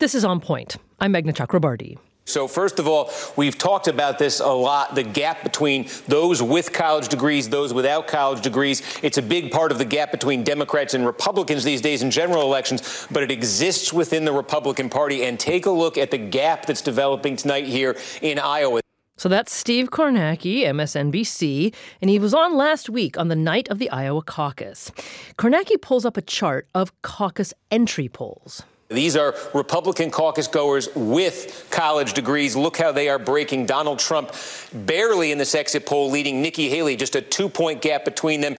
This 0.00 0.14
is 0.14 0.24
On 0.24 0.40
Point. 0.40 0.78
I'm 0.98 1.12
Meghna 1.12 1.34
Chakrabarti. 1.34 1.98
So, 2.24 2.48
first 2.48 2.78
of 2.78 2.88
all, 2.88 3.10
we've 3.36 3.58
talked 3.58 3.86
about 3.86 4.18
this 4.18 4.40
a 4.40 4.48
lot 4.48 4.94
the 4.94 5.02
gap 5.02 5.42
between 5.42 5.90
those 6.08 6.42
with 6.42 6.72
college 6.72 7.08
degrees, 7.08 7.50
those 7.50 7.74
without 7.74 8.06
college 8.08 8.40
degrees. 8.40 8.80
It's 9.02 9.18
a 9.18 9.22
big 9.22 9.50
part 9.50 9.72
of 9.72 9.76
the 9.76 9.84
gap 9.84 10.10
between 10.10 10.42
Democrats 10.42 10.94
and 10.94 11.04
Republicans 11.04 11.64
these 11.64 11.82
days 11.82 12.00
in 12.00 12.10
general 12.10 12.40
elections, 12.40 13.06
but 13.10 13.22
it 13.22 13.30
exists 13.30 13.92
within 13.92 14.24
the 14.24 14.32
Republican 14.32 14.88
Party. 14.88 15.22
And 15.24 15.38
take 15.38 15.66
a 15.66 15.70
look 15.70 15.98
at 15.98 16.10
the 16.10 16.16
gap 16.16 16.64
that's 16.64 16.80
developing 16.80 17.36
tonight 17.36 17.66
here 17.66 17.94
in 18.22 18.38
Iowa. 18.38 18.80
So 19.18 19.28
that's 19.28 19.52
Steve 19.52 19.90
Kornacki, 19.90 20.62
MSNBC, 20.62 21.74
and 22.00 22.08
he 22.08 22.18
was 22.18 22.32
on 22.32 22.56
last 22.56 22.88
week 22.88 23.18
on 23.18 23.28
the 23.28 23.36
night 23.36 23.68
of 23.68 23.78
the 23.78 23.90
Iowa 23.90 24.22
caucus. 24.22 24.92
Kornacki 25.36 25.78
pulls 25.78 26.06
up 26.06 26.16
a 26.16 26.22
chart 26.22 26.68
of 26.74 27.02
caucus 27.02 27.52
entry 27.70 28.08
polls. 28.08 28.62
These 28.90 29.16
are 29.16 29.36
Republican 29.54 30.10
caucus 30.10 30.48
goers 30.48 30.88
with 30.96 31.68
college 31.70 32.12
degrees. 32.12 32.56
Look 32.56 32.76
how 32.76 32.90
they 32.90 33.08
are 33.08 33.20
breaking 33.20 33.66
Donald 33.66 34.00
Trump 34.00 34.34
barely 34.72 35.30
in 35.30 35.38
this 35.38 35.54
exit 35.54 35.86
poll, 35.86 36.10
leading 36.10 36.42
Nikki 36.42 36.68
Haley, 36.68 36.96
just 36.96 37.14
a 37.14 37.22
two 37.22 37.48
point 37.48 37.82
gap 37.82 38.04
between 38.04 38.40
them. 38.40 38.56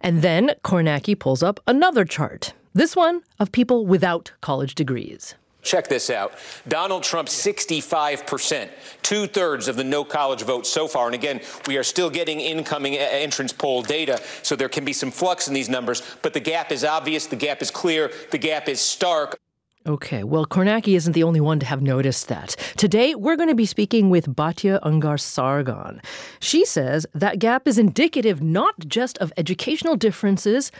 And 0.00 0.22
then 0.22 0.52
Kornacki 0.64 1.18
pulls 1.18 1.42
up 1.42 1.58
another 1.66 2.04
chart, 2.04 2.52
this 2.72 2.94
one 2.94 3.22
of 3.40 3.50
people 3.50 3.84
without 3.84 4.32
college 4.40 4.76
degrees. 4.76 5.34
Check 5.62 5.86
this 5.88 6.10
out. 6.10 6.34
Donald 6.66 7.04
Trump, 7.04 7.28
65%, 7.28 8.68
two 9.02 9.28
thirds 9.28 9.68
of 9.68 9.76
the 9.76 9.84
no 9.84 10.04
college 10.04 10.42
vote 10.42 10.66
so 10.66 10.88
far. 10.88 11.06
And 11.06 11.14
again, 11.14 11.40
we 11.68 11.76
are 11.76 11.84
still 11.84 12.10
getting 12.10 12.40
incoming 12.40 12.96
entrance 12.96 13.52
poll 13.52 13.82
data, 13.82 14.20
so 14.42 14.56
there 14.56 14.68
can 14.68 14.84
be 14.84 14.92
some 14.92 15.12
flux 15.12 15.46
in 15.46 15.54
these 15.54 15.68
numbers. 15.68 16.02
But 16.22 16.34
the 16.34 16.40
gap 16.40 16.72
is 16.72 16.84
obvious, 16.84 17.26
the 17.26 17.36
gap 17.36 17.62
is 17.62 17.70
clear, 17.70 18.10
the 18.32 18.38
gap 18.38 18.68
is 18.68 18.80
stark. 18.80 19.38
Okay, 19.84 20.22
well, 20.22 20.46
Kornacki 20.46 20.94
isn't 20.94 21.12
the 21.12 21.24
only 21.24 21.40
one 21.40 21.58
to 21.58 21.66
have 21.66 21.82
noticed 21.82 22.28
that. 22.28 22.50
Today, 22.76 23.16
we're 23.16 23.34
going 23.34 23.48
to 23.48 23.54
be 23.56 23.66
speaking 23.66 24.10
with 24.10 24.28
Batya 24.28 24.80
Ungar 24.82 25.18
Sargon. 25.18 26.00
She 26.38 26.64
says 26.64 27.04
that 27.14 27.40
gap 27.40 27.66
is 27.66 27.78
indicative 27.78 28.40
not 28.40 28.78
just 28.86 29.18
of 29.18 29.32
educational 29.36 29.96
differences, 29.96 30.70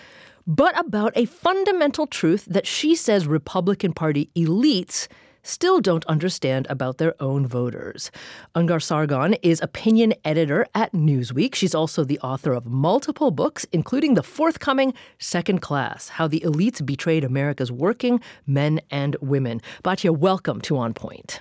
but 0.46 0.78
about 0.78 1.12
a 1.16 1.24
fundamental 1.24 2.06
truth 2.06 2.44
that 2.44 2.64
she 2.64 2.94
says 2.94 3.26
Republican 3.26 3.92
Party 3.92 4.30
elites 4.36 5.08
still 5.42 5.80
don't 5.80 6.04
understand 6.06 6.66
about 6.70 6.98
their 6.98 7.14
own 7.20 7.46
voters. 7.46 8.10
Ungar 8.54 8.82
Sargon 8.82 9.34
is 9.42 9.60
opinion 9.60 10.14
editor 10.24 10.66
at 10.74 10.92
Newsweek. 10.92 11.54
She's 11.54 11.74
also 11.74 12.04
the 12.04 12.18
author 12.20 12.52
of 12.52 12.66
multiple 12.66 13.30
books, 13.30 13.66
including 13.72 14.14
the 14.14 14.22
forthcoming 14.22 14.94
Second 15.18 15.60
Class 15.60 16.08
How 16.08 16.26
the 16.26 16.40
Elites 16.40 16.84
Betrayed 16.84 17.24
America's 17.24 17.72
Working 17.72 18.20
Men 18.46 18.80
and 18.90 19.16
Women. 19.20 19.60
Batya, 19.84 20.16
welcome 20.16 20.60
to 20.62 20.78
On 20.78 20.94
Point. 20.94 21.40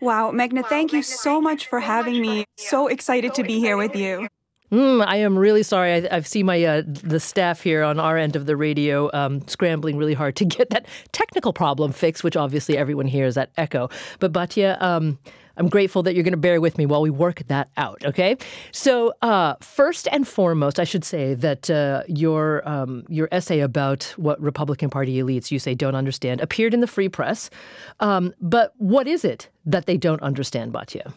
Wow, 0.00 0.32
Meghna, 0.32 0.66
thank 0.68 0.92
you 0.92 1.02
so 1.02 1.40
much 1.40 1.68
for 1.68 1.78
having 1.78 2.20
me. 2.20 2.44
So 2.56 2.88
excited 2.88 3.34
to 3.34 3.44
be 3.44 3.60
here 3.60 3.76
with 3.76 3.94
you. 3.94 4.26
Mm, 4.72 5.04
I 5.06 5.16
am 5.16 5.38
really 5.38 5.62
sorry. 5.62 5.92
I, 5.92 6.14
have 6.14 6.26
seen 6.26 6.46
my 6.46 6.64
uh, 6.64 6.82
the 6.86 7.20
staff 7.20 7.60
here 7.60 7.82
on 7.82 8.00
our 8.00 8.16
end 8.16 8.36
of 8.36 8.46
the 8.46 8.56
radio 8.56 9.10
um, 9.12 9.46
scrambling 9.46 9.98
really 9.98 10.14
hard 10.14 10.34
to 10.36 10.44
get 10.46 10.70
that 10.70 10.86
technical 11.12 11.52
problem 11.52 11.92
fixed, 11.92 12.24
which 12.24 12.36
obviously 12.36 12.78
everyone 12.78 13.06
hears 13.06 13.34
that 13.34 13.50
echo. 13.58 13.90
But 14.18 14.32
Batya, 14.32 14.80
um, 14.80 15.18
I'm 15.58 15.68
grateful 15.68 16.02
that 16.04 16.14
you're 16.14 16.24
going 16.24 16.32
to 16.32 16.38
bear 16.38 16.58
with 16.58 16.78
me 16.78 16.86
while 16.86 17.02
we 17.02 17.10
work 17.10 17.42
that 17.48 17.68
out. 17.76 18.02
Okay. 18.06 18.38
So 18.72 19.12
uh, 19.20 19.56
first 19.60 20.08
and 20.10 20.26
foremost, 20.26 20.80
I 20.80 20.84
should 20.84 21.04
say 21.04 21.34
that 21.34 21.68
uh, 21.68 22.04
your 22.08 22.66
um, 22.66 23.04
your 23.10 23.28
essay 23.30 23.60
about 23.60 24.04
what 24.16 24.40
Republican 24.40 24.88
Party 24.88 25.22
elites 25.22 25.50
you 25.50 25.58
say 25.58 25.74
don't 25.74 25.94
understand 25.94 26.40
appeared 26.40 26.72
in 26.72 26.80
the 26.80 26.86
Free 26.86 27.10
Press. 27.10 27.50
Um, 28.00 28.32
but 28.40 28.72
what 28.78 29.06
is 29.06 29.22
it 29.22 29.50
that 29.66 29.84
they 29.84 29.98
don't 29.98 30.22
understand, 30.22 30.72
Batya? 30.72 31.12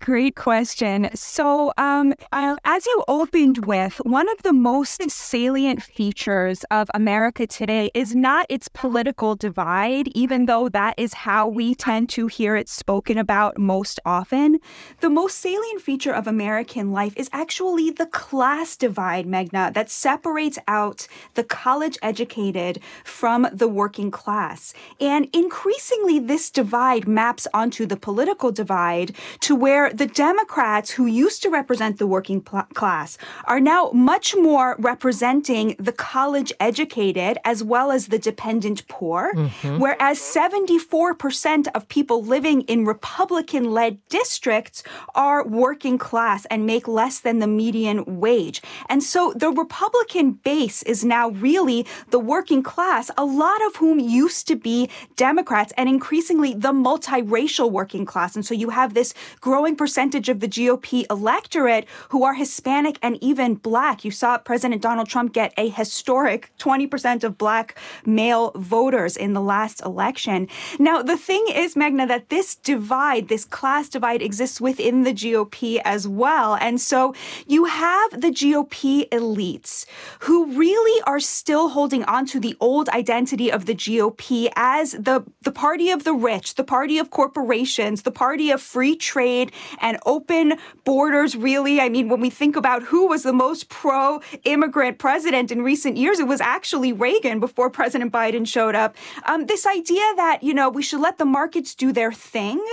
Great 0.00 0.36
question. 0.36 1.10
So, 1.14 1.70
um, 1.76 2.14
as 2.32 2.86
you 2.86 3.04
opened 3.08 3.66
with, 3.66 4.00
one 4.04 4.26
of 4.30 4.42
the 4.42 4.54
most 4.54 5.10
salient 5.10 5.82
features 5.82 6.64
of 6.70 6.88
America 6.94 7.46
today 7.46 7.90
is 7.92 8.14
not 8.14 8.46
its 8.48 8.68
political 8.68 9.36
divide, 9.36 10.08
even 10.14 10.46
though 10.46 10.70
that 10.70 10.94
is 10.96 11.12
how 11.12 11.46
we 11.46 11.74
tend 11.74 12.08
to 12.10 12.26
hear 12.26 12.56
it 12.56 12.70
spoken 12.70 13.18
about 13.18 13.58
most 13.58 14.00
often. 14.06 14.60
The 15.00 15.10
most 15.10 15.38
salient 15.38 15.82
feature 15.82 16.12
of 16.12 16.26
American 16.26 16.90
life 16.90 17.12
is 17.14 17.28
actually 17.32 17.90
the 17.90 18.06
class 18.06 18.76
divide, 18.76 19.26
Meghna, 19.26 19.74
that 19.74 19.90
separates 19.90 20.58
out 20.66 21.06
the 21.34 21.44
college 21.44 21.98
educated 22.00 22.80
from 23.04 23.46
the 23.52 23.68
working 23.68 24.10
class. 24.10 24.72
And 25.00 25.28
increasingly, 25.34 26.18
this 26.18 26.50
divide 26.50 27.06
maps 27.06 27.46
onto 27.52 27.84
the 27.84 27.96
political 27.98 28.50
divide 28.50 29.14
to 29.40 29.65
where 29.66 29.92
the 29.92 30.06
Democrats, 30.06 30.92
who 30.92 31.06
used 31.06 31.42
to 31.42 31.50
represent 31.50 31.98
the 31.98 32.06
working 32.06 32.40
pl- 32.40 32.68
class, 32.74 33.18
are 33.46 33.58
now 33.58 33.90
much 33.92 34.36
more 34.36 34.76
representing 34.78 35.74
the 35.80 35.90
college 35.90 36.52
educated 36.60 37.36
as 37.44 37.64
well 37.64 37.90
as 37.90 38.06
the 38.06 38.20
dependent 38.30 38.86
poor, 38.86 39.32
mm-hmm. 39.34 39.78
whereas 39.80 40.20
74% 40.20 41.66
of 41.74 41.88
people 41.88 42.22
living 42.22 42.62
in 42.72 42.84
Republican 42.84 43.64
led 43.72 43.98
districts 44.08 44.84
are 45.16 45.44
working 45.44 45.98
class 45.98 46.46
and 46.46 46.64
make 46.64 46.86
less 46.86 47.18
than 47.18 47.40
the 47.40 47.48
median 47.48 48.20
wage. 48.20 48.62
And 48.88 49.02
so 49.02 49.32
the 49.34 49.50
Republican 49.50 50.26
base 50.50 50.84
is 50.84 51.04
now 51.04 51.30
really 51.30 51.84
the 52.10 52.20
working 52.20 52.62
class, 52.62 53.10
a 53.18 53.24
lot 53.24 53.60
of 53.66 53.74
whom 53.74 53.98
used 53.98 54.46
to 54.46 54.54
be 54.54 54.88
Democrats 55.16 55.72
and 55.76 55.88
increasingly 55.88 56.54
the 56.54 56.72
multiracial 56.72 57.72
working 57.72 58.04
class. 58.04 58.36
And 58.36 58.46
so 58.46 58.54
you 58.54 58.70
have 58.70 58.94
this 58.94 59.12
growing 59.40 59.55
percentage 59.76 60.28
of 60.28 60.40
the 60.40 60.48
GOP 60.48 61.04
electorate 61.10 61.86
who 62.10 62.24
are 62.24 62.34
Hispanic 62.34 62.98
and 63.02 63.16
even 63.22 63.54
black. 63.54 64.04
You 64.04 64.10
saw 64.10 64.38
President 64.38 64.82
Donald 64.82 65.08
Trump 65.08 65.32
get 65.32 65.52
a 65.56 65.68
historic 65.68 66.50
20% 66.58 67.24
of 67.24 67.38
black 67.38 67.78
male 68.04 68.52
voters 68.54 69.16
in 69.16 69.32
the 69.32 69.40
last 69.40 69.80
election. 69.84 70.48
Now, 70.78 71.02
the 71.02 71.16
thing 71.16 71.44
is, 71.54 71.74
Meghna, 71.74 72.06
that 72.08 72.28
this 72.28 72.54
divide, 72.54 73.28
this 73.28 73.44
class 73.44 73.88
divide 73.88 74.22
exists 74.22 74.60
within 74.60 75.02
the 75.02 75.12
GOP 75.12 75.80
as 75.84 76.06
well. 76.06 76.56
And 76.56 76.80
so 76.80 77.14
you 77.46 77.64
have 77.64 78.20
the 78.20 78.30
GOP 78.30 79.08
elites 79.10 79.86
who 80.20 80.46
really 80.52 81.02
are 81.02 81.20
still 81.20 81.70
holding 81.70 82.04
on 82.04 82.26
to 82.26 82.40
the 82.40 82.56
old 82.60 82.88
identity 82.90 83.50
of 83.50 83.66
the 83.66 83.74
GOP 83.74 84.50
as 84.56 84.92
the, 84.92 85.24
the 85.42 85.52
party 85.52 85.90
of 85.90 86.04
the 86.04 86.14
rich, 86.14 86.54
the 86.54 86.64
party 86.64 86.98
of 86.98 87.10
corporations, 87.10 88.02
the 88.02 88.10
party 88.10 88.50
of 88.50 88.60
free 88.60 88.96
trade 88.96 89.45
and 89.80 89.98
open 90.06 90.54
borders, 90.84 91.36
really. 91.36 91.80
I 91.80 91.88
mean, 91.88 92.08
when 92.08 92.20
we 92.20 92.30
think 92.30 92.56
about 92.56 92.82
who 92.82 93.06
was 93.06 93.22
the 93.22 93.32
most 93.32 93.68
pro 93.68 94.20
immigrant 94.44 94.98
president 94.98 95.50
in 95.50 95.62
recent 95.62 95.96
years, 95.96 96.18
it 96.18 96.26
was 96.26 96.40
actually 96.40 96.92
Reagan 96.92 97.40
before 97.40 97.70
President 97.70 98.12
Biden 98.12 98.46
showed 98.46 98.74
up. 98.74 98.96
Um, 99.24 99.46
this 99.46 99.66
idea 99.66 100.04
that, 100.16 100.42
you 100.42 100.54
know, 100.54 100.68
we 100.68 100.82
should 100.82 101.00
let 101.00 101.18
the 101.18 101.24
markets 101.24 101.74
do 101.74 101.92
their 101.92 102.12
thing 102.12 102.64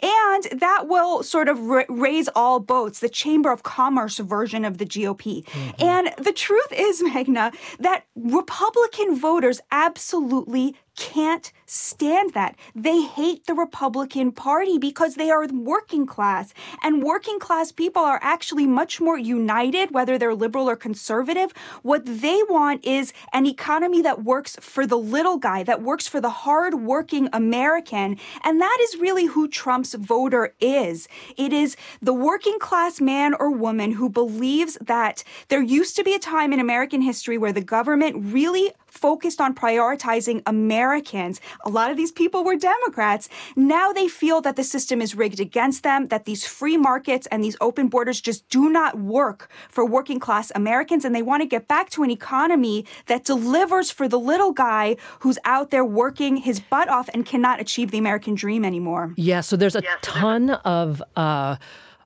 and 0.00 0.44
that 0.60 0.88
will 0.88 1.22
sort 1.22 1.48
of 1.48 1.60
ra- 1.60 1.84
raise 1.88 2.28
all 2.34 2.60
boats, 2.60 3.00
the 3.00 3.08
Chamber 3.08 3.50
of 3.52 3.62
Commerce 3.62 4.18
version 4.18 4.64
of 4.64 4.78
the 4.78 4.86
GOP. 4.86 5.44
Mm-hmm. 5.44 5.82
And 5.82 6.14
the 6.18 6.32
truth 6.32 6.72
is, 6.72 7.02
Meghna, 7.02 7.54
that 7.78 8.04
Republican 8.14 9.18
voters 9.18 9.60
absolutely 9.70 10.76
can't 10.96 11.52
stand 11.68 12.32
that. 12.32 12.56
They 12.74 13.02
hate 13.02 13.46
the 13.46 13.54
Republican 13.54 14.32
Party 14.32 14.78
because 14.78 15.14
they 15.14 15.30
are 15.30 15.46
working 15.46 16.06
class. 16.06 16.54
And 16.82 17.02
working 17.02 17.38
class 17.38 17.70
people 17.72 18.02
are 18.02 18.18
actually 18.22 18.66
much 18.66 19.00
more 19.00 19.18
united, 19.18 19.90
whether 19.90 20.16
they're 20.16 20.34
liberal 20.34 20.68
or 20.68 20.76
conservative. 20.76 21.52
What 21.82 22.06
they 22.06 22.42
want 22.48 22.84
is 22.84 23.12
an 23.32 23.44
economy 23.46 24.00
that 24.02 24.24
works 24.24 24.56
for 24.60 24.86
the 24.86 24.98
little 24.98 25.36
guy, 25.36 25.62
that 25.62 25.82
works 25.82 26.08
for 26.08 26.20
the 26.20 26.30
hard-working 26.30 27.28
American. 27.32 28.18
And 28.42 28.60
that 28.60 28.78
is 28.80 28.96
really 28.96 29.26
who 29.26 29.46
Trump's 29.46 29.94
voter 29.94 30.54
is. 30.60 31.06
It 31.36 31.52
is 31.52 31.76
the 32.00 32.14
working 32.14 32.58
class 32.58 33.00
man 33.00 33.34
or 33.38 33.50
woman 33.50 33.92
who 33.92 34.08
believes 34.08 34.78
that 34.80 35.22
there 35.48 35.62
used 35.62 35.96
to 35.96 36.04
be 36.04 36.14
a 36.14 36.18
time 36.18 36.52
in 36.52 36.60
American 36.60 37.02
history 37.02 37.36
where 37.36 37.52
the 37.52 37.60
government 37.60 38.16
really 38.32 38.72
focused 38.86 39.40
on 39.40 39.54
prioritizing 39.54 40.42
Americans. 40.46 41.40
A 41.64 41.70
lot 41.70 41.90
of 41.90 41.96
these 41.96 42.12
people 42.12 42.44
were 42.44 42.56
Democrats. 42.56 43.28
Now 43.56 43.92
they 43.92 44.08
feel 44.08 44.40
that 44.42 44.56
the 44.56 44.64
system 44.64 45.02
is 45.02 45.14
rigged 45.14 45.40
against 45.40 45.82
them, 45.82 46.06
that 46.06 46.24
these 46.24 46.46
free 46.46 46.76
markets 46.76 47.26
and 47.30 47.42
these 47.42 47.56
open 47.60 47.88
borders 47.88 48.20
just 48.20 48.48
do 48.48 48.70
not 48.70 48.98
work 48.98 49.50
for 49.68 49.84
working 49.84 50.20
class 50.20 50.52
Americans. 50.54 51.04
And 51.04 51.14
they 51.14 51.22
want 51.22 51.42
to 51.42 51.46
get 51.46 51.68
back 51.68 51.90
to 51.90 52.02
an 52.02 52.10
economy 52.10 52.86
that 53.06 53.24
delivers 53.24 53.90
for 53.90 54.08
the 54.08 54.18
little 54.18 54.52
guy 54.52 54.96
who's 55.20 55.38
out 55.44 55.70
there 55.70 55.84
working 55.84 56.38
his 56.38 56.60
butt 56.60 56.88
off 56.88 57.08
and 57.12 57.26
cannot 57.26 57.60
achieve 57.60 57.90
the 57.90 57.98
American 57.98 58.34
dream 58.34 58.64
anymore. 58.64 59.14
Yeah, 59.16 59.40
so 59.40 59.56
there's 59.56 59.76
a 59.76 59.82
ton 60.02 60.50
of. 60.50 61.02
Uh, 61.16 61.56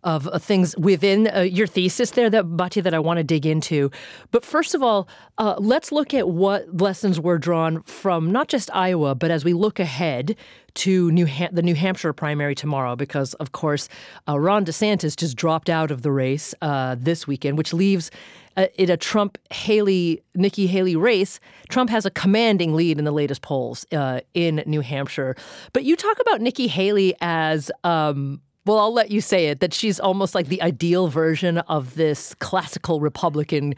of 0.05 0.27
uh, 0.29 0.39
things 0.39 0.77
within 0.79 1.29
uh, 1.35 1.41
your 1.41 1.67
thesis 1.67 2.11
there, 2.13 2.29
that 2.31 2.45
Batya, 2.45 2.83
that 2.83 2.95
I 2.95 2.99
want 2.99 3.19
to 3.19 3.25
dig 3.25 3.47
into. 3.47 3.91
But 4.31 4.45
first 4.45 4.75
of 4.75 4.83
all, 4.83 5.09
uh, 5.39 5.57
let's 5.59 5.93
look 5.93 6.13
at 6.15 6.29
what 6.29 6.81
lessons 6.81 7.21
were 7.21 7.39
drawn 7.39 7.83
from 7.85 8.31
not 8.31 8.49
just 8.49 8.71
Iowa, 8.75 9.15
but 9.15 9.31
as 9.31 9.45
we 9.45 9.53
look 9.53 9.79
ahead 9.79 10.37
to 10.75 11.11
New 11.11 11.27
ha- 11.27 11.51
the 11.53 11.63
New 11.63 11.75
Hampshire 11.75 12.13
primary 12.13 12.55
tomorrow, 12.55 12.97
because 12.97 13.35
of 13.35 13.53
course 13.53 13.89
uh, 14.29 14.39
Ron 14.39 14.65
DeSantis 14.65 15.17
just 15.17 15.37
dropped 15.37 15.69
out 15.69 15.91
of 15.91 16.03
the 16.03 16.11
race 16.11 16.55
uh, 16.63 16.97
this 16.99 17.27
weekend, 17.27 17.59
which 17.59 17.73
leaves 17.73 18.11
uh, 18.57 18.67
in 18.77 18.91
a 18.91 18.97
Trump 18.97 19.39
Haley 19.51 20.23
Nikki 20.35 20.67
Haley 20.67 20.97
race, 20.97 21.41
Trump 21.69 21.91
has 21.91 22.07
a 22.07 22.11
commanding 22.11 22.75
lead 22.75 22.99
in 22.99 23.05
the 23.05 23.13
latest 23.13 23.43
polls 23.43 23.87
uh, 23.93 24.21
in 24.35 24.63
New 24.67 24.81
Hampshire. 24.81 25.37
But 25.73 25.85
you 25.85 25.97
talk 25.97 26.19
about 26.21 26.41
Nikki 26.41 26.69
Haley 26.69 27.15
as 27.21 27.71
um, 27.85 28.41
well, 28.64 28.79
I'll 28.79 28.93
let 28.93 29.11
you 29.11 29.20
say 29.20 29.49
it 29.49 29.61
that 29.61 29.75
she's 29.75 29.99
almost 29.99 30.35
like 30.35 30.47
the 30.49 30.62
ideal 30.62 31.09
version 31.09 31.59
of 31.59 31.94
this 31.94 32.35
classical 32.35 33.00
Republican 33.00 33.75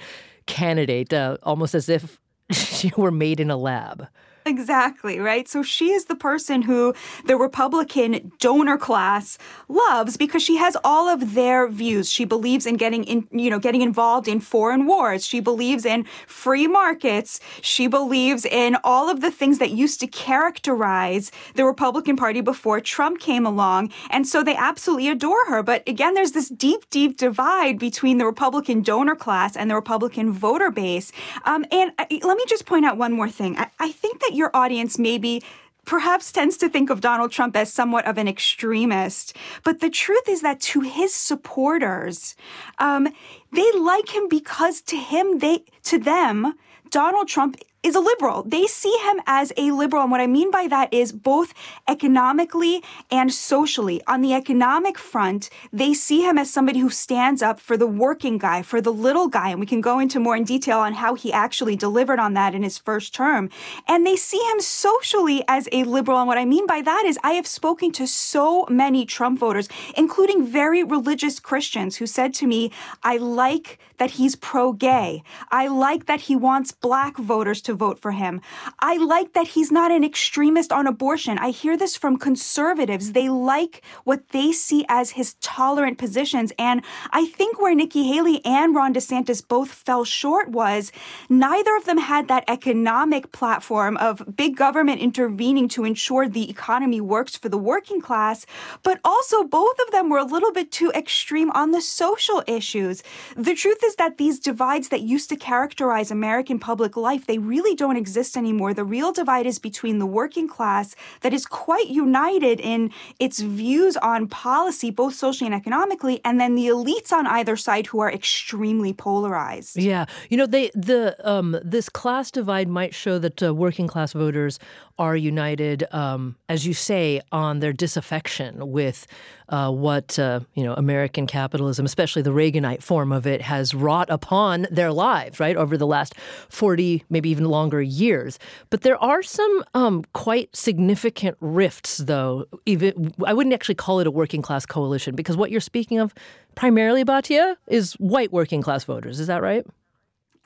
candidate, 0.46 1.12
uh, 1.12 1.38
almost 1.42 1.74
as 1.74 1.88
if 1.88 2.20
she 2.50 2.92
were 2.96 3.10
made 3.10 3.40
in 3.40 3.50
a 3.50 3.56
lab. 3.56 4.06
Exactly, 4.46 5.18
right? 5.18 5.48
So 5.48 5.62
she 5.62 5.92
is 5.92 6.04
the 6.04 6.14
person 6.14 6.60
who 6.60 6.94
the 7.24 7.34
Republican 7.34 8.30
donor 8.38 8.76
class 8.76 9.38
loves 9.68 10.18
because 10.18 10.42
she 10.42 10.58
has 10.58 10.76
all 10.84 11.08
of 11.08 11.32
their 11.32 11.66
views. 11.66 12.10
She 12.10 12.26
believes 12.26 12.66
in 12.66 12.76
getting 12.76 13.04
in, 13.04 13.26
you 13.32 13.48
know, 13.48 13.58
getting 13.58 13.80
involved 13.80 14.28
in 14.28 14.40
foreign 14.40 14.84
wars. 14.84 15.24
She 15.24 15.40
believes 15.40 15.86
in 15.86 16.04
free 16.26 16.66
markets. 16.66 17.40
She 17.62 17.86
believes 17.86 18.44
in 18.44 18.76
all 18.84 19.08
of 19.08 19.22
the 19.22 19.30
things 19.30 19.58
that 19.60 19.70
used 19.70 19.98
to 20.00 20.06
characterize 20.06 21.32
the 21.54 21.64
Republican 21.64 22.16
Party 22.16 22.42
before 22.42 22.80
Trump 22.80 23.20
came 23.20 23.46
along. 23.46 23.90
And 24.10 24.28
so 24.28 24.42
they 24.42 24.56
absolutely 24.56 25.08
adore 25.08 25.46
her. 25.46 25.62
But 25.62 25.88
again, 25.88 26.12
there's 26.12 26.32
this 26.32 26.50
deep, 26.50 26.90
deep 26.90 27.16
divide 27.16 27.78
between 27.78 28.18
the 28.18 28.26
Republican 28.26 28.82
donor 28.82 29.16
class 29.16 29.56
and 29.56 29.70
the 29.70 29.74
Republican 29.74 30.32
voter 30.32 30.70
base. 30.70 31.12
Um, 31.46 31.64
and 31.72 31.92
I, 31.98 32.02
uh, 32.10 32.26
let 32.26 32.36
me 32.36 32.44
just 32.46 32.66
point 32.66 32.84
out 32.84 32.98
one 32.98 33.12
more 33.12 33.30
thing. 33.30 33.56
I, 33.56 33.70
I 33.80 33.90
think 33.90 34.20
that 34.20 34.33
your 34.34 34.50
audience 34.54 34.98
maybe 34.98 35.42
perhaps 35.84 36.32
tends 36.32 36.56
to 36.56 36.68
think 36.68 36.90
of 36.90 37.00
Donald 37.00 37.30
Trump 37.30 37.56
as 37.56 37.72
somewhat 37.72 38.06
of 38.06 38.18
an 38.18 38.28
extremist. 38.28 39.36
But 39.64 39.80
the 39.80 39.90
truth 39.90 40.28
is 40.28 40.42
that 40.42 40.60
to 40.60 40.80
his 40.80 41.14
supporters, 41.14 42.34
um, 42.78 43.08
they 43.52 43.72
like 43.72 44.14
him 44.14 44.28
because 44.28 44.80
to 44.82 44.96
him, 44.96 45.38
they 45.38 45.64
to 45.84 45.98
them, 45.98 46.54
Donald 46.90 47.28
Trump 47.28 47.56
is 47.84 47.94
a 47.94 48.00
liberal. 48.00 48.42
They 48.42 48.66
see 48.66 48.96
him 49.02 49.20
as 49.26 49.52
a 49.58 49.70
liberal. 49.70 50.02
And 50.02 50.10
what 50.10 50.22
I 50.22 50.26
mean 50.26 50.50
by 50.50 50.66
that 50.68 50.92
is 50.92 51.12
both 51.12 51.52
economically 51.86 52.82
and 53.10 53.32
socially. 53.32 54.00
On 54.06 54.22
the 54.22 54.32
economic 54.32 54.98
front, 54.98 55.50
they 55.70 55.92
see 55.92 56.22
him 56.22 56.38
as 56.38 56.50
somebody 56.50 56.78
who 56.80 56.88
stands 56.88 57.42
up 57.42 57.60
for 57.60 57.76
the 57.76 57.86
working 57.86 58.38
guy, 58.38 58.62
for 58.62 58.80
the 58.80 58.92
little 58.92 59.28
guy. 59.28 59.50
And 59.50 59.60
we 59.60 59.66
can 59.66 59.82
go 59.82 59.98
into 59.98 60.18
more 60.18 60.34
in 60.34 60.44
detail 60.44 60.78
on 60.78 60.94
how 60.94 61.14
he 61.14 61.30
actually 61.32 61.76
delivered 61.76 62.18
on 62.18 62.32
that 62.34 62.54
in 62.54 62.62
his 62.62 62.78
first 62.78 63.14
term. 63.14 63.50
And 63.86 64.06
they 64.06 64.16
see 64.16 64.42
him 64.50 64.60
socially 64.60 65.44
as 65.46 65.68
a 65.70 65.84
liberal. 65.84 66.18
And 66.18 66.26
what 66.26 66.38
I 66.38 66.46
mean 66.46 66.66
by 66.66 66.80
that 66.80 67.04
is 67.06 67.18
I 67.22 67.32
have 67.32 67.46
spoken 67.46 67.92
to 67.92 68.06
so 68.06 68.66
many 68.70 69.04
Trump 69.04 69.38
voters, 69.38 69.68
including 69.94 70.46
very 70.46 70.82
religious 70.82 71.38
Christians 71.38 71.96
who 71.96 72.06
said 72.06 72.32
to 72.34 72.46
me, 72.46 72.72
I 73.02 73.18
like 73.18 73.78
that 73.98 74.12
he's 74.12 74.36
pro 74.36 74.72
gay. 74.72 75.22
I 75.50 75.68
like 75.68 76.06
that 76.06 76.22
he 76.22 76.34
wants 76.34 76.72
black 76.72 77.16
voters 77.18 77.60
to 77.62 77.73
vote 77.74 77.98
for 77.98 78.12
him. 78.12 78.40
I 78.80 78.96
like 78.96 79.32
that 79.32 79.48
he's 79.48 79.72
not 79.72 79.90
an 79.90 80.04
extremist 80.04 80.72
on 80.72 80.86
abortion. 80.86 81.38
I 81.38 81.50
hear 81.50 81.76
this 81.76 81.96
from 81.96 82.16
conservatives. 82.16 83.12
They 83.12 83.28
like 83.28 83.82
what 84.04 84.28
they 84.30 84.52
see 84.52 84.84
as 84.88 85.12
his 85.12 85.34
tolerant 85.40 85.98
positions. 85.98 86.52
And 86.58 86.82
I 87.10 87.26
think 87.26 87.60
where 87.60 87.74
Nikki 87.74 88.04
Haley 88.04 88.44
and 88.44 88.74
Ron 88.74 88.94
DeSantis 88.94 89.46
both 89.46 89.70
fell 89.70 90.04
short 90.04 90.50
was 90.50 90.92
neither 91.28 91.74
of 91.76 91.84
them 91.84 91.98
had 91.98 92.28
that 92.28 92.44
economic 92.48 93.32
platform 93.32 93.96
of 93.96 94.36
big 94.36 94.56
government 94.56 95.00
intervening 95.00 95.68
to 95.68 95.84
ensure 95.84 96.28
the 96.28 96.50
economy 96.50 97.00
works 97.00 97.36
for 97.36 97.48
the 97.48 97.58
working 97.58 98.00
class, 98.00 98.46
but 98.82 99.00
also 99.04 99.44
both 99.44 99.78
of 99.86 99.92
them 99.92 100.10
were 100.10 100.18
a 100.18 100.24
little 100.24 100.52
bit 100.52 100.70
too 100.70 100.90
extreme 100.94 101.50
on 101.52 101.70
the 101.70 101.80
social 101.80 102.42
issues. 102.46 103.02
The 103.36 103.54
truth 103.54 103.78
is 103.84 103.96
that 103.96 104.18
these 104.18 104.38
divides 104.38 104.88
that 104.88 105.02
used 105.02 105.28
to 105.30 105.36
characterize 105.36 106.10
American 106.10 106.58
public 106.58 106.96
life, 106.96 107.26
they 107.26 107.38
really 107.38 107.63
really 107.64 107.74
don't 107.74 107.96
exist 107.96 108.36
anymore. 108.36 108.74
The 108.74 108.84
real 108.84 109.12
divide 109.12 109.46
is 109.46 109.58
between 109.58 109.98
the 109.98 110.06
working 110.06 110.46
class 110.46 110.94
that 111.22 111.32
is 111.32 111.46
quite 111.46 111.88
united 111.88 112.60
in 112.60 112.90
its 113.18 113.40
views 113.40 113.96
on 113.96 114.28
policy, 114.28 114.90
both 114.90 115.14
socially 115.14 115.46
and 115.46 115.54
economically, 115.54 116.20
and 116.24 116.38
then 116.38 116.54
the 116.54 116.66
elites 116.66 117.10
on 117.10 117.26
either 117.26 117.56
side 117.56 117.86
who 117.86 118.00
are 118.00 118.12
extremely 118.12 118.92
polarized. 118.92 119.76
Yeah, 119.76 120.04
you 120.28 120.36
know, 120.36 120.46
they 120.46 120.70
the 120.74 121.16
um, 121.24 121.58
this 121.64 121.88
class 121.88 122.30
divide 122.30 122.68
might 122.68 122.94
show 122.94 123.18
that 123.18 123.42
uh, 123.42 123.54
working 123.54 123.88
class 123.88 124.12
voters 124.12 124.58
are 124.98 125.16
united, 125.16 125.84
um, 125.92 126.36
as 126.48 126.66
you 126.66 126.74
say, 126.74 127.20
on 127.32 127.60
their 127.60 127.72
disaffection 127.72 128.70
with 128.70 129.06
uh, 129.48 129.70
what 129.70 130.18
uh, 130.18 130.40
you 130.54 130.64
know 130.64 130.74
American 130.74 131.26
capitalism, 131.26 131.84
especially 131.84 132.22
the 132.22 132.30
Reaganite 132.30 132.82
form 132.82 133.12
of 133.12 133.26
it, 133.26 133.42
has 133.42 133.74
wrought 133.74 134.08
upon 134.10 134.66
their 134.70 134.92
lives, 134.92 135.40
right, 135.40 135.56
over 135.56 135.76
the 135.76 135.86
last 135.86 136.14
forty, 136.48 137.04
maybe 137.10 137.28
even 137.28 137.44
longer 137.44 137.82
years. 137.82 138.38
But 138.70 138.82
there 138.82 139.02
are 139.02 139.22
some 139.22 139.64
um, 139.74 140.04
quite 140.12 140.54
significant 140.54 141.36
rifts, 141.40 141.98
though. 141.98 142.46
Even 142.66 143.12
I 143.26 143.34
wouldn't 143.34 143.54
actually 143.54 143.74
call 143.76 144.00
it 144.00 144.06
a 144.06 144.10
working 144.10 144.42
class 144.42 144.64
coalition 144.64 145.14
because 145.14 145.36
what 145.36 145.50
you're 145.50 145.60
speaking 145.60 145.98
of, 145.98 146.14
primarily, 146.54 147.04
Batya, 147.04 147.56
is 147.66 147.94
white 147.94 148.32
working 148.32 148.62
class 148.62 148.84
voters. 148.84 149.20
Is 149.20 149.26
that 149.26 149.42
right? 149.42 149.66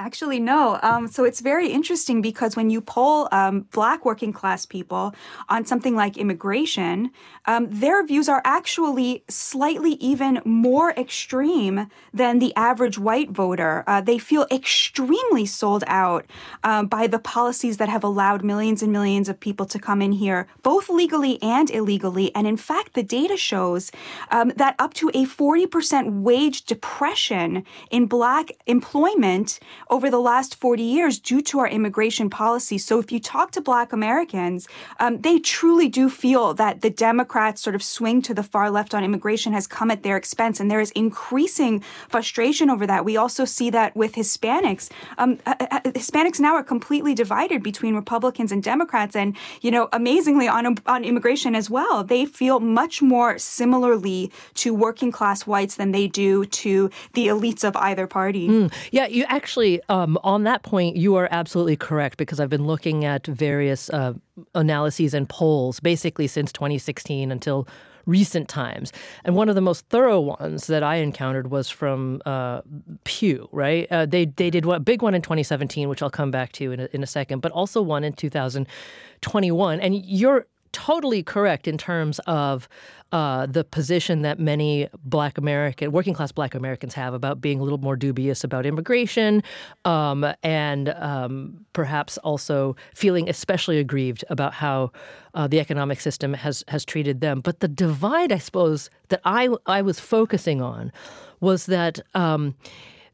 Actually, 0.00 0.38
no. 0.38 0.78
Um, 0.82 1.08
so 1.08 1.24
it's 1.24 1.40
very 1.40 1.70
interesting 1.72 2.22
because 2.22 2.54
when 2.54 2.70
you 2.70 2.80
poll 2.80 3.28
um, 3.32 3.62
Black 3.72 4.04
working 4.04 4.32
class 4.32 4.64
people 4.64 5.12
on 5.48 5.64
something 5.64 5.96
like 5.96 6.16
immigration, 6.16 7.10
um, 7.46 7.66
their 7.68 8.06
views 8.06 8.28
are 8.28 8.40
actually 8.44 9.24
slightly 9.28 9.94
even 9.94 10.40
more 10.44 10.92
extreme 10.92 11.88
than 12.14 12.38
the 12.38 12.54
average 12.54 12.96
white 12.96 13.32
voter. 13.32 13.82
Uh, 13.88 14.00
they 14.00 14.18
feel 14.18 14.46
extremely 14.52 15.44
sold 15.44 15.82
out 15.88 16.26
um, 16.62 16.86
by 16.86 17.08
the 17.08 17.18
policies 17.18 17.78
that 17.78 17.88
have 17.88 18.04
allowed 18.04 18.44
millions 18.44 18.84
and 18.84 18.92
millions 18.92 19.28
of 19.28 19.40
people 19.40 19.66
to 19.66 19.80
come 19.80 20.00
in 20.00 20.12
here, 20.12 20.46
both 20.62 20.88
legally 20.88 21.42
and 21.42 21.70
illegally. 21.72 22.32
And 22.36 22.46
in 22.46 22.56
fact, 22.56 22.94
the 22.94 23.02
data 23.02 23.36
shows 23.36 23.90
um, 24.30 24.52
that 24.54 24.76
up 24.78 24.94
to 24.94 25.08
a 25.08 25.26
40% 25.26 26.22
wage 26.22 26.66
depression 26.66 27.64
in 27.90 28.06
Black 28.06 28.52
employment 28.68 29.58
over 29.90 30.10
the 30.10 30.20
last 30.20 30.54
40 30.54 30.82
years 30.82 31.18
due 31.18 31.40
to 31.42 31.58
our 31.58 31.68
immigration 31.68 32.30
policy. 32.30 32.78
So 32.78 32.98
if 32.98 33.10
you 33.12 33.20
talk 33.20 33.50
to 33.52 33.60
Black 33.60 33.92
Americans, 33.92 34.68
um, 35.00 35.20
they 35.20 35.38
truly 35.38 35.88
do 35.88 36.08
feel 36.08 36.54
that 36.54 36.80
the 36.80 36.90
Democrats' 36.90 37.60
sort 37.60 37.74
of 37.74 37.82
swing 37.82 38.22
to 38.22 38.34
the 38.34 38.42
far 38.42 38.70
left 38.70 38.94
on 38.94 39.04
immigration 39.04 39.52
has 39.52 39.66
come 39.66 39.90
at 39.90 40.02
their 40.02 40.16
expense, 40.16 40.60
and 40.60 40.70
there 40.70 40.80
is 40.80 40.90
increasing 40.92 41.80
frustration 42.08 42.70
over 42.70 42.86
that. 42.86 43.04
We 43.04 43.16
also 43.16 43.44
see 43.44 43.70
that 43.70 43.96
with 43.96 44.14
Hispanics. 44.14 44.90
Um, 45.18 45.38
uh, 45.46 45.54
uh, 45.60 45.66
uh 45.70 45.80
Hispanics 45.98 46.40
now 46.40 46.54
are 46.54 46.62
completely 46.62 47.14
divided 47.14 47.62
between 47.62 47.94
Republicans 47.94 48.52
and 48.52 48.62
Democrats, 48.62 49.16
and 49.16 49.36
you 49.60 49.70
know, 49.70 49.88
amazingly 49.92 50.48
on 50.48 50.76
on 50.86 51.04
immigration 51.04 51.54
as 51.54 51.70
well, 51.70 52.04
they 52.04 52.24
feel 52.26 52.60
much 52.60 53.02
more 53.02 53.38
similarly 53.38 54.30
to 54.54 54.74
working 54.74 55.12
class 55.12 55.46
whites 55.46 55.76
than 55.76 55.92
they 55.92 56.06
do 56.06 56.44
to 56.46 56.90
the 57.14 57.28
elites 57.28 57.64
of 57.64 57.76
either 57.76 58.06
party. 58.06 58.48
Mm. 58.48 58.72
Yeah, 58.90 59.06
you 59.06 59.24
actually 59.28 59.77
um, 59.88 60.18
on 60.22 60.44
that 60.44 60.62
point, 60.62 60.96
you 60.96 61.16
are 61.16 61.28
absolutely 61.30 61.76
correct 61.76 62.18
because 62.18 62.40
I've 62.40 62.50
been 62.50 62.66
looking 62.66 63.04
at 63.04 63.26
various 63.26 63.90
uh, 63.90 64.14
analyses 64.54 65.14
and 65.14 65.28
polls 65.28 65.80
basically 65.80 66.26
since 66.26 66.52
2016 66.52 67.30
until 67.32 67.66
recent 68.06 68.48
times. 68.48 68.92
And 69.24 69.36
one 69.36 69.48
of 69.48 69.54
the 69.54 69.60
most 69.60 69.86
thorough 69.90 70.20
ones 70.20 70.66
that 70.66 70.82
I 70.82 70.96
encountered 70.96 71.50
was 71.50 71.68
from 71.68 72.22
uh, 72.24 72.62
Pew, 73.04 73.48
right? 73.52 73.86
Uh, 73.90 74.06
they, 74.06 74.24
they 74.24 74.50
did 74.50 74.64
a 74.64 74.80
big 74.80 75.02
one 75.02 75.14
in 75.14 75.22
2017, 75.22 75.88
which 75.88 76.02
I'll 76.02 76.10
come 76.10 76.30
back 76.30 76.52
to 76.52 76.72
in 76.72 76.80
a, 76.80 76.88
in 76.92 77.02
a 77.02 77.06
second, 77.06 77.40
but 77.40 77.52
also 77.52 77.82
one 77.82 78.04
in 78.04 78.14
2021. 78.14 79.80
And 79.80 79.94
you're 79.94 80.46
totally 80.72 81.22
correct 81.22 81.68
in 81.68 81.78
terms 81.78 82.18
of 82.26 82.68
uh, 83.12 83.46
the 83.46 83.64
position 83.64 84.22
that 84.22 84.38
many 84.38 84.88
Black 85.02 85.38
American, 85.38 85.92
working 85.92 86.14
class 86.14 86.30
Black 86.30 86.54
Americans 86.54 86.94
have 86.94 87.14
about 87.14 87.40
being 87.40 87.58
a 87.58 87.62
little 87.62 87.78
more 87.78 87.96
dubious 87.96 88.44
about 88.44 88.66
immigration, 88.66 89.42
um, 89.84 90.26
and 90.42 90.90
um, 90.90 91.64
perhaps 91.72 92.18
also 92.18 92.76
feeling 92.94 93.28
especially 93.28 93.78
aggrieved 93.78 94.24
about 94.28 94.52
how 94.52 94.92
uh, 95.34 95.46
the 95.46 95.58
economic 95.58 96.00
system 96.00 96.34
has 96.34 96.64
has 96.68 96.84
treated 96.84 97.20
them. 97.20 97.40
But 97.40 97.60
the 97.60 97.68
divide, 97.68 98.30
I 98.30 98.38
suppose, 98.38 98.90
that 99.08 99.20
I 99.24 99.48
I 99.66 99.82
was 99.82 100.00
focusing 100.00 100.60
on 100.60 100.92
was 101.40 101.66
that. 101.66 102.00
Um, 102.14 102.54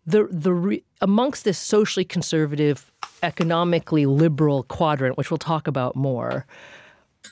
the 0.06 0.28
the 0.30 0.52
re, 0.52 0.84
amongst 1.00 1.44
this 1.44 1.58
socially 1.58 2.04
conservative, 2.04 2.92
economically 3.22 4.04
liberal 4.04 4.64
quadrant, 4.64 5.16
which 5.16 5.30
we'll 5.30 5.38
talk 5.38 5.66
about 5.66 5.96
more, 5.96 6.46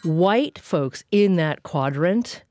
white 0.03 0.59
folks 0.59 1.05
in 1.11 1.37
that 1.37 1.63
quadrant 1.63 2.43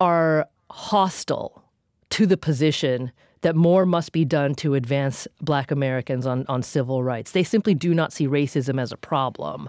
are 0.00 0.48
hostile 0.70 1.62
to 2.10 2.26
the 2.26 2.36
position 2.36 3.12
that 3.42 3.54
more 3.54 3.86
must 3.86 4.12
be 4.12 4.24
done 4.24 4.54
to 4.56 4.74
advance 4.74 5.28
black 5.40 5.70
Americans 5.70 6.26
on, 6.26 6.44
on 6.48 6.62
civil 6.62 7.02
rights. 7.02 7.32
They 7.32 7.44
simply 7.44 7.74
do 7.74 7.94
not 7.94 8.12
see 8.12 8.26
racism 8.26 8.80
as 8.80 8.90
a 8.90 8.96
problem. 8.96 9.68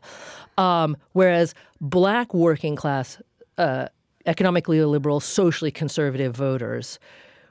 Um, 0.58 0.98
whereas 1.14 1.54
black 1.80 2.34
working 2.34 2.76
class, 2.76 3.22
uh, 3.58 3.88
economically 4.26 4.84
liberal, 4.84 5.20
socially 5.20 5.72
conservative 5.72 6.36
voters 6.36 7.00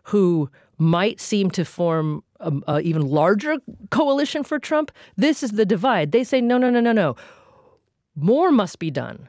who 0.05 0.51
might 0.79 1.21
seem 1.21 1.51
to 1.51 1.65
form 1.65 2.23
an 2.41 2.63
even 2.83 3.03
larger 3.03 3.57
coalition 3.91 4.43
for 4.43 4.59
Trump, 4.59 4.91
this 5.17 5.43
is 5.43 5.53
the 5.53 5.67
divide. 5.67 6.13
They 6.13 6.25
say, 6.25 6.41
no, 6.41 6.59
no, 6.59 6.71
no, 6.71 6.81
no, 6.81 6.93
no. 6.93 7.17
More 8.17 8.51
must 8.51 8.79
be 8.79 8.91
done 8.91 9.29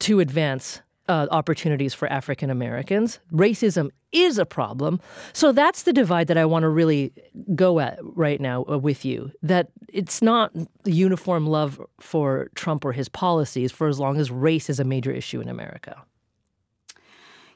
to 0.00 0.20
advance 0.20 0.80
uh, 1.08 1.26
opportunities 1.30 1.94
for 1.94 2.08
African 2.08 2.50
Americans. 2.50 3.20
Racism 3.32 3.90
is 4.12 4.38
a 4.38 4.46
problem. 4.46 5.00
So 5.32 5.52
that's 5.52 5.82
the 5.84 5.92
divide 5.92 6.26
that 6.28 6.38
I 6.38 6.44
want 6.44 6.64
to 6.64 6.68
really 6.68 7.12
go 7.54 7.80
at 7.80 7.98
right 8.02 8.40
now 8.40 8.64
uh, 8.68 8.78
with 8.78 9.04
you. 9.04 9.30
That 9.42 9.68
it's 9.88 10.22
not 10.22 10.52
uniform 10.84 11.46
love 11.46 11.80
for 12.00 12.48
Trump 12.54 12.84
or 12.84 12.92
his 12.92 13.08
policies 13.08 13.70
for 13.72 13.88
as 13.88 13.98
long 13.98 14.18
as 14.18 14.30
race 14.30 14.68
is 14.68 14.80
a 14.80 14.84
major 14.84 15.12
issue 15.12 15.40
in 15.40 15.48
America. 15.48 16.02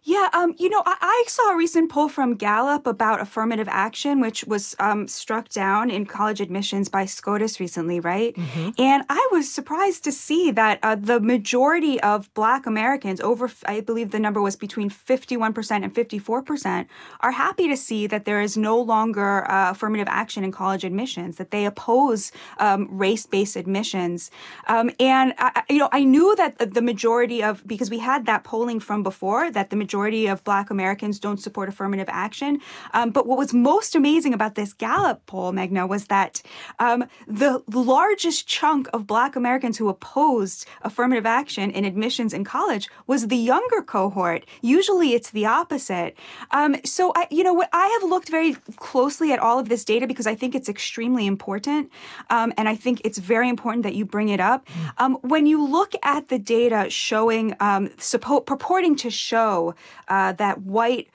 Yeah, 0.03 0.29
um, 0.33 0.55
you 0.59 0.71
know, 0.71 0.83
I, 0.87 0.97
I, 1.01 1.25
saw 1.29 1.53
a 1.53 1.57
recent 1.57 1.91
poll 1.91 2.09
from 2.09 2.35
Gallup 2.35 2.87
about 2.87 3.21
affirmative 3.21 3.69
action, 3.69 4.21
which 4.21 4.45
was 4.45 4.75
um, 4.79 5.07
struck 5.07 5.51
down 5.51 5.91
in 5.91 6.07
college 6.07 6.41
admissions 6.41 6.89
by 6.89 7.05
SCOTUS 7.05 7.61
recently, 7.61 8.01
right? 8.01 8.35
Mm-hmm. 8.35 8.71
And 8.79 9.05
I 9.11 9.29
was 9.31 9.53
surprised 9.53 10.03
to 10.05 10.13
see 10.13 10.51
that 10.53 10.79
uh, 10.83 10.95
the 10.95 11.21
majority 11.21 12.01
of 12.01 12.33
Black 12.33 12.67
Americans, 12.67 13.21
over, 13.21 13.51
I 13.67 13.81
believe 13.81 14.11
the 14.11 14.19
number 14.19 14.41
was 14.41 14.57
between 14.57 14.89
51% 14.89 15.85
and 15.85 15.95
54%, 15.95 16.87
are 17.21 17.33
happy 17.33 17.69
to 17.69 17.77
see 17.77 18.07
that 18.07 18.25
there 18.25 18.41
is 18.41 18.57
no 18.57 18.81
longer 18.81 19.49
uh, 19.51 19.73
affirmative 19.73 20.09
action 20.09 20.45
in 20.45 20.51
college 20.51 20.83
admissions, 20.83 21.37
that 21.37 21.51
they 21.51 21.67
oppose 21.67 22.33
um, 22.59 22.89
race 22.91 23.27
based 23.27 23.55
admissions. 23.55 24.31
Um, 24.67 24.91
and, 24.99 25.35
I, 25.39 25.63
you 25.69 25.79
know, 25.79 25.91
I 25.93 26.05
knew 26.05 26.35
that 26.37 26.73
the 26.73 26.83
majority 26.83 27.43
of, 27.43 27.67
because 27.67 27.91
we 27.91 27.99
had 27.99 28.25
that 28.27 28.45
polling 28.45 28.81
from 28.81 29.03
before, 29.03 29.51
that 29.51 29.69
the 29.69 29.77
majority 29.91 30.29
of 30.29 30.45
Black 30.45 30.71
Americans 30.71 31.19
don't 31.19 31.41
support 31.41 31.69
affirmative 31.69 32.09
action. 32.09 32.61
Um, 32.95 33.11
but 33.11 33.27
what 33.27 33.37
was 33.37 33.53
most 33.53 33.97
amazing 33.97 34.33
about 34.33 34.55
this 34.55 34.73
Gallup 34.73 35.27
poll, 35.27 35.51
Meghna, 35.53 35.89
was 35.89 36.07
that 36.07 36.43
um, 36.79 37.05
the 37.27 37.61
largest 37.69 38.47
chunk 38.47 38.87
of 38.93 39.05
Black 39.05 39.35
Americans 39.35 39.79
who 39.79 39.89
opposed 39.89 40.65
affirmative 40.83 41.27
action 41.27 41.73
in 41.73 41.85
admissions 41.85 42.33
in 42.33 42.45
college 42.45 42.89
was 43.09 43.27
the 43.27 43.37
younger 43.37 43.83
cohort. 43.83 44.47
Usually, 44.63 45.13
it's 45.13 45.31
the 45.31 45.47
opposite. 45.47 46.17
Um, 46.53 46.77
so, 46.85 47.13
I, 47.17 47.27
you 47.33 47.43
know, 47.43 47.55
what 47.55 47.69
I 47.73 47.87
have 48.01 48.09
looked 48.09 48.29
very 48.29 48.55
closely 48.77 49.33
at 49.33 49.41
all 49.41 49.59
of 49.59 49.69
this 49.69 49.85
data 49.85 50.07
because 50.07 50.29
I 50.29 50.37
think 50.37 50.55
it's 50.55 50.69
extremely 50.69 51.27
important, 51.27 51.91
um, 52.31 52.53
and 52.57 52.69
I 52.69 52.77
think 52.77 53.01
it's 53.05 53.19
very 53.19 53.49
important 53.49 53.83
that 53.83 53.97
you 53.97 54.05
bring 54.05 54.29
it 54.29 54.39
up. 54.39 54.69
Um, 54.99 55.19
when 55.23 55.47
you 55.47 55.59
look 55.67 55.95
at 56.05 56.29
the 56.29 56.39
data 56.39 56.89
showing, 56.91 57.57
um, 57.59 57.89
suppo- 57.99 58.47
purporting 58.47 58.95
to 58.97 59.11
show 59.11 59.75
uh, 60.09 60.33
that 60.33 60.63
white 60.63 61.09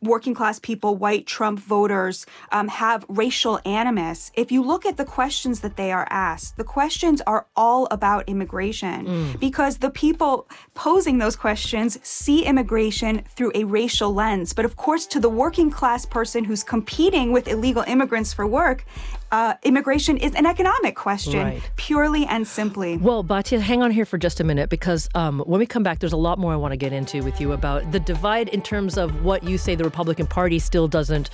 working 0.00 0.34
class 0.34 0.58
people, 0.60 0.96
white 0.96 1.26
Trump 1.26 1.58
voters, 1.58 2.24
um, 2.52 2.68
have 2.68 3.04
racial 3.08 3.60
animus. 3.64 4.30
If 4.34 4.52
you 4.52 4.62
look 4.62 4.86
at 4.86 4.96
the 4.96 5.04
questions 5.04 5.60
that 5.60 5.76
they 5.76 5.90
are 5.90 6.06
asked, 6.08 6.56
the 6.56 6.64
questions 6.64 7.20
are 7.26 7.46
all 7.56 7.88
about 7.90 8.28
immigration 8.28 9.06
mm. 9.06 9.40
because 9.40 9.78
the 9.78 9.90
people 9.90 10.48
posing 10.74 11.18
those 11.18 11.34
questions 11.36 11.98
see 12.02 12.44
immigration 12.44 13.24
through 13.28 13.52
a 13.54 13.64
racial 13.64 14.14
lens. 14.14 14.52
But 14.52 14.64
of 14.64 14.76
course, 14.76 15.06
to 15.08 15.20
the 15.20 15.30
working 15.30 15.70
class 15.70 16.06
person 16.06 16.44
who's 16.44 16.62
competing 16.62 17.32
with 17.32 17.48
illegal 17.48 17.82
immigrants 17.86 18.32
for 18.32 18.46
work, 18.46 18.84
uh, 19.32 19.54
immigration 19.62 20.16
is 20.16 20.34
an 20.34 20.46
economic 20.46 20.94
question, 20.94 21.40
right. 21.40 21.70
purely 21.76 22.26
and 22.26 22.46
simply. 22.46 22.96
Well, 22.96 23.24
Batya, 23.24 23.60
hang 23.60 23.82
on 23.82 23.90
here 23.90 24.06
for 24.06 24.18
just 24.18 24.40
a 24.40 24.44
minute 24.44 24.70
because 24.70 25.08
um, 25.14 25.40
when 25.40 25.58
we 25.58 25.66
come 25.66 25.82
back, 25.82 25.98
there's 25.98 26.12
a 26.12 26.16
lot 26.16 26.38
more 26.38 26.52
I 26.52 26.56
want 26.56 26.72
to 26.72 26.76
get 26.76 26.92
into 26.92 27.22
with 27.22 27.40
you 27.40 27.52
about 27.52 27.90
the 27.92 28.00
divide 28.00 28.48
in 28.50 28.62
terms 28.62 28.96
of 28.96 29.24
what 29.24 29.42
you 29.42 29.58
say 29.58 29.74
the 29.74 29.84
Republican 29.84 30.26
Party 30.26 30.58
still 30.58 30.88
doesn't 30.88 31.30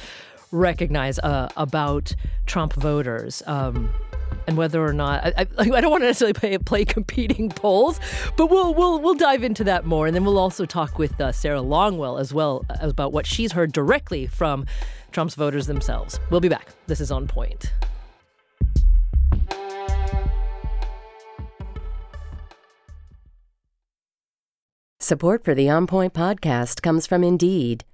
recognize 0.50 1.18
uh, 1.18 1.48
about 1.56 2.14
Trump 2.46 2.74
voters. 2.74 3.42
Um, 3.46 3.92
and 4.46 4.56
whether 4.56 4.84
or 4.84 4.92
not 4.92 5.24
I, 5.24 5.32
I, 5.38 5.46
I, 5.58 5.80
don't 5.80 5.90
want 5.90 6.02
to 6.02 6.06
necessarily 6.06 6.32
play, 6.34 6.58
play 6.58 6.84
competing 6.84 7.48
polls, 7.48 8.00
but 8.36 8.46
we'll 8.46 8.74
we'll 8.74 9.00
we'll 9.00 9.14
dive 9.14 9.42
into 9.44 9.64
that 9.64 9.84
more, 9.84 10.06
and 10.06 10.14
then 10.14 10.24
we'll 10.24 10.38
also 10.38 10.66
talk 10.66 10.98
with 10.98 11.20
uh, 11.20 11.32
Sarah 11.32 11.60
Longwell 11.60 12.20
as 12.20 12.32
well 12.32 12.64
about 12.80 13.12
what 13.12 13.26
she's 13.26 13.52
heard 13.52 13.72
directly 13.72 14.26
from 14.26 14.66
Trump's 15.12 15.34
voters 15.34 15.66
themselves. 15.66 16.18
We'll 16.30 16.40
be 16.40 16.48
back. 16.48 16.68
This 16.86 17.00
is 17.00 17.10
on 17.10 17.28
point. 17.28 17.72
Support 25.00 25.44
for 25.44 25.52
the 25.52 25.68
On 25.68 25.88
Point 25.88 26.14
podcast 26.14 26.80
comes 26.80 27.08
from 27.08 27.24
Indeed. 27.24 27.84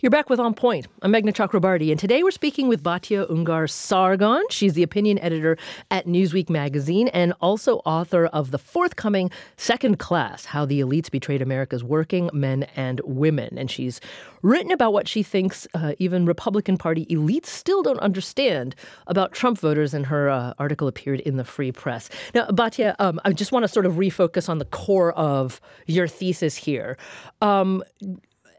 You're 0.00 0.10
back 0.10 0.30
with 0.30 0.38
On 0.38 0.54
Point. 0.54 0.86
I'm 1.02 1.12
Meghna 1.12 1.32
Chakrabarti, 1.32 1.90
and 1.90 1.98
today 1.98 2.22
we're 2.22 2.30
speaking 2.30 2.68
with 2.68 2.84
Batya 2.84 3.28
Ungar 3.28 3.68
Sargon. 3.68 4.44
She's 4.48 4.74
the 4.74 4.84
opinion 4.84 5.18
editor 5.18 5.58
at 5.90 6.06
Newsweek 6.06 6.48
magazine 6.48 7.08
and 7.08 7.34
also 7.40 7.78
author 7.78 8.26
of 8.26 8.52
the 8.52 8.60
forthcoming 8.60 9.28
Second 9.56 9.98
Class 9.98 10.44
How 10.44 10.64
the 10.64 10.78
Elites 10.78 11.10
Betrayed 11.10 11.42
America's 11.42 11.82
Working 11.82 12.30
Men 12.32 12.62
and 12.76 13.00
Women. 13.02 13.58
And 13.58 13.68
she's 13.68 14.00
written 14.42 14.70
about 14.70 14.92
what 14.92 15.08
she 15.08 15.24
thinks 15.24 15.66
uh, 15.74 15.94
even 15.98 16.26
Republican 16.26 16.78
Party 16.78 17.04
elites 17.06 17.46
still 17.46 17.82
don't 17.82 17.98
understand 17.98 18.76
about 19.08 19.32
Trump 19.32 19.58
voters, 19.58 19.94
and 19.94 20.06
her 20.06 20.30
uh, 20.30 20.54
article 20.60 20.86
appeared 20.86 21.18
in 21.22 21.38
the 21.38 21.44
Free 21.44 21.72
Press. 21.72 22.08
Now, 22.36 22.46
Batya, 22.46 22.94
um, 23.00 23.20
I 23.24 23.32
just 23.32 23.50
want 23.50 23.64
to 23.64 23.68
sort 23.68 23.84
of 23.84 23.94
refocus 23.94 24.48
on 24.48 24.58
the 24.58 24.64
core 24.66 25.10
of 25.14 25.60
your 25.86 26.06
thesis 26.06 26.54
here. 26.54 26.96
Um, 27.42 27.82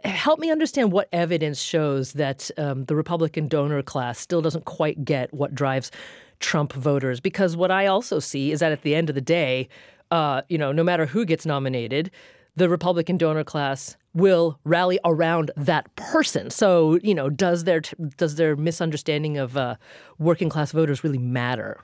help 0.04 0.40
me 0.40 0.52
understand 0.52 0.92
what 0.92 1.10
evidence 1.12 1.62
shows 1.62 2.14
that 2.14 2.50
um, 2.58 2.86
the 2.86 2.96
Republican 2.96 3.48
donor 3.48 3.82
class 3.82 4.20
still 4.20 4.42
doesn't 4.42 4.66
quite 4.66 5.04
get 5.04 5.34
what 5.34 5.54
drives 5.54 5.92
Trump 6.40 6.74
voters. 6.74 7.20
Because 7.20 7.58
what 7.58 7.72
I 7.72 7.86
also 7.88 8.20
see 8.20 8.52
is 8.52 8.60
that 8.60 8.72
at 8.72 8.84
the 8.84 8.96
end 8.96 9.10
of 9.10 9.16
the 9.16 9.22
day, 9.22 9.68
uh, 10.12 10.42
you 10.50 10.58
know, 10.58 10.72
no 10.72 10.84
matter 10.84 11.06
who 11.06 11.26
gets 11.26 11.46
nominated, 11.46 12.12
the 12.56 12.70
Republican 12.70 13.18
donor 13.18 13.44
class 13.44 13.96
will 14.14 14.60
rally 14.64 15.00
around 15.06 15.52
that 15.56 15.94
person. 15.96 16.50
So, 16.50 17.00
you 17.04 17.14
know, 17.14 17.30
does 17.30 17.64
their 17.64 17.82
does 18.18 18.36
their 18.36 18.56
misunderstanding 18.56 19.38
of 19.38 19.56
uh, 19.56 19.76
working 20.18 20.50
class 20.50 20.72
voters 20.72 21.04
really 21.04 21.20
matter? 21.20 21.80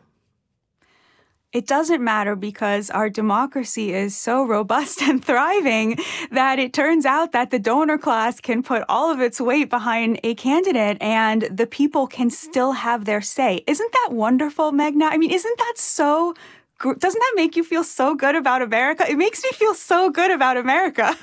It 1.55 1.67
doesn't 1.67 2.03
matter 2.03 2.35
because 2.35 2.89
our 2.89 3.09
democracy 3.09 3.93
is 3.93 4.13
so 4.13 4.43
robust 4.43 5.01
and 5.09 5.23
thriving 5.23 5.97
that 6.29 6.59
it 6.59 6.73
turns 6.73 7.05
out 7.05 7.31
that 7.31 7.49
the 7.49 7.59
donor 7.59 7.97
class 7.97 8.41
can 8.41 8.61
put 8.61 8.83
all 8.89 9.09
of 9.09 9.21
its 9.21 9.39
weight 9.39 9.69
behind 9.69 10.19
a 10.21 10.35
candidate 10.35 10.97
and 10.99 11.43
the 11.43 11.65
people 11.65 12.07
can 12.07 12.29
still 12.29 12.73
have 12.73 13.05
their 13.05 13.21
say. 13.21 13.63
Isn't 13.67 13.91
that 13.93 14.09
wonderful, 14.11 14.73
Meghna? 14.73 15.07
I 15.09 15.17
mean, 15.17 15.31
isn't 15.31 15.57
that 15.57 15.75
so 15.77 16.33
doesn't 16.83 17.19
that 17.19 17.33
make 17.37 17.55
you 17.55 17.63
feel 17.63 17.85
so 17.85 18.15
good 18.15 18.35
about 18.35 18.61
America? 18.61 19.09
It 19.09 19.15
makes 19.15 19.41
me 19.41 19.51
feel 19.53 19.73
so 19.73 20.09
good 20.09 20.31
about 20.31 20.57
America. 20.57 21.17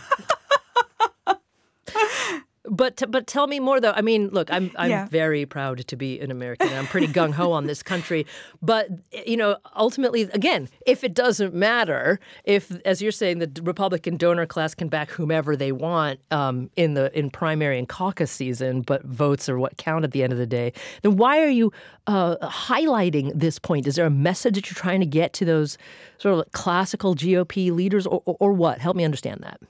But 2.65 3.03
but 3.09 3.27
tell 3.27 3.49
me 3.49 3.59
more 3.59 3.81
though. 3.81 3.91
I 3.91 4.03
mean, 4.03 4.29
look, 4.29 4.53
I'm 4.53 4.71
I'm 4.77 4.91
yeah. 4.91 5.07
very 5.07 5.45
proud 5.45 5.85
to 5.87 5.97
be 5.97 6.21
an 6.21 6.31
American. 6.31 6.73
I'm 6.73 6.87
pretty 6.87 7.09
gung 7.09 7.33
ho 7.33 7.51
on 7.51 7.67
this 7.67 7.83
country. 7.83 8.25
But 8.63 8.89
you 9.27 9.37
know, 9.37 9.57
ultimately, 9.75 10.23
again, 10.23 10.69
if 10.87 11.03
it 11.03 11.13
doesn't 11.13 11.55
matter, 11.55 12.21
if 12.45 12.71
as 12.85 13.03
you're 13.03 13.11
saying, 13.11 13.41
the 13.41 13.51
Republican 13.65 14.17
donor 14.17 14.47
class 14.47 14.77
can 14.77 14.89
back 14.89 15.11
whomever 15.11 15.57
they 15.57 15.73
want 15.73 16.21
um, 16.31 16.71
in 16.77 16.95
the 16.95 17.17
in 17.19 17.31
primary 17.31 17.79
and 17.79 17.89
caucus 17.89 18.31
season, 18.31 18.83
but 18.83 19.05
votes 19.05 19.49
are 19.49 19.59
what 19.59 19.77
count 19.77 20.05
at 20.05 20.13
the 20.13 20.23
end 20.23 20.33
of 20.33 20.39
the 20.39 20.47
day, 20.47 20.73
then 21.03 21.17
why 21.17 21.43
are 21.43 21.51
you 21.51 21.73
uh, 22.07 22.37
highlighting 22.47 23.33
this 23.35 23.59
point? 23.59 23.89
Is 23.89 23.97
there 23.97 24.07
a 24.07 24.11
message 24.11 24.55
that 24.55 24.71
you're 24.71 24.81
trying 24.81 25.01
to 25.01 25.07
get 25.07 25.33
to 25.35 25.45
those 25.45 25.79
sort 26.19 26.39
of 26.39 26.53
classical 26.53 27.17
GOP 27.17 27.73
leaders, 27.73 28.07
or, 28.07 28.23
or, 28.25 28.37
or 28.39 28.53
what? 28.53 28.79
Help 28.79 28.97
me 28.97 29.05
understand 29.05 29.41
that. 29.43 29.61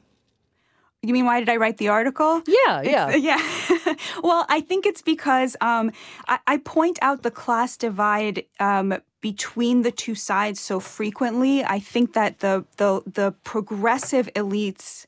You 1.05 1.13
mean 1.13 1.25
why 1.25 1.41
did 1.41 1.49
I 1.49 1.57
write 1.57 1.79
the 1.79 1.89
article? 1.89 2.43
Yeah, 2.47 2.83
yeah, 2.83 3.11
it's, 3.11 3.25
yeah. 3.25 3.95
well, 4.23 4.47
I 4.49 4.61
think 4.61 4.87
it's 4.87 5.03
because 5.03 5.57
um, 5.61 5.91
I, 6.29 6.39
I, 6.47 6.57
point 6.59 6.99
out 7.03 7.23
the 7.23 7.31
class 7.31 7.77
divide 7.77 8.45
um, 8.61 8.95
between 9.21 9.83
the 9.83 9.91
two 9.91 10.15
sides 10.15 10.61
so 10.61 10.79
frequently. 10.79 11.65
I 11.65 11.81
think 11.81 12.13
that 12.13 12.39
the 12.39 12.65
the 12.77 13.03
the 13.05 13.35
progressive 13.43 14.31
elites 14.35 15.07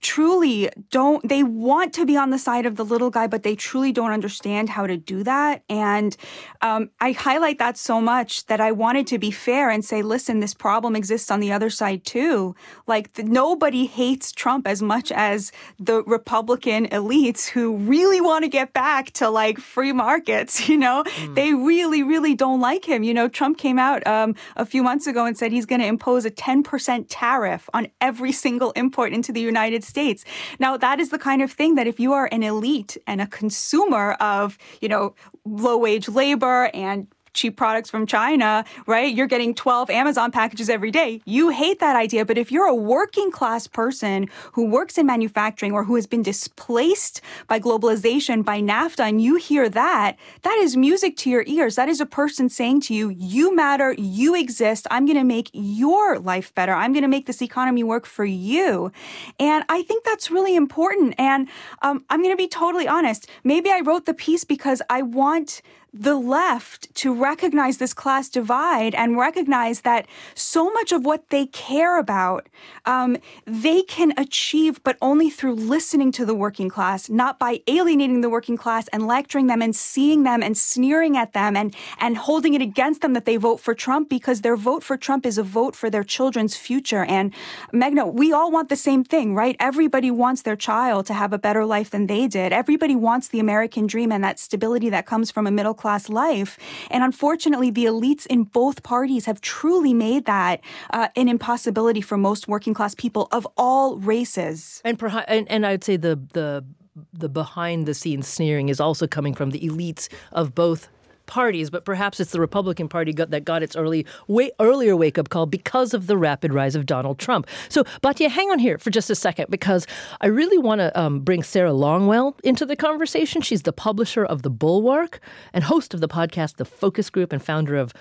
truly 0.00 0.70
don't 0.90 1.26
they 1.28 1.42
want 1.42 1.92
to 1.92 2.06
be 2.06 2.16
on 2.16 2.30
the 2.30 2.38
side 2.38 2.64
of 2.64 2.76
the 2.76 2.84
little 2.84 3.10
guy 3.10 3.26
but 3.26 3.42
they 3.42 3.54
truly 3.54 3.92
don't 3.92 4.12
understand 4.12 4.70
how 4.70 4.86
to 4.86 4.96
do 4.96 5.22
that. 5.22 5.62
And 5.68 6.16
um, 6.62 6.90
i 7.00 7.12
highlight 7.12 7.58
that 7.58 7.76
so 7.76 8.00
much 8.00 8.46
that 8.46 8.60
i 8.60 8.72
wanted 8.72 9.06
to 9.06 9.18
be 9.18 9.30
fair 9.30 9.68
and 9.68 9.84
say 9.84 10.02
listen 10.02 10.40
this 10.40 10.54
problem 10.54 10.96
exists 10.96 11.30
on 11.30 11.40
the 11.40 11.52
other 11.52 11.68
side 11.68 12.04
too. 12.04 12.54
Like 12.86 13.12
the, 13.14 13.24
nobody 13.24 13.86
hates 13.86 14.32
trump 14.32 14.66
as 14.66 14.80
much 14.80 15.12
as 15.12 15.52
the 15.78 16.02
republican 16.04 16.88
elites 16.88 17.48
who 17.48 17.76
really 17.76 18.20
want 18.20 18.44
to 18.44 18.48
get 18.48 18.72
back 18.72 19.10
to 19.12 19.28
like 19.28 19.58
free 19.58 19.92
markets 19.92 20.68
you 20.68 20.78
know? 20.78 21.04
Mm. 21.04 21.34
they 21.34 21.52
really 21.52 22.02
really 22.02 22.34
don't 22.34 22.60
like 22.60 22.86
him. 22.86 23.02
You 23.02 23.12
know 23.12 23.28
trump 23.28 23.58
came 23.58 23.78
out 23.78 24.06
um, 24.06 24.34
a 24.56 24.64
few 24.64 24.82
months 24.82 25.06
ago 25.06 25.26
and 25.26 25.36
said 25.36 25.52
he's 25.52 25.66
going 25.66 25.80
to 25.80 25.86
impose 25.86 26.24
a 26.24 26.30
10% 26.30 27.06
tariff 27.08 27.68
on 27.74 27.88
every 28.00 28.32
single 28.32 28.70
import 28.72 29.12
into 29.12 29.30
the 29.32 29.40
united 29.40 29.84
states 29.84 29.89
States. 29.90 30.24
Now, 30.58 30.76
that 30.78 30.98
is 31.00 31.10
the 31.10 31.18
kind 31.18 31.42
of 31.42 31.52
thing 31.52 31.74
that 31.74 31.86
if 31.86 32.00
you 32.00 32.12
are 32.14 32.28
an 32.32 32.42
elite 32.42 32.96
and 33.06 33.20
a 33.20 33.26
consumer 33.26 34.12
of, 34.20 34.56
you 34.80 34.88
know, 34.88 35.14
low 35.44 35.76
wage 35.76 36.08
labor 36.08 36.70
and 36.72 37.06
cheap 37.34 37.56
products 37.56 37.90
from 37.90 38.06
China, 38.06 38.64
right? 38.86 39.14
You're 39.14 39.26
getting 39.26 39.54
12 39.54 39.90
Amazon 39.90 40.30
packages 40.30 40.68
every 40.68 40.90
day. 40.90 41.20
You 41.24 41.50
hate 41.50 41.80
that 41.80 41.96
idea. 41.96 42.24
But 42.24 42.38
if 42.38 42.50
you're 42.50 42.66
a 42.66 42.74
working 42.74 43.30
class 43.30 43.66
person 43.66 44.28
who 44.52 44.66
works 44.66 44.98
in 44.98 45.06
manufacturing 45.06 45.72
or 45.72 45.84
who 45.84 45.94
has 45.94 46.06
been 46.06 46.22
displaced 46.22 47.20
by 47.46 47.60
globalization, 47.60 48.44
by 48.44 48.60
NAFTA, 48.60 49.08
and 49.08 49.20
you 49.20 49.36
hear 49.36 49.68
that, 49.68 50.16
that 50.42 50.58
is 50.58 50.76
music 50.76 51.16
to 51.18 51.30
your 51.30 51.44
ears. 51.46 51.76
That 51.76 51.88
is 51.88 52.00
a 52.00 52.06
person 52.06 52.48
saying 52.48 52.82
to 52.82 52.94
you, 52.94 53.10
you 53.10 53.54
matter, 53.54 53.94
you 53.98 54.34
exist. 54.34 54.86
I'm 54.90 55.06
going 55.06 55.18
to 55.18 55.24
make 55.24 55.50
your 55.52 56.18
life 56.18 56.54
better. 56.54 56.72
I'm 56.72 56.92
going 56.92 57.02
to 57.02 57.08
make 57.08 57.26
this 57.26 57.42
economy 57.42 57.84
work 57.84 58.06
for 58.06 58.24
you. 58.24 58.92
And 59.38 59.64
I 59.68 59.82
think 59.82 60.04
that's 60.04 60.30
really 60.30 60.56
important. 60.56 61.14
And 61.18 61.48
um, 61.82 62.04
I'm 62.10 62.22
going 62.22 62.32
to 62.32 62.36
be 62.36 62.48
totally 62.48 62.88
honest. 62.88 63.28
Maybe 63.44 63.70
I 63.70 63.80
wrote 63.80 64.06
the 64.06 64.14
piece 64.14 64.44
because 64.44 64.82
I 64.90 65.02
want 65.02 65.62
the 65.92 66.14
left 66.14 66.94
to 66.94 67.12
recognize 67.12 67.78
this 67.78 67.92
class 67.92 68.28
divide 68.28 68.94
and 68.94 69.16
recognize 69.16 69.80
that 69.80 70.06
so 70.34 70.70
much 70.72 70.92
of 70.92 71.04
what 71.04 71.28
they 71.30 71.46
care 71.46 71.98
about 71.98 72.48
um, 72.86 73.16
they 73.44 73.82
can 73.82 74.12
achieve, 74.16 74.82
but 74.82 74.96
only 75.02 75.30
through 75.30 75.54
listening 75.54 76.12
to 76.12 76.24
the 76.24 76.34
working 76.34 76.68
class, 76.68 77.08
not 77.08 77.38
by 77.38 77.60
alienating 77.66 78.20
the 78.20 78.30
working 78.30 78.56
class 78.56 78.88
and 78.88 79.06
lecturing 79.06 79.46
them 79.46 79.62
and 79.62 79.74
seeing 79.74 80.22
them 80.22 80.42
and 80.42 80.56
sneering 80.56 81.16
at 81.16 81.32
them 81.32 81.56
and 81.56 81.74
and 81.98 82.16
holding 82.16 82.54
it 82.54 82.62
against 82.62 83.00
them 83.00 83.12
that 83.14 83.24
they 83.24 83.36
vote 83.36 83.60
for 83.60 83.74
Trump 83.74 84.08
because 84.08 84.42
their 84.42 84.56
vote 84.56 84.82
for 84.82 84.96
Trump 84.96 85.26
is 85.26 85.38
a 85.38 85.42
vote 85.42 85.74
for 85.74 85.90
their 85.90 86.04
children's 86.04 86.56
future. 86.56 87.04
And 87.04 87.34
Meghna, 87.72 88.12
we 88.12 88.32
all 88.32 88.50
want 88.50 88.68
the 88.68 88.76
same 88.76 89.04
thing, 89.04 89.34
right? 89.34 89.56
Everybody 89.58 90.10
wants 90.10 90.42
their 90.42 90.56
child 90.56 91.06
to 91.06 91.14
have 91.14 91.32
a 91.32 91.38
better 91.38 91.64
life 91.64 91.90
than 91.90 92.06
they 92.06 92.26
did. 92.26 92.52
Everybody 92.52 92.96
wants 92.96 93.28
the 93.28 93.40
American 93.40 93.86
dream 93.86 94.12
and 94.12 94.22
that 94.24 94.38
stability 94.38 94.90
that 94.90 95.06
comes 95.06 95.30
from 95.30 95.46
a 95.46 95.50
middle 95.50 95.74
class 95.82 96.08
life. 96.08 96.58
And 96.90 97.02
unfortunately, 97.02 97.70
the 97.70 97.86
elites 97.86 98.26
in 98.26 98.44
both 98.44 98.82
parties 98.82 99.24
have 99.26 99.40
truly 99.40 99.94
made 99.94 100.24
that 100.26 100.60
uh, 100.92 101.08
an 101.16 101.28
impossibility 101.28 102.02
for 102.08 102.16
most 102.16 102.48
working 102.48 102.74
class 102.74 102.94
people 102.94 103.24
of 103.32 103.46
all 103.56 103.98
races. 103.98 104.80
And, 104.84 105.00
and, 105.26 105.50
and 105.50 105.66
I'd 105.66 105.84
say 105.84 105.96
the 105.96 106.16
the 106.32 106.64
the 107.12 107.28
behind 107.28 107.86
the 107.86 107.94
scenes 107.94 108.26
sneering 108.26 108.68
is 108.68 108.80
also 108.80 109.06
coming 109.06 109.34
from 109.34 109.50
the 109.50 109.60
elites 109.60 110.08
of 110.32 110.54
both 110.54 110.88
parties, 111.30 111.70
but 111.70 111.84
perhaps 111.84 112.20
it's 112.20 112.32
the 112.32 112.40
Republican 112.40 112.88
Party 112.88 113.12
got, 113.12 113.30
that 113.30 113.44
got 113.44 113.62
its 113.62 113.76
early, 113.76 114.04
way 114.26 114.50
earlier 114.58 114.96
wake 114.96 115.16
up 115.16 115.30
call 115.30 115.46
because 115.46 115.94
of 115.94 116.08
the 116.08 116.18
rapid 116.18 116.52
rise 116.52 116.74
of 116.74 116.84
Donald 116.84 117.18
Trump. 117.18 117.46
So, 117.68 117.84
Batya, 118.02 118.28
hang 118.28 118.50
on 118.50 118.58
here 118.58 118.76
for 118.76 118.90
just 118.90 119.08
a 119.08 119.14
second 119.14 119.46
because 119.48 119.86
I 120.20 120.26
really 120.26 120.58
want 120.58 120.80
to 120.80 121.00
um, 121.00 121.20
bring 121.20 121.42
Sarah 121.42 121.70
Longwell 121.70 122.34
into 122.44 122.66
the 122.66 122.76
conversation. 122.76 123.40
She's 123.40 123.62
the 123.62 123.72
publisher 123.72 124.24
of 124.24 124.42
The 124.42 124.50
Bulwark 124.50 125.20
and 125.52 125.64
host 125.64 125.94
of 125.94 126.00
the 126.00 126.08
podcast 126.08 126.56
The 126.56 126.64
Focus 126.64 127.08
Group 127.08 127.32
and 127.32 127.42
founder 127.42 127.76
of 127.76 127.94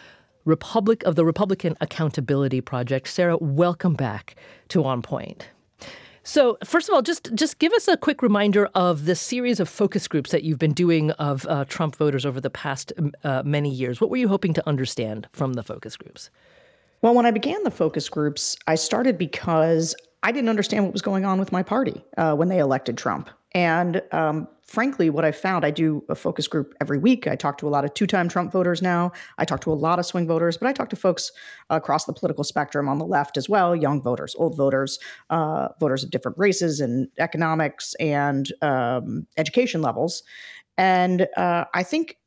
Republic 0.46 1.04
of 1.04 1.16
the 1.16 1.24
Republican 1.24 1.78
Accountability 1.80 2.62
Project. 2.62 3.08
Sarah, 3.08 3.38
welcome 3.38 3.94
back 3.94 4.36
to 4.70 4.84
On 4.84 5.04
Point. 5.04 5.50
So, 6.30 6.60
first 6.64 6.88
of 6.88 6.94
all, 6.94 7.02
just 7.02 7.34
just 7.34 7.58
give 7.58 7.74
us 7.74 7.88
a 7.88 7.98
quick 7.98 8.22
reminder 8.22 8.70
of 8.76 9.06
the 9.06 9.16
series 9.16 9.60
of 9.60 9.68
focus 9.68 10.08
groups 10.08 10.30
that 10.30 10.44
you've 10.44 10.60
been 10.60 10.74
doing 10.74 11.10
of 11.14 11.48
uh, 11.48 11.66
Trump 11.66 11.96
voters 11.96 12.24
over 12.24 12.40
the 12.40 12.52
past 12.52 12.94
uh, 13.24 13.42
many 13.44 13.72
years. 13.72 14.00
What 14.00 14.12
were 14.12 14.18
you 14.18 14.28
hoping 14.28 14.54
to 14.54 14.70
understand 14.70 15.28
from 15.34 15.54
the 15.54 15.64
focus 15.64 15.98
groups? 15.98 16.30
Well, 17.02 17.16
when 17.16 17.26
I 17.26 17.32
began 17.32 17.64
the 17.64 17.72
focus 17.72 18.10
groups, 18.10 18.56
I 18.68 18.76
started 18.76 19.18
because 19.18 19.96
I 20.22 20.32
didn't 20.32 20.50
understand 20.50 20.84
what 20.84 20.94
was 20.94 21.02
going 21.02 21.26
on 21.26 21.40
with 21.40 21.52
my 21.52 21.64
party 21.64 22.06
uh, 22.16 22.36
when 22.36 22.48
they 22.48 22.60
elected 22.60 22.96
Trump. 22.96 23.32
And 23.54 24.04
um, 24.12 24.48
frankly, 24.70 25.10
what 25.10 25.26
I 25.26 25.32
found, 25.32 25.66
I 25.66 25.72
do 25.72 26.04
a 26.10 26.16
focus 26.16 26.48
group 26.48 26.76
every 26.80 27.00
week. 27.00 27.28
I 27.28 27.36
talk 27.36 27.58
to 27.58 27.68
a 27.68 27.70
lot 27.70 27.86
of 27.86 27.94
two 27.96 28.06
time 28.06 28.30
Trump 28.30 28.52
voters 28.52 28.84
now. 28.84 29.12
I 29.40 29.46
talk 29.46 29.62
to 29.62 29.72
a 29.72 29.74
lot 29.74 29.98
of 29.98 30.06
swing 30.06 30.28
voters, 30.28 30.58
but 30.58 30.68
I 30.68 30.74
talk 30.74 30.90
to 30.90 30.96
folks 30.96 31.32
across 31.72 32.06
the 32.06 32.14
political 32.14 32.44
spectrum 32.44 32.88
on 32.88 33.00
the 33.00 33.06
left 33.06 33.36
as 33.36 33.50
well 33.50 33.76
young 33.76 34.00
voters, 34.00 34.36
old 34.38 34.56
voters, 34.56 35.00
uh, 35.32 35.70
voters 35.80 36.04
of 36.04 36.12
different 36.12 36.38
races 36.38 36.80
and 36.80 37.08
economics 37.18 37.96
and 38.00 38.52
um, 38.62 39.26
education 39.38 39.82
levels. 39.82 40.22
And 40.78 41.28
uh, 41.36 41.66
I 41.74 41.82
think 41.82 42.18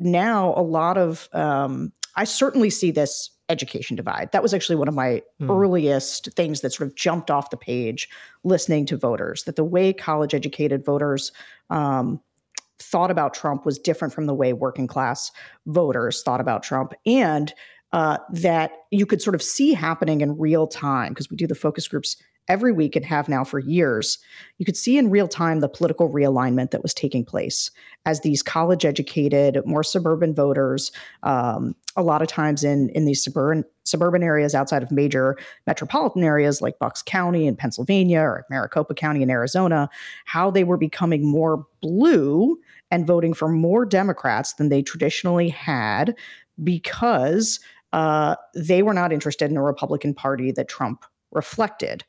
now 0.00 0.52
a 0.56 0.62
lot 0.62 0.98
of, 0.98 1.28
um, 1.32 1.92
I 2.16 2.24
certainly 2.24 2.70
see 2.70 2.90
this 2.90 3.30
education 3.48 3.96
divide. 3.96 4.30
That 4.32 4.42
was 4.42 4.54
actually 4.54 4.76
one 4.76 4.88
of 4.88 4.94
my 4.94 5.22
mm. 5.40 5.50
earliest 5.50 6.32
things 6.32 6.60
that 6.60 6.72
sort 6.72 6.88
of 6.88 6.94
jumped 6.94 7.30
off 7.30 7.50
the 7.50 7.56
page 7.56 8.08
listening 8.42 8.86
to 8.86 8.96
voters, 8.96 9.44
that 9.44 9.56
the 9.56 9.64
way 9.64 9.92
college 9.92 10.34
educated 10.34 10.84
voters 10.84 11.32
um, 11.70 12.20
thought 12.78 13.10
about 13.10 13.34
Trump 13.34 13.66
was 13.66 13.78
different 13.78 14.14
from 14.14 14.26
the 14.26 14.34
way 14.34 14.52
working 14.52 14.86
class 14.86 15.30
voters 15.66 16.22
thought 16.22 16.40
about 16.40 16.62
Trump. 16.62 16.94
And 17.06 17.52
uh, 17.92 18.18
that 18.30 18.72
you 18.90 19.06
could 19.06 19.22
sort 19.22 19.36
of 19.36 19.42
see 19.42 19.72
happening 19.72 20.20
in 20.20 20.36
real 20.36 20.66
time 20.66 21.12
because 21.12 21.30
we 21.30 21.36
do 21.36 21.46
the 21.46 21.54
focus 21.54 21.86
groups 21.86 22.16
every 22.48 22.72
week 22.72 22.94
and 22.96 23.04
have 23.04 23.28
now 23.28 23.44
for 23.44 23.58
years, 23.58 24.18
you 24.58 24.66
could 24.66 24.76
see 24.76 24.98
in 24.98 25.10
real 25.10 25.28
time 25.28 25.60
the 25.60 25.68
political 25.68 26.10
realignment 26.10 26.70
that 26.70 26.82
was 26.82 26.94
taking 26.94 27.24
place 27.24 27.70
as 28.06 28.20
these 28.20 28.42
college 28.42 28.84
educated, 28.84 29.64
more 29.64 29.82
suburban 29.82 30.34
voters, 30.34 30.92
um, 31.22 31.74
a 31.96 32.02
lot 32.02 32.20
of 32.20 32.28
times 32.28 32.62
in, 32.62 32.90
in 32.90 33.06
these 33.06 33.22
suburban, 33.22 33.64
suburban 33.84 34.22
areas 34.22 34.54
outside 34.54 34.82
of 34.82 34.90
major 34.90 35.38
metropolitan 35.66 36.22
areas 36.22 36.60
like 36.60 36.78
Bucks 36.78 37.02
County 37.02 37.46
in 37.46 37.56
Pennsylvania 37.56 38.20
or 38.20 38.44
Maricopa 38.50 38.94
County 38.94 39.22
in 39.22 39.30
Arizona, 39.30 39.88
how 40.26 40.50
they 40.50 40.64
were 40.64 40.76
becoming 40.76 41.26
more 41.26 41.66
blue 41.80 42.58
and 42.90 43.06
voting 43.06 43.32
for 43.32 43.48
more 43.48 43.86
Democrats 43.86 44.54
than 44.54 44.68
they 44.68 44.82
traditionally 44.82 45.48
had 45.48 46.14
because 46.62 47.58
uh, 47.92 48.36
they 48.54 48.82
were 48.82 48.92
not 48.92 49.12
interested 49.12 49.50
in 49.50 49.56
a 49.56 49.62
Republican 49.62 50.12
Party 50.12 50.52
that 50.52 50.68
Trump 50.68 51.04
reflected. 51.32 52.04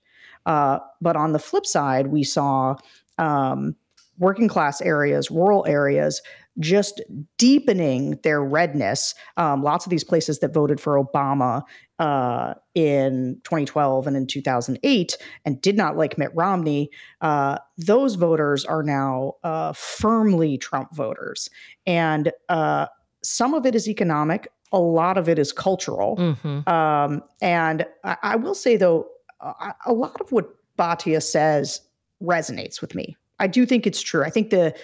Uh, 0.45 0.79
but 1.01 1.15
on 1.15 1.31
the 1.31 1.39
flip 1.39 1.65
side, 1.65 2.08
we 2.08 2.23
saw 2.23 2.75
um, 3.17 3.75
working 4.17 4.47
class 4.47 4.81
areas, 4.81 5.29
rural 5.29 5.65
areas, 5.67 6.21
just 6.60 7.01
deepening 7.38 8.17
their 8.23 8.41
redness. 8.41 9.13
Um, 9.38 9.62
lots 9.62 9.86
of 9.86 9.89
these 9.89 10.03
places 10.03 10.39
that 10.39 10.53
voted 10.53 10.79
for 10.79 11.03
Obama 11.03 11.63
uh, 11.99 12.53
in 12.73 13.39
2012 13.43 14.08
and 14.08 14.15
in 14.15 14.27
2008 14.27 15.17
and 15.45 15.62
did 15.62 15.75
not 15.75 15.97
like 15.97 16.17
Mitt 16.17 16.31
Romney, 16.34 16.89
uh, 17.21 17.58
those 17.77 18.15
voters 18.15 18.63
are 18.65 18.84
now 18.84 19.34
uh, 19.43 19.73
firmly 19.73 20.58
Trump 20.58 20.95
voters. 20.95 21.49
And 21.86 22.31
uh, 22.47 22.88
some 23.23 23.53
of 23.53 23.65
it 23.65 23.75
is 23.75 23.89
economic, 23.89 24.47
a 24.71 24.79
lot 24.79 25.17
of 25.17 25.29
it 25.29 25.39
is 25.39 25.51
cultural. 25.51 26.17
Mm-hmm. 26.17 26.69
Um, 26.69 27.21
and 27.41 27.86
I, 28.03 28.17
I, 28.23 28.36
will 28.36 28.55
say, 28.55 28.77
though, 28.77 29.08
a, 29.41 29.74
a 29.86 29.93
lot 29.93 30.19
of 30.21 30.32
what 30.32 30.56
Batya 30.78 31.21
says 31.21 31.82
resonates 32.21 32.82
with 32.82 32.95
me. 32.95 33.15
I 33.39 33.48
do 33.48 33.65
think 33.65 33.86
it's 33.86 34.02
true. 34.02 34.24
I 34.24 34.30
think 34.30 34.50
the 34.50 34.76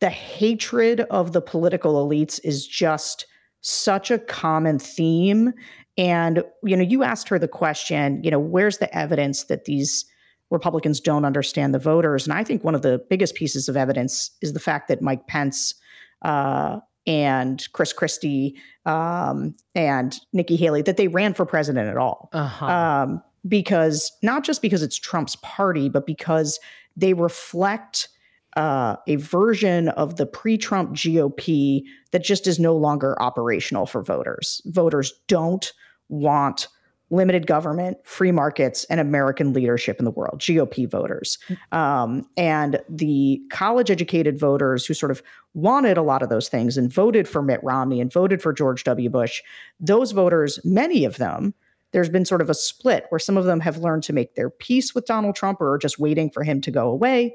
the 0.00 0.10
hatred 0.10 1.00
of 1.10 1.32
the 1.32 1.42
political 1.42 2.06
elites 2.06 2.40
is 2.42 2.66
just 2.66 3.26
such 3.60 4.10
a 4.10 4.18
common 4.18 4.78
theme. 4.78 5.52
And 5.98 6.42
you 6.64 6.76
know, 6.76 6.82
you 6.82 7.02
asked 7.02 7.28
her 7.28 7.38
the 7.38 7.48
question, 7.48 8.22
you 8.24 8.30
know, 8.30 8.38
where's 8.38 8.78
the 8.78 8.94
evidence 8.96 9.44
that 9.44 9.66
these 9.66 10.06
Republicans 10.50 11.00
don't 11.00 11.24
understand 11.24 11.74
the 11.74 11.78
voters? 11.78 12.26
And 12.26 12.32
I 12.32 12.42
think 12.44 12.64
one 12.64 12.74
of 12.74 12.82
the 12.82 13.04
biggest 13.10 13.34
pieces 13.34 13.68
of 13.68 13.76
evidence 13.76 14.30
is 14.40 14.54
the 14.54 14.60
fact 14.60 14.88
that 14.88 15.02
Mike 15.02 15.26
Pence 15.26 15.74
uh, 16.22 16.80
and 17.06 17.66
Chris 17.72 17.92
Christie 17.92 18.56
um, 18.86 19.54
and 19.74 20.18
Nikki 20.32 20.56
Haley 20.56 20.82
that 20.82 20.96
they 20.96 21.08
ran 21.08 21.34
for 21.34 21.44
president 21.44 21.88
at 21.88 21.96
all. 21.96 22.30
Uh-huh. 22.32 22.66
Um, 22.66 23.22
because 23.48 24.12
not 24.22 24.44
just 24.44 24.62
because 24.62 24.82
it's 24.82 24.98
Trump's 24.98 25.36
party, 25.36 25.88
but 25.88 26.06
because 26.06 26.58
they 26.96 27.12
reflect 27.12 28.08
uh, 28.56 28.96
a 29.06 29.16
version 29.16 29.88
of 29.90 30.16
the 30.16 30.26
pre-Trump 30.26 30.90
GOP 30.92 31.82
that 32.10 32.24
just 32.24 32.46
is 32.46 32.58
no 32.58 32.76
longer 32.76 33.20
operational 33.22 33.86
for 33.86 34.02
voters. 34.02 34.60
Voters 34.66 35.12
don't 35.28 35.72
want 36.08 36.68
limited 37.10 37.46
government, 37.46 37.98
free 38.04 38.30
markets, 38.30 38.84
and 38.84 39.00
American 39.00 39.52
leadership 39.52 39.98
in 39.98 40.04
the 40.04 40.10
world, 40.12 40.38
GOP 40.38 40.88
voters. 40.88 41.38
Um, 41.72 42.24
and 42.36 42.80
the 42.88 43.40
college 43.50 43.90
educated 43.90 44.38
voters 44.38 44.86
who 44.86 44.94
sort 44.94 45.10
of 45.10 45.22
wanted 45.52 45.96
a 45.96 46.02
lot 46.02 46.22
of 46.22 46.28
those 46.28 46.48
things 46.48 46.76
and 46.76 46.92
voted 46.92 47.26
for 47.26 47.42
Mitt 47.42 47.60
Romney 47.64 48.00
and 48.00 48.12
voted 48.12 48.40
for 48.40 48.52
George 48.52 48.84
W. 48.84 49.10
Bush, 49.10 49.42
those 49.80 50.12
voters, 50.12 50.60
many 50.64 51.04
of 51.04 51.16
them, 51.16 51.52
there's 51.92 52.08
been 52.08 52.24
sort 52.24 52.40
of 52.40 52.50
a 52.50 52.54
split 52.54 53.06
where 53.08 53.18
some 53.18 53.36
of 53.36 53.44
them 53.44 53.60
have 53.60 53.78
learned 53.78 54.02
to 54.04 54.12
make 54.12 54.34
their 54.34 54.50
peace 54.50 54.94
with 54.94 55.06
Donald 55.06 55.34
Trump 55.34 55.60
or 55.60 55.72
are 55.72 55.78
just 55.78 55.98
waiting 55.98 56.30
for 56.30 56.44
him 56.44 56.60
to 56.60 56.70
go 56.70 56.88
away. 56.88 57.34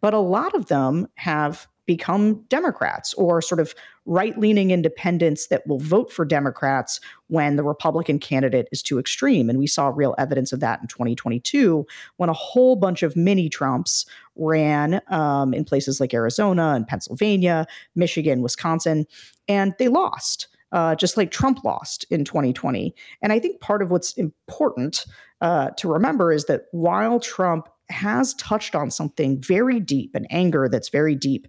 But 0.00 0.14
a 0.14 0.18
lot 0.18 0.54
of 0.54 0.66
them 0.66 1.08
have 1.14 1.66
become 1.86 2.42
Democrats 2.48 3.14
or 3.14 3.40
sort 3.40 3.60
of 3.60 3.74
right 4.04 4.36
leaning 4.38 4.70
independents 4.70 5.46
that 5.48 5.66
will 5.66 5.78
vote 5.78 6.12
for 6.12 6.24
Democrats 6.24 7.00
when 7.28 7.56
the 7.56 7.62
Republican 7.62 8.18
candidate 8.18 8.68
is 8.72 8.82
too 8.82 8.98
extreme. 8.98 9.48
And 9.48 9.58
we 9.58 9.66
saw 9.66 9.88
real 9.88 10.14
evidence 10.18 10.52
of 10.52 10.60
that 10.60 10.80
in 10.80 10.88
2022 10.88 11.86
when 12.16 12.28
a 12.28 12.34
whole 12.34 12.76
bunch 12.76 13.02
of 13.02 13.16
mini 13.16 13.48
Trumps 13.48 14.04
ran 14.34 15.00
um, 15.08 15.54
in 15.54 15.64
places 15.64 16.00
like 16.00 16.12
Arizona 16.12 16.74
and 16.74 16.86
Pennsylvania, 16.86 17.66
Michigan, 17.94 18.42
Wisconsin, 18.42 19.06
and 19.48 19.74
they 19.78 19.88
lost. 19.88 20.48
Uh, 20.72 20.94
just 20.96 21.16
like 21.16 21.30
Trump 21.30 21.62
lost 21.64 22.04
in 22.10 22.24
2020. 22.24 22.94
And 23.22 23.32
I 23.32 23.38
think 23.38 23.60
part 23.60 23.82
of 23.82 23.90
what's 23.90 24.12
important 24.14 25.06
uh, 25.40 25.70
to 25.76 25.92
remember 25.92 26.32
is 26.32 26.46
that 26.46 26.64
while 26.72 27.20
Trump 27.20 27.68
has 27.88 28.34
touched 28.34 28.74
on 28.74 28.90
something 28.90 29.40
very 29.40 29.80
deep, 29.80 30.14
an 30.14 30.26
anger 30.30 30.68
that's 30.68 30.88
very 30.88 31.14
deep. 31.14 31.46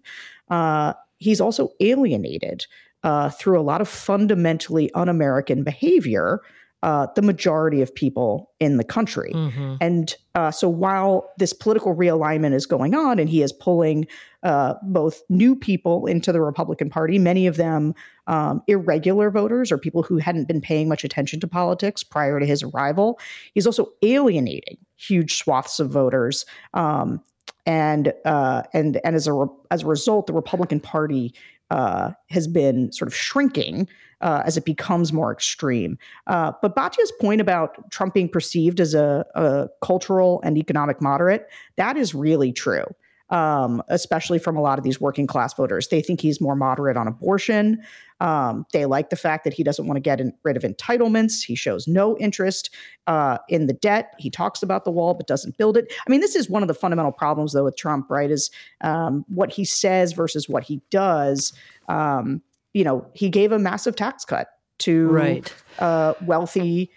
Uh, 0.50 0.94
he's 1.18 1.42
also 1.42 1.70
alienated 1.80 2.66
uh, 3.04 3.30
through 3.30 3.60
a 3.60 3.62
lot 3.62 3.82
of 3.82 3.88
fundamentally 3.88 4.92
un 4.94 5.10
American 5.10 5.64
behavior. 5.64 6.42
Uh, 6.84 7.08
the 7.16 7.24
majority 7.24 7.82
of 7.82 7.94
people 7.94 8.52
in 8.60 8.78
the 8.78 8.84
country. 8.84 9.32
Mm-hmm. 9.34 9.78
And 9.82 10.16
uh, 10.36 10.52
so 10.52 10.70
while 10.70 11.28
this 11.40 11.52
political 11.52 11.96
realignment 11.96 12.54
is 12.54 12.68
going 12.68 12.94
on 12.94 13.18
and 13.18 13.28
he 13.28 13.42
is 13.42 13.52
pulling 13.52 14.06
uh, 14.44 14.76
both 14.84 15.24
new 15.28 15.56
people 15.56 16.06
into 16.06 16.32
the 16.32 16.40
Republican 16.40 16.92
Party, 16.92 17.18
many 17.18 17.48
of 17.48 17.58
them 17.58 17.96
um, 18.28 18.62
irregular 18.68 19.32
voters 19.32 19.72
or 19.72 19.80
people 19.80 20.04
who 20.04 20.18
hadn't 20.18 20.48
been 20.48 20.62
paying 20.62 20.88
much 20.88 21.04
attention 21.04 21.40
to 21.40 21.48
politics 21.48 22.04
prior 22.04 22.40
to 22.40 22.46
his 22.46 22.62
arrival. 22.62 23.20
He's 23.56 23.66
also 23.66 23.92
alienating 24.04 24.78
huge 24.98 25.36
swaths 25.36 25.80
of 25.80 25.90
voters. 25.90 26.46
Um, 26.76 27.24
and 27.66 28.14
uh, 28.24 28.64
and 28.74 29.02
and 29.04 29.16
as 29.16 29.28
a 29.28 29.34
re- 29.34 29.48
as 29.72 29.84
a 29.84 29.88
result, 29.88 30.28
the 30.28 30.34
Republican 30.34 30.80
Party 30.80 31.34
uh, 31.70 32.12
has 32.30 32.48
been 32.48 32.92
sort 32.92 33.08
of 33.08 33.16
shrinking 33.16 33.88
uh, 34.22 34.42
as 34.46 34.58
it 34.58 34.66
becomes 34.66 35.14
more 35.14 35.32
extreme. 35.32 35.98
Uh, 36.26 36.52
but 36.62 36.76
Batya's 36.76 37.12
point 37.22 37.42
about 37.42 37.90
Trump 37.92 38.14
being 38.14 38.30
perceived 38.30 38.80
as 38.80 38.94
a, 38.94 39.26
a, 39.36 39.68
cultural 39.82 40.42
and 40.44 40.58
economic 40.58 41.02
moderate, 41.02 41.48
that 41.76 41.98
is 41.98 42.16
really 42.16 42.52
true 42.52 42.86
um, 43.30 43.84
especially 43.90 44.40
from 44.40 44.56
a 44.56 44.62
lot 44.62 44.78
of 44.78 44.84
these 44.84 45.02
working 45.02 45.28
class 45.28 45.54
voters. 45.54 45.88
They 45.90 46.02
think 46.02 46.22
he's 46.22 46.40
more 46.40 46.56
moderate 46.56 46.98
on 46.98 47.08
abortion. 47.08 47.82
Um, 48.20 48.66
they 48.74 48.86
like 48.86 49.10
the 49.10 49.16
fact 49.16 49.44
that 49.44 49.54
he 49.54 49.64
doesn't 49.64 49.86
want 49.86 49.98
to 49.98 50.02
get 50.02 50.20
in, 50.20 50.34
rid 50.44 50.58
of 50.58 50.64
entitlements. 50.64 51.44
He 51.44 51.56
shows 51.56 51.88
no 51.88 52.18
interest 52.18 52.74
uh, 53.06 53.38
in 53.50 53.68
the 53.68 53.74
debt. 53.74 54.14
He 54.18 54.30
talks 54.30 54.64
about 54.64 54.86
the 54.86 54.92
wall 54.92 55.14
but 55.14 55.28
doesn't 55.28 55.58
build 55.58 55.78
it. 55.78 55.92
I 56.08 56.10
mean, 56.10 56.22
this 56.22 56.36
is 56.36 56.50
one 56.50 56.62
of 56.62 56.68
the 56.68 56.74
fundamental 56.74 57.12
problems, 57.12 57.54
though, 57.54 57.66
with 57.66 57.78
Trump, 57.78 58.10
right? 58.10 58.32
Is 58.32 58.50
um, 58.82 59.26
what 59.28 59.52
he 59.52 59.66
says 59.66 60.14
versus 60.14 60.50
what 60.50 60.64
he 60.64 60.82
does. 60.90 61.54
Um, 61.90 62.42
you 62.74 62.84
know, 62.84 63.06
he 63.14 63.30
gave 63.30 63.52
a 63.52 63.60
massive 63.60 63.96
tax 63.96 64.26
cut 64.26 64.48
to 64.80 65.08
right. 65.10 65.54
uh, 65.80 66.14
wealthy 66.22 66.92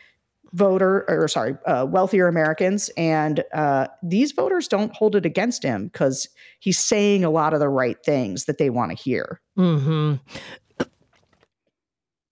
voter 0.52 1.04
or 1.08 1.28
sorry 1.28 1.56
uh, 1.66 1.86
wealthier 1.88 2.26
americans 2.26 2.90
and 2.96 3.44
uh, 3.54 3.86
these 4.02 4.32
voters 4.32 4.66
don't 4.68 4.94
hold 4.94 5.14
it 5.14 5.24
against 5.24 5.62
him 5.62 5.86
because 5.88 6.28
he's 6.58 6.78
saying 6.78 7.24
a 7.24 7.30
lot 7.30 7.54
of 7.54 7.60
the 7.60 7.68
right 7.68 7.98
things 8.04 8.46
that 8.46 8.58
they 8.58 8.70
want 8.70 8.90
to 8.90 8.96
hear 8.96 9.40
mm-hmm. 9.56 10.14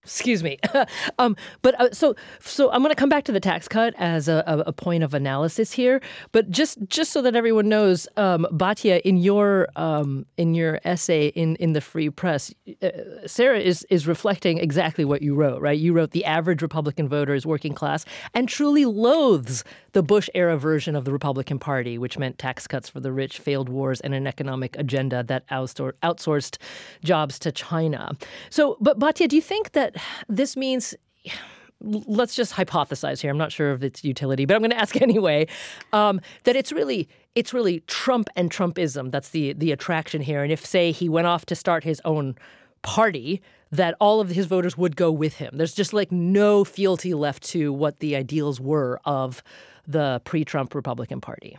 Excuse 0.08 0.42
me. 0.42 0.58
um, 1.18 1.36
but 1.60 1.78
uh, 1.78 1.92
so 1.92 2.14
so 2.40 2.72
I'm 2.72 2.80
going 2.80 2.90
to 2.90 2.98
come 2.98 3.10
back 3.10 3.24
to 3.24 3.32
the 3.32 3.40
tax 3.40 3.68
cut 3.68 3.92
as 3.98 4.26
a, 4.26 4.42
a, 4.66 4.72
point 4.72 5.04
of 5.04 5.12
analysis 5.12 5.70
here. 5.70 6.00
But 6.32 6.50
just 6.50 6.78
just 6.88 7.12
so 7.12 7.20
that 7.20 7.36
everyone 7.36 7.68
knows, 7.68 8.08
um, 8.16 8.46
Batya, 8.50 9.02
in 9.02 9.18
your 9.18 9.68
um, 9.76 10.24
in 10.38 10.54
your 10.54 10.80
essay 10.84 11.26
in, 11.28 11.56
in 11.56 11.74
the 11.74 11.82
Free 11.82 12.08
Press, 12.08 12.54
uh, 12.82 12.88
Sarah 13.26 13.60
is 13.60 13.84
is 13.90 14.06
reflecting 14.06 14.56
exactly 14.56 15.04
what 15.04 15.20
you 15.20 15.34
wrote. 15.34 15.60
Right? 15.60 15.78
You 15.78 15.92
wrote 15.92 16.12
the 16.12 16.24
average 16.24 16.62
Republican 16.62 17.06
voter 17.06 17.34
is 17.34 17.44
working 17.44 17.74
class 17.74 18.06
and 18.32 18.48
truly 18.48 18.86
loathes 18.86 19.62
the 19.92 20.02
Bush 20.02 20.30
era 20.34 20.56
version 20.56 20.96
of 20.96 21.04
the 21.04 21.12
Republican 21.12 21.58
Party, 21.58 21.98
which 21.98 22.16
meant 22.16 22.38
tax 22.38 22.66
cuts 22.66 22.88
for 22.88 23.00
the 23.00 23.12
rich, 23.12 23.40
failed 23.40 23.68
wars, 23.68 24.00
and 24.00 24.14
an 24.14 24.26
economic 24.26 24.74
agenda 24.78 25.22
that 25.24 25.46
outsourced 25.48 26.56
jobs 27.04 27.38
to 27.40 27.52
China. 27.52 28.12
So, 28.48 28.78
but 28.80 28.98
Batya, 28.98 29.28
do 29.28 29.36
you 29.36 29.42
think 29.42 29.72
that 29.72 29.97
this 30.28 30.56
means 30.56 30.94
let's 31.80 32.34
just 32.34 32.54
hypothesize 32.54 33.20
here. 33.20 33.30
I'm 33.30 33.38
not 33.38 33.52
sure 33.52 33.70
of 33.70 33.84
its 33.84 34.02
utility, 34.02 34.44
but 34.44 34.54
I'm 34.54 34.62
going 34.62 34.70
to 34.70 34.78
ask 34.78 34.96
anyway. 35.02 35.46
Um, 35.92 36.20
that 36.44 36.56
it's 36.56 36.72
really 36.72 37.08
it's 37.34 37.54
really 37.54 37.80
Trump 37.80 38.28
and 38.36 38.50
Trumpism 38.50 39.10
that's 39.10 39.30
the 39.30 39.52
the 39.52 39.72
attraction 39.72 40.20
here. 40.20 40.42
And 40.42 40.52
if 40.52 40.64
say 40.64 40.92
he 40.92 41.08
went 41.08 41.26
off 41.26 41.46
to 41.46 41.54
start 41.54 41.84
his 41.84 42.00
own 42.04 42.36
party, 42.82 43.42
that 43.70 43.94
all 44.00 44.20
of 44.20 44.30
his 44.30 44.46
voters 44.46 44.76
would 44.76 44.96
go 44.96 45.10
with 45.12 45.34
him. 45.34 45.56
There's 45.56 45.74
just 45.74 45.92
like 45.92 46.10
no 46.10 46.64
fealty 46.64 47.14
left 47.14 47.42
to 47.44 47.72
what 47.72 48.00
the 48.00 48.16
ideals 48.16 48.60
were 48.60 49.00
of 49.04 49.42
the 49.86 50.20
pre-Trump 50.24 50.74
Republican 50.74 51.20
Party. 51.20 51.58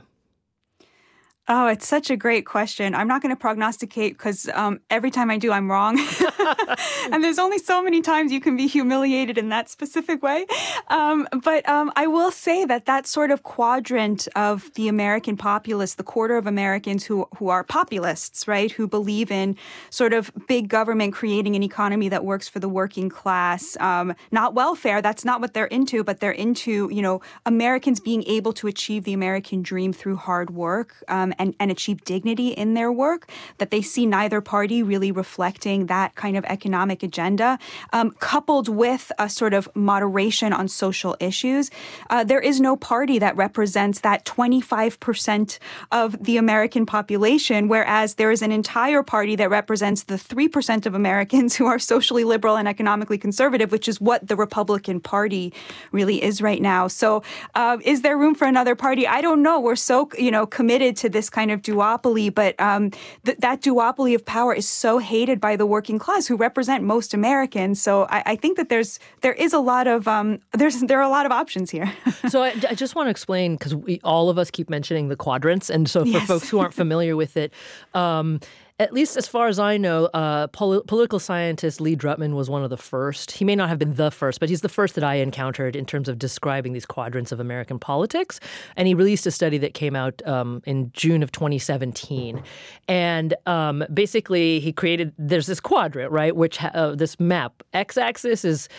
Oh, 1.47 1.67
it's 1.67 1.87
such 1.87 2.11
a 2.11 2.15
great 2.15 2.45
question. 2.45 2.93
I'm 2.93 3.07
not 3.07 3.23
going 3.23 3.35
to 3.35 3.39
prognosticate 3.39 4.13
because 4.13 4.47
um, 4.49 4.79
every 4.91 5.09
time 5.09 5.31
I 5.31 5.37
do, 5.37 5.51
I'm 5.51 5.69
wrong. 5.69 5.97
and 7.11 7.23
there's 7.23 7.39
only 7.39 7.57
so 7.57 7.81
many 7.81 8.01
times 8.01 8.31
you 8.31 8.39
can 8.39 8.55
be 8.55 8.67
humiliated 8.67 9.37
in 9.37 9.49
that 9.49 9.69
specific 9.69 10.21
way. 10.23 10.45
Um, 10.87 11.27
but 11.43 11.67
um, 11.67 11.91
I 11.95 12.07
will 12.07 12.31
say 12.31 12.65
that 12.65 12.85
that 12.85 13.07
sort 13.07 13.31
of 13.31 13.43
quadrant 13.43 14.27
of 14.35 14.73
the 14.75 14.87
American 14.87 15.37
populace, 15.37 15.95
the 15.95 16.03
quarter 16.03 16.37
of 16.37 16.47
Americans 16.47 17.05
who, 17.05 17.27
who 17.37 17.49
are 17.49 17.63
populists, 17.63 18.47
right, 18.47 18.71
who 18.71 18.87
believe 18.87 19.31
in 19.31 19.55
sort 19.89 20.13
of 20.13 20.31
big 20.47 20.69
government 20.69 21.13
creating 21.13 21.55
an 21.55 21.63
economy 21.63 22.09
that 22.09 22.23
works 22.23 22.47
for 22.47 22.59
the 22.59 22.69
working 22.69 23.09
class, 23.09 23.77
um, 23.79 24.13
not 24.31 24.53
welfare, 24.53 25.01
that's 25.01 25.25
not 25.25 25.41
what 25.41 25.53
they're 25.53 25.65
into, 25.65 26.03
but 26.03 26.19
they're 26.19 26.31
into, 26.31 26.89
you 26.91 27.01
know, 27.01 27.21
Americans 27.45 27.99
being 27.99 28.23
able 28.23 28.53
to 28.53 28.67
achieve 28.67 29.03
the 29.03 29.13
American 29.13 29.61
dream 29.61 29.93
through 29.93 30.15
hard 30.15 30.49
work 30.49 31.03
um, 31.07 31.33
and, 31.39 31.55
and 31.59 31.71
achieve 31.71 32.03
dignity 32.03 32.49
in 32.49 32.73
their 32.73 32.91
work, 32.91 33.29
that 33.57 33.71
they 33.71 33.81
see 33.81 34.05
neither 34.05 34.41
party 34.41 34.83
really 34.83 35.11
reflecting 35.11 35.87
that 35.87 36.15
kind 36.15 36.37
of 36.37 36.38
economic 36.45 37.03
agenda, 37.03 37.57
um, 37.93 38.11
coupled 38.19 38.67
with 38.67 39.11
a 39.19 39.29
sort 39.29 39.53
of 39.53 39.69
moderation 39.75 40.53
on 40.53 40.67
social 40.67 41.15
issues. 41.19 41.71
Uh, 42.09 42.23
there 42.23 42.39
is 42.39 42.59
no 42.59 42.75
party 42.75 43.19
that 43.19 43.35
represents 43.35 44.01
that 44.01 44.25
25% 44.25 45.59
of 45.91 46.23
the 46.23 46.37
American 46.37 46.85
population, 46.85 47.67
whereas 47.67 48.15
there 48.15 48.31
is 48.31 48.41
an 48.41 48.51
entire 48.51 49.03
party 49.03 49.35
that 49.35 49.49
represents 49.49 50.03
the 50.03 50.15
3% 50.15 50.85
of 50.85 50.93
Americans 50.93 51.55
who 51.55 51.65
are 51.65 51.79
socially 51.79 52.23
liberal 52.23 52.57
and 52.57 52.67
economically 52.67 53.17
conservative, 53.17 53.71
which 53.71 53.87
is 53.87 54.01
what 54.01 54.27
the 54.27 54.35
Republican 54.35 54.99
Party 54.99 55.53
really 55.91 56.21
is 56.23 56.41
right 56.41 56.61
now. 56.61 56.87
So, 56.87 57.23
uh, 57.55 57.77
is 57.83 58.01
there 58.01 58.17
room 58.17 58.35
for 58.35 58.45
another 58.45 58.75
party? 58.75 59.07
I 59.07 59.21
don't 59.21 59.41
know. 59.41 59.59
We're 59.59 59.75
so, 59.75 60.09
you 60.17 60.31
know, 60.31 60.45
committed 60.45 60.97
to 60.97 61.09
this 61.09 61.29
kind 61.29 61.51
of 61.51 61.61
duopoly, 61.61 62.33
but 62.33 62.59
um, 62.59 62.91
th- 63.25 63.37
that 63.39 63.61
duopoly 63.61 64.15
of 64.15 64.25
power 64.25 64.53
is 64.53 64.67
so 64.67 64.97
hated 64.97 65.39
by 65.39 65.55
the 65.55 65.65
working 65.65 65.99
class 65.99 66.18
us 66.19 66.27
who 66.27 66.35
represent 66.35 66.83
most 66.83 67.15
Americans. 67.15 67.81
So 67.81 68.03
I, 68.03 68.23
I 68.27 68.35
think 68.35 68.57
that 68.57 68.69
there's 68.69 68.99
there 69.21 69.33
is 69.33 69.53
a 69.53 69.59
lot 69.59 69.87
of 69.87 70.07
um, 70.07 70.39
there's 70.53 70.79
there 70.81 70.99
are 70.99 71.03
a 71.03 71.09
lot 71.09 71.25
of 71.25 71.31
options 71.31 71.71
here. 71.71 71.91
so 72.29 72.43
I, 72.43 72.49
I, 72.69 72.75
just 72.75 72.93
want 72.93 73.07
to 73.07 73.11
explain 73.11 73.55
because 73.55 73.73
all 74.03 74.29
of 74.29 74.37
us 74.37 74.51
keep 74.51 74.69
mentioning 74.69 75.07
the 75.07 75.15
quadrants, 75.15 75.69
and 75.69 75.89
so 75.89 76.01
for 76.01 76.09
yes. 76.09 76.27
folks 76.27 76.49
who 76.49 76.59
aren't 76.59 76.75
familiar 76.75 77.15
with 77.15 77.35
it. 77.35 77.51
Um, 77.95 78.39
at 78.79 78.93
least 78.93 79.17
as 79.17 79.27
far 79.27 79.49
as 79.49 79.59
I 79.59 79.75
know, 79.75 80.05
uh, 80.05 80.47
pol- 80.47 80.81
political 80.83 81.19
scientist 81.19 81.81
Lee 81.81 81.97
Drutman 81.97 82.33
was 82.33 82.49
one 82.49 82.63
of 82.63 82.69
the 82.69 82.77
first. 82.77 83.31
He 83.31 83.43
may 83.43 83.55
not 83.55 83.67
have 83.67 83.77
been 83.77 83.95
the 83.95 84.09
first, 84.09 84.39
but 84.39 84.47
he's 84.47 84.61
the 84.61 84.69
first 84.69 84.95
that 84.95 85.03
I 85.03 85.15
encountered 85.15 85.75
in 85.75 85.85
terms 85.85 86.07
of 86.07 86.17
describing 86.17 86.71
these 86.71 86.85
quadrants 86.85 87.33
of 87.33 87.41
American 87.41 87.77
politics. 87.77 88.39
And 88.77 88.87
he 88.87 88.93
released 88.93 89.27
a 89.27 89.31
study 89.31 89.57
that 89.57 89.73
came 89.73 89.97
out 89.97 90.25
um, 90.25 90.61
in 90.65 90.91
June 90.93 91.21
of 91.21 91.31
2017. 91.33 92.41
And 92.87 93.33
um, 93.45 93.83
basically, 93.93 94.61
he 94.61 94.71
created 94.71 95.13
there's 95.17 95.47
this 95.47 95.59
quadrant, 95.59 96.11
right, 96.13 96.33
which 96.33 96.55
ha- 96.57 96.71
uh, 96.73 96.95
this 96.95 97.19
map. 97.19 97.61
X 97.73 97.97
axis 97.97 98.45
is 98.45 98.69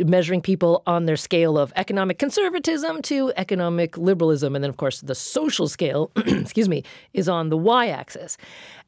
measuring 0.00 0.40
people 0.40 0.82
on 0.86 1.06
their 1.06 1.16
scale 1.16 1.58
of 1.58 1.72
economic 1.76 2.18
conservatism 2.18 3.02
to 3.02 3.32
economic 3.36 3.96
liberalism. 3.96 4.54
And 4.54 4.62
then, 4.62 4.68
of 4.68 4.76
course, 4.76 5.00
the 5.00 5.14
social 5.14 5.68
scale, 5.68 6.10
excuse 6.16 6.68
me, 6.68 6.84
is 7.12 7.28
on 7.28 7.48
the 7.48 7.56
y 7.56 7.88
axis. 7.88 8.36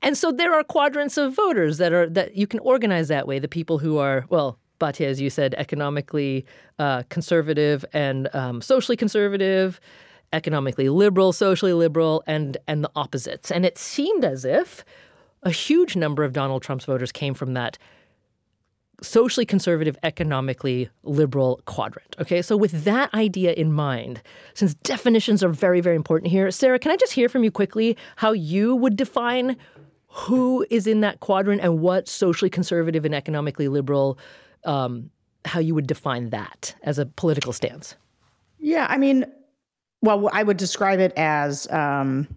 And 0.02 0.16
so 0.16 0.32
there 0.32 0.54
are 0.54 0.64
quadrants 0.64 1.16
of 1.16 1.34
voters 1.34 1.78
that 1.78 1.92
are 1.92 2.08
that 2.10 2.36
you 2.36 2.46
can 2.46 2.60
organize 2.60 3.08
that 3.08 3.26
way. 3.26 3.38
The 3.38 3.48
people 3.48 3.78
who 3.78 3.98
are, 3.98 4.24
well, 4.28 4.58
Batya, 4.80 5.06
as 5.06 5.20
you 5.20 5.30
said, 5.30 5.54
economically 5.54 6.44
uh, 6.78 7.04
conservative 7.08 7.84
and 7.92 8.28
um, 8.34 8.60
socially 8.60 8.96
conservative, 8.96 9.80
economically 10.32 10.88
liberal, 10.88 11.32
socially 11.32 11.72
liberal, 11.72 12.22
and 12.26 12.56
and 12.66 12.84
the 12.84 12.90
opposites. 12.96 13.50
And 13.50 13.64
it 13.64 13.78
seemed 13.78 14.24
as 14.24 14.44
if 14.44 14.84
a 15.42 15.50
huge 15.50 15.94
number 15.94 16.24
of 16.24 16.32
Donald 16.32 16.62
Trump's 16.62 16.86
voters 16.86 17.12
came 17.12 17.34
from 17.34 17.54
that 17.54 17.78
socially 19.06 19.46
conservative, 19.46 19.96
economically 20.02 20.88
liberal 21.02 21.60
quadrant. 21.66 22.16
Okay, 22.20 22.42
so 22.42 22.56
with 22.56 22.84
that 22.84 23.12
idea 23.14 23.52
in 23.52 23.72
mind, 23.72 24.22
since 24.54 24.74
definitions 24.74 25.42
are 25.42 25.48
very, 25.48 25.80
very 25.80 25.96
important 25.96 26.30
here, 26.30 26.50
Sarah, 26.50 26.78
can 26.78 26.90
I 26.90 26.96
just 26.96 27.12
hear 27.12 27.28
from 27.28 27.44
you 27.44 27.50
quickly 27.50 27.96
how 28.16 28.32
you 28.32 28.74
would 28.76 28.96
define 28.96 29.56
who 30.08 30.64
is 30.70 30.86
in 30.86 31.00
that 31.00 31.20
quadrant 31.20 31.60
and 31.60 31.80
what 31.80 32.08
socially 32.08 32.50
conservative 32.50 33.04
and 33.04 33.14
economically 33.14 33.68
liberal, 33.68 34.18
um, 34.64 35.10
how 35.44 35.58
you 35.60 35.74
would 35.74 35.86
define 35.86 36.30
that 36.30 36.74
as 36.82 36.98
a 36.98 37.06
political 37.06 37.52
stance? 37.52 37.96
Yeah, 38.58 38.86
I 38.88 38.96
mean, 38.96 39.26
well, 40.02 40.30
I 40.32 40.42
would 40.42 40.56
describe 40.56 41.00
it 41.00 41.12
as. 41.16 41.68
Um, 41.70 42.28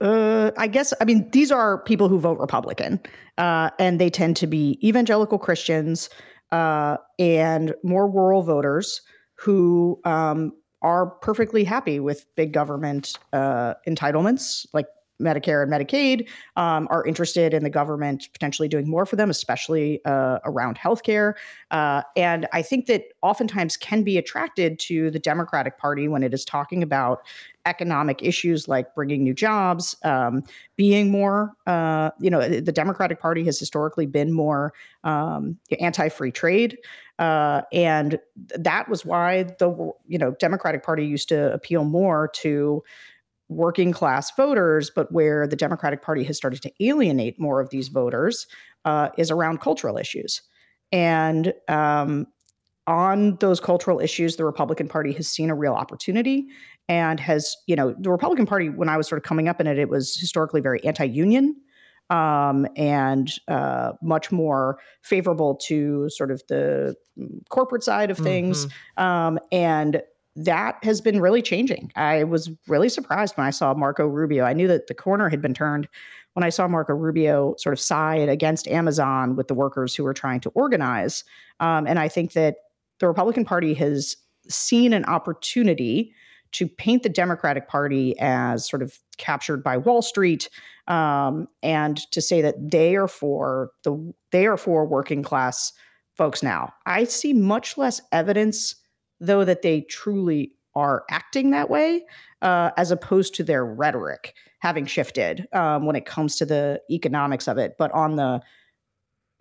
uh, 0.00 0.50
I 0.56 0.66
guess 0.66 0.92
I 1.00 1.04
mean 1.04 1.28
these 1.30 1.50
are 1.50 1.82
people 1.82 2.08
who 2.08 2.18
vote 2.18 2.38
Republican, 2.38 3.00
uh, 3.38 3.70
and 3.78 4.00
they 4.00 4.10
tend 4.10 4.36
to 4.36 4.46
be 4.46 4.78
evangelical 4.86 5.38
Christians 5.38 6.08
uh, 6.52 6.96
and 7.18 7.74
more 7.82 8.10
rural 8.10 8.42
voters 8.42 9.02
who 9.34 10.00
um, 10.04 10.52
are 10.82 11.06
perfectly 11.06 11.64
happy 11.64 12.00
with 12.00 12.26
big 12.36 12.52
government 12.52 13.18
uh, 13.32 13.74
entitlements 13.86 14.66
like 14.72 14.86
Medicare 15.20 15.62
and 15.62 15.72
Medicaid, 15.72 16.28
um, 16.56 16.88
are 16.90 17.04
interested 17.06 17.54
in 17.54 17.62
the 17.62 17.70
government 17.70 18.28
potentially 18.32 18.68
doing 18.68 18.88
more 18.88 19.06
for 19.06 19.16
them, 19.16 19.30
especially 19.30 20.04
uh, 20.04 20.38
around 20.44 20.78
healthcare. 20.78 21.34
Uh, 21.70 22.02
and 22.16 22.48
I 22.52 22.62
think 22.62 22.86
that 22.86 23.04
oftentimes 23.22 23.76
can 23.76 24.02
be 24.02 24.18
attracted 24.18 24.78
to 24.80 25.10
the 25.10 25.18
Democratic 25.18 25.78
Party 25.78 26.08
when 26.08 26.22
it 26.22 26.34
is 26.34 26.44
talking 26.44 26.82
about 26.82 27.22
economic 27.66 28.22
issues 28.22 28.68
like 28.68 28.94
bringing 28.94 29.22
new 29.22 29.34
jobs, 29.34 29.94
um, 30.04 30.42
being 30.76 31.10
more, 31.10 31.52
uh, 31.66 32.10
you 32.18 32.30
know, 32.30 32.48
the 32.48 32.72
Democratic 32.72 33.20
Party 33.20 33.44
has 33.44 33.58
historically 33.58 34.06
been 34.06 34.32
more 34.32 34.72
um, 35.04 35.58
anti-free 35.78 36.32
trade, 36.32 36.78
uh, 37.18 37.62
and 37.72 38.18
that 38.36 38.88
was 38.88 39.04
why 39.04 39.42
the 39.58 39.92
you 40.08 40.18
know 40.18 40.32
Democratic 40.40 40.82
Party 40.82 41.04
used 41.04 41.28
to 41.28 41.52
appeal 41.52 41.84
more 41.84 42.28
to 42.34 42.82
working 43.50 43.92
class 43.92 44.30
voters, 44.36 44.90
but 44.94 45.10
where 45.12 45.46
the 45.46 45.56
Democratic 45.56 46.02
Party 46.02 46.22
has 46.24 46.36
started 46.36 46.62
to 46.62 46.72
alienate 46.80 47.38
more 47.38 47.60
of 47.60 47.68
these 47.70 47.88
voters 47.88 48.46
uh, 48.84 49.10
is 49.18 49.30
around 49.30 49.60
cultural 49.60 49.98
issues. 49.98 50.40
And 50.92 51.52
um, 51.68 52.26
on 52.86 53.36
those 53.36 53.60
cultural 53.60 54.00
issues, 54.00 54.36
the 54.36 54.44
Republican 54.44 54.88
Party 54.88 55.12
has 55.12 55.28
seen 55.28 55.50
a 55.50 55.54
real 55.54 55.74
opportunity 55.74 56.46
and 56.88 57.18
has, 57.20 57.56
you 57.66 57.76
know, 57.76 57.94
the 57.98 58.10
Republican 58.10 58.46
Party, 58.46 58.68
when 58.68 58.88
I 58.88 58.96
was 58.96 59.08
sort 59.08 59.18
of 59.18 59.24
coming 59.24 59.48
up 59.48 59.60
in 59.60 59.66
it, 59.66 59.78
it 59.78 59.88
was 59.88 60.16
historically 60.16 60.60
very 60.60 60.82
anti 60.84 61.04
union. 61.04 61.56
Um, 62.08 62.66
and 62.74 63.30
uh, 63.46 63.92
much 64.02 64.32
more 64.32 64.80
favorable 65.02 65.54
to 65.66 66.10
sort 66.10 66.32
of 66.32 66.42
the 66.48 66.96
corporate 67.50 67.84
side 67.84 68.10
of 68.10 68.18
things. 68.18 68.66
Mm-hmm. 68.66 69.04
Um, 69.04 69.38
and 69.52 70.02
that 70.36 70.82
has 70.82 71.00
been 71.00 71.20
really 71.20 71.42
changing. 71.42 71.90
I 71.96 72.24
was 72.24 72.50
really 72.68 72.88
surprised 72.88 73.36
when 73.36 73.46
I 73.46 73.50
saw 73.50 73.74
Marco 73.74 74.06
Rubio. 74.06 74.44
I 74.44 74.52
knew 74.52 74.68
that 74.68 74.86
the 74.86 74.94
corner 74.94 75.28
had 75.28 75.42
been 75.42 75.54
turned 75.54 75.88
when 76.34 76.44
I 76.44 76.50
saw 76.50 76.68
Marco 76.68 76.94
Rubio 76.94 77.54
sort 77.58 77.72
of 77.72 77.80
side 77.80 78.28
against 78.28 78.68
Amazon 78.68 79.34
with 79.34 79.48
the 79.48 79.54
workers 79.54 79.94
who 79.94 80.04
were 80.04 80.14
trying 80.14 80.40
to 80.40 80.50
organize. 80.50 81.24
Um, 81.58 81.86
and 81.86 81.98
I 81.98 82.08
think 82.08 82.32
that 82.32 82.56
the 83.00 83.08
Republican 83.08 83.44
Party 83.44 83.74
has 83.74 84.16
seen 84.48 84.92
an 84.92 85.04
opportunity 85.06 86.14
to 86.52 86.66
paint 86.66 87.02
the 87.02 87.08
Democratic 87.08 87.68
Party 87.68 88.18
as 88.18 88.68
sort 88.68 88.82
of 88.82 88.98
captured 89.18 89.62
by 89.62 89.76
Wall 89.76 90.02
Street, 90.02 90.48
um, 90.88 91.46
and 91.62 91.98
to 92.10 92.20
say 92.20 92.40
that 92.42 92.70
they 92.70 92.96
are 92.96 93.06
for 93.06 93.70
the 93.84 94.12
they 94.32 94.46
are 94.46 94.56
for 94.56 94.84
working 94.84 95.22
class 95.22 95.72
folks 96.16 96.42
now. 96.42 96.72
I 96.86 97.04
see 97.04 97.32
much 97.32 97.78
less 97.78 98.00
evidence 98.12 98.74
though 99.20 99.44
that 99.44 99.62
they 99.62 99.82
truly 99.82 100.52
are 100.74 101.04
acting 101.10 101.50
that 101.50 101.68
way, 101.68 102.04
uh, 102.42 102.70
as 102.76 102.90
opposed 102.90 103.34
to 103.34 103.44
their 103.44 103.64
rhetoric 103.64 104.34
having 104.60 104.86
shifted 104.86 105.46
um, 105.52 105.86
when 105.86 105.96
it 105.96 106.06
comes 106.06 106.36
to 106.36 106.46
the 106.46 106.80
economics 106.90 107.48
of 107.48 107.58
it. 107.58 107.74
But 107.78 107.90
on 107.92 108.16
the 108.16 108.40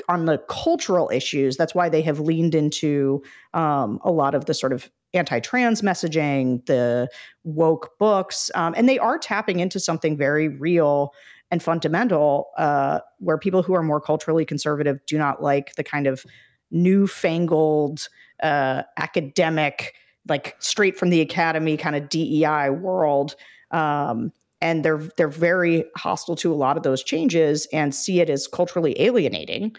on 0.08 0.26
the 0.26 0.38
cultural 0.50 1.10
issues, 1.14 1.58
that's 1.58 1.76
why 1.76 1.90
they 1.90 2.02
have 2.02 2.22
leaned 2.22 2.56
into 2.56 3.22
um, 3.54 4.00
a 4.04 4.12
lot 4.12 4.34
of 4.34 4.46
the 4.46 4.54
sort 4.54 4.72
of 4.72 4.90
anti-trans 5.14 5.82
messaging, 5.82 6.66
the 6.68 7.10
woke 7.44 7.92
books, 8.00 8.50
um, 8.56 8.74
and 8.78 8.88
they 8.88 8.98
are 8.98 9.18
tapping 9.18 9.60
into 9.60 9.80
something 9.80 10.16
very 10.16 10.48
real 10.48 11.12
and 11.52 11.62
fundamental, 11.62 12.48
uh, 12.58 13.00
where 13.18 13.38
people 13.38 13.62
who 13.62 13.74
are 13.74 13.84
more 13.84 14.00
culturally 14.00 14.46
conservative 14.46 15.00
do 15.06 15.18
not 15.18 15.44
like 15.44 15.76
the 15.76 15.84
kind 15.84 16.08
of 16.08 16.24
newfangled 16.72 18.08
uh, 18.44 18.84
academic, 18.98 19.96
like 20.28 20.56
straight 20.60 20.98
from 20.98 21.10
the 21.10 21.22
academy 21.22 21.78
kind 21.78 21.96
of 21.96 22.10
DEI 22.10 22.70
world. 22.70 23.36
Um, 23.72 24.32
and 24.62 24.84
they're 24.84 25.10
they're 25.18 25.30
very 25.30 25.86
hostile 25.96 26.36
to 26.36 26.52
a 26.52 26.56
lot 26.56 26.78
of 26.78 26.84
those 26.84 27.04
changes 27.04 27.68
and 27.72 27.96
see 27.96 28.20
it 28.20 28.30
as 28.30 28.48
culturally 28.48 29.00
alienating. 29.02 29.76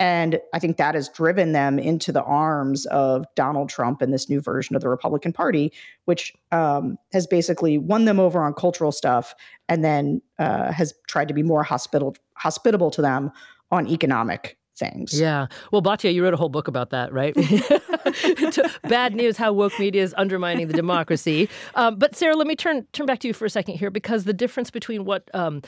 And 0.00 0.40
I 0.52 0.58
think 0.58 0.78
that 0.78 0.96
has 0.96 1.08
driven 1.08 1.52
them 1.52 1.78
into 1.78 2.10
the 2.10 2.24
arms 2.24 2.86
of 2.86 3.24
Donald 3.36 3.68
Trump 3.68 4.02
and 4.02 4.12
this 4.12 4.28
new 4.28 4.40
version 4.40 4.74
of 4.74 4.82
the 4.82 4.88
Republican 4.88 5.32
Party, 5.32 5.72
which 6.06 6.32
um, 6.50 6.98
has 7.12 7.26
basically 7.26 7.78
won 7.78 8.04
them 8.04 8.18
over 8.18 8.42
on 8.42 8.52
cultural 8.52 8.90
stuff 8.90 9.32
and 9.68 9.84
then 9.84 10.20
uh, 10.40 10.72
has 10.72 10.92
tried 11.06 11.28
to 11.28 11.34
be 11.34 11.42
more 11.42 11.62
hospitable 11.62 12.16
hospitable 12.34 12.90
to 12.90 13.02
them 13.02 13.30
on 13.70 13.86
economic 13.86 14.58
things. 14.76 15.18
Yeah. 15.18 15.46
Well, 15.70 15.82
Batya, 15.82 16.12
you 16.12 16.22
wrote 16.22 16.34
a 16.34 16.36
whole 16.36 16.48
book 16.48 16.68
about 16.68 16.90
that, 16.90 17.12
right? 17.12 17.34
Bad 18.88 19.14
news: 19.14 19.36
how 19.36 19.52
woke 19.52 19.78
media 19.78 20.02
is 20.02 20.14
undermining 20.16 20.68
the 20.68 20.74
democracy. 20.74 21.48
Um, 21.74 21.96
but 21.96 22.14
Sarah, 22.16 22.36
let 22.36 22.46
me 22.46 22.56
turn 22.56 22.86
turn 22.92 23.06
back 23.06 23.20
to 23.20 23.28
you 23.28 23.34
for 23.34 23.44
a 23.44 23.50
second 23.50 23.74
here, 23.74 23.90
because 23.90 24.24
the 24.24 24.32
difference 24.32 24.70
between 24.70 25.04
what 25.04 25.28
um, 25.34 25.62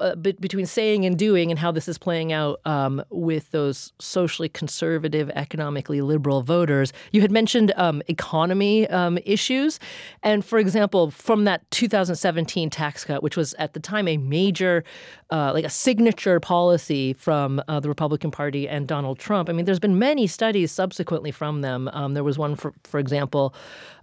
uh, 0.00 0.16
between 0.16 0.66
saying 0.66 1.04
and 1.04 1.18
doing 1.18 1.50
and 1.50 1.58
how 1.58 1.70
this 1.70 1.88
is 1.88 1.98
playing 1.98 2.32
out 2.32 2.60
um, 2.64 3.02
with 3.10 3.50
those 3.52 3.92
socially 4.00 4.48
conservative, 4.48 5.30
economically 5.30 6.00
liberal 6.00 6.42
voters. 6.42 6.92
You 7.12 7.20
had 7.20 7.30
mentioned 7.30 7.72
um, 7.76 8.02
economy 8.08 8.88
um, 8.88 9.18
issues. 9.24 9.78
And 10.22 10.44
for 10.44 10.58
example, 10.58 11.10
from 11.10 11.44
that 11.44 11.70
2017 11.70 12.70
tax 12.70 13.04
cut, 13.04 13.22
which 13.22 13.36
was 13.36 13.54
at 13.54 13.74
the 13.74 13.80
time 13.80 14.08
a 14.08 14.16
major, 14.16 14.82
uh, 15.30 15.52
like 15.52 15.64
a 15.64 15.70
signature 15.70 16.40
policy 16.40 17.12
from 17.12 17.62
uh, 17.68 17.78
the 17.80 17.88
Republican 17.88 18.30
Party 18.30 18.68
and 18.68 18.88
Donald 18.88 19.18
Trump, 19.18 19.48
I 19.48 19.52
mean, 19.52 19.66
there's 19.66 19.78
been 19.78 19.98
many 19.98 20.26
studies 20.26 20.72
subsequently 20.72 21.30
from 21.30 21.60
them. 21.60 21.88
Um, 21.92 22.14
there 22.14 22.24
was 22.24 22.38
one, 22.38 22.56
for, 22.56 22.72
for 22.84 22.98
example, 22.98 23.54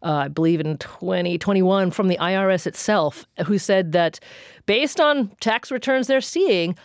uh, 0.02 0.14
I 0.14 0.28
believe 0.28 0.60
in 0.60 0.78
2021 0.78 1.92
from 1.92 2.08
the 2.08 2.18
IRS 2.18 2.68
itself, 2.68 3.26
who 3.46 3.58
said 3.58 3.94
that 3.94 4.20
based 4.66 5.00
on 5.00 5.30
tax 5.40 5.72
returns 5.72 6.08
they're 6.08 6.22
seeing, 6.22 6.76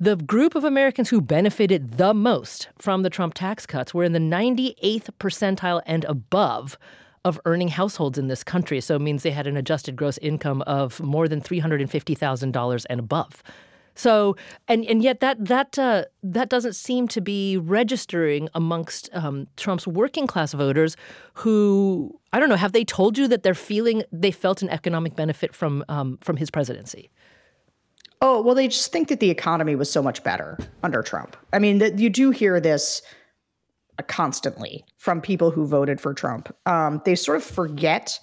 the 0.00 0.16
group 0.16 0.54
of 0.54 0.64
Americans 0.64 1.08
who 1.08 1.20
benefited 1.20 1.98
the 1.98 2.14
most 2.14 2.68
from 2.78 3.02
the 3.02 3.10
Trump 3.10 3.34
tax 3.34 3.66
cuts 3.66 3.92
were 3.92 4.04
in 4.04 4.12
the 4.12 4.20
98th 4.20 5.08
percentile 5.18 5.82
and 5.86 6.04
above 6.04 6.78
of 7.24 7.40
earning 7.44 7.68
households 7.68 8.16
in 8.16 8.28
this 8.28 8.44
country. 8.44 8.80
So 8.80 8.96
it 8.96 9.00
means 9.00 9.22
they 9.22 9.32
had 9.32 9.46
an 9.46 9.56
adjusted 9.56 9.96
gross 9.96 10.18
income 10.18 10.62
of 10.62 11.00
more 11.00 11.26
than 11.26 11.40
$350,000 11.40 12.86
and 12.88 13.00
above. 13.00 13.42
So, 13.98 14.36
and 14.68 14.84
and 14.84 15.02
yet 15.02 15.18
that 15.18 15.44
that 15.46 15.76
uh, 15.76 16.04
that 16.22 16.48
doesn't 16.48 16.74
seem 16.74 17.08
to 17.08 17.20
be 17.20 17.56
registering 17.56 18.48
amongst 18.54 19.10
um, 19.12 19.48
Trump's 19.56 19.88
working 19.88 20.28
class 20.28 20.52
voters, 20.52 20.96
who 21.34 22.16
I 22.32 22.38
don't 22.38 22.48
know. 22.48 22.54
Have 22.54 22.70
they 22.70 22.84
told 22.84 23.18
you 23.18 23.26
that 23.26 23.42
they're 23.42 23.54
feeling 23.54 24.04
they 24.12 24.30
felt 24.30 24.62
an 24.62 24.68
economic 24.68 25.16
benefit 25.16 25.52
from 25.52 25.84
um, 25.88 26.16
from 26.22 26.36
his 26.36 26.48
presidency? 26.48 27.10
Oh 28.20 28.42
well, 28.42 28.54
they 28.54 28.68
just 28.68 28.90
think 28.92 29.08
that 29.08 29.20
the 29.20 29.30
economy 29.30 29.76
was 29.76 29.90
so 29.90 30.02
much 30.02 30.24
better 30.24 30.58
under 30.82 31.02
Trump. 31.02 31.36
I 31.52 31.58
mean, 31.58 31.78
that 31.78 31.98
you 31.98 32.10
do 32.10 32.30
hear 32.30 32.60
this 32.60 33.02
constantly 34.06 34.84
from 34.96 35.20
people 35.20 35.50
who 35.50 35.66
voted 35.66 36.00
for 36.00 36.14
Trump. 36.14 36.54
Um, 36.66 37.02
they 37.04 37.14
sort 37.14 37.36
of 37.36 37.44
forget 37.44 38.18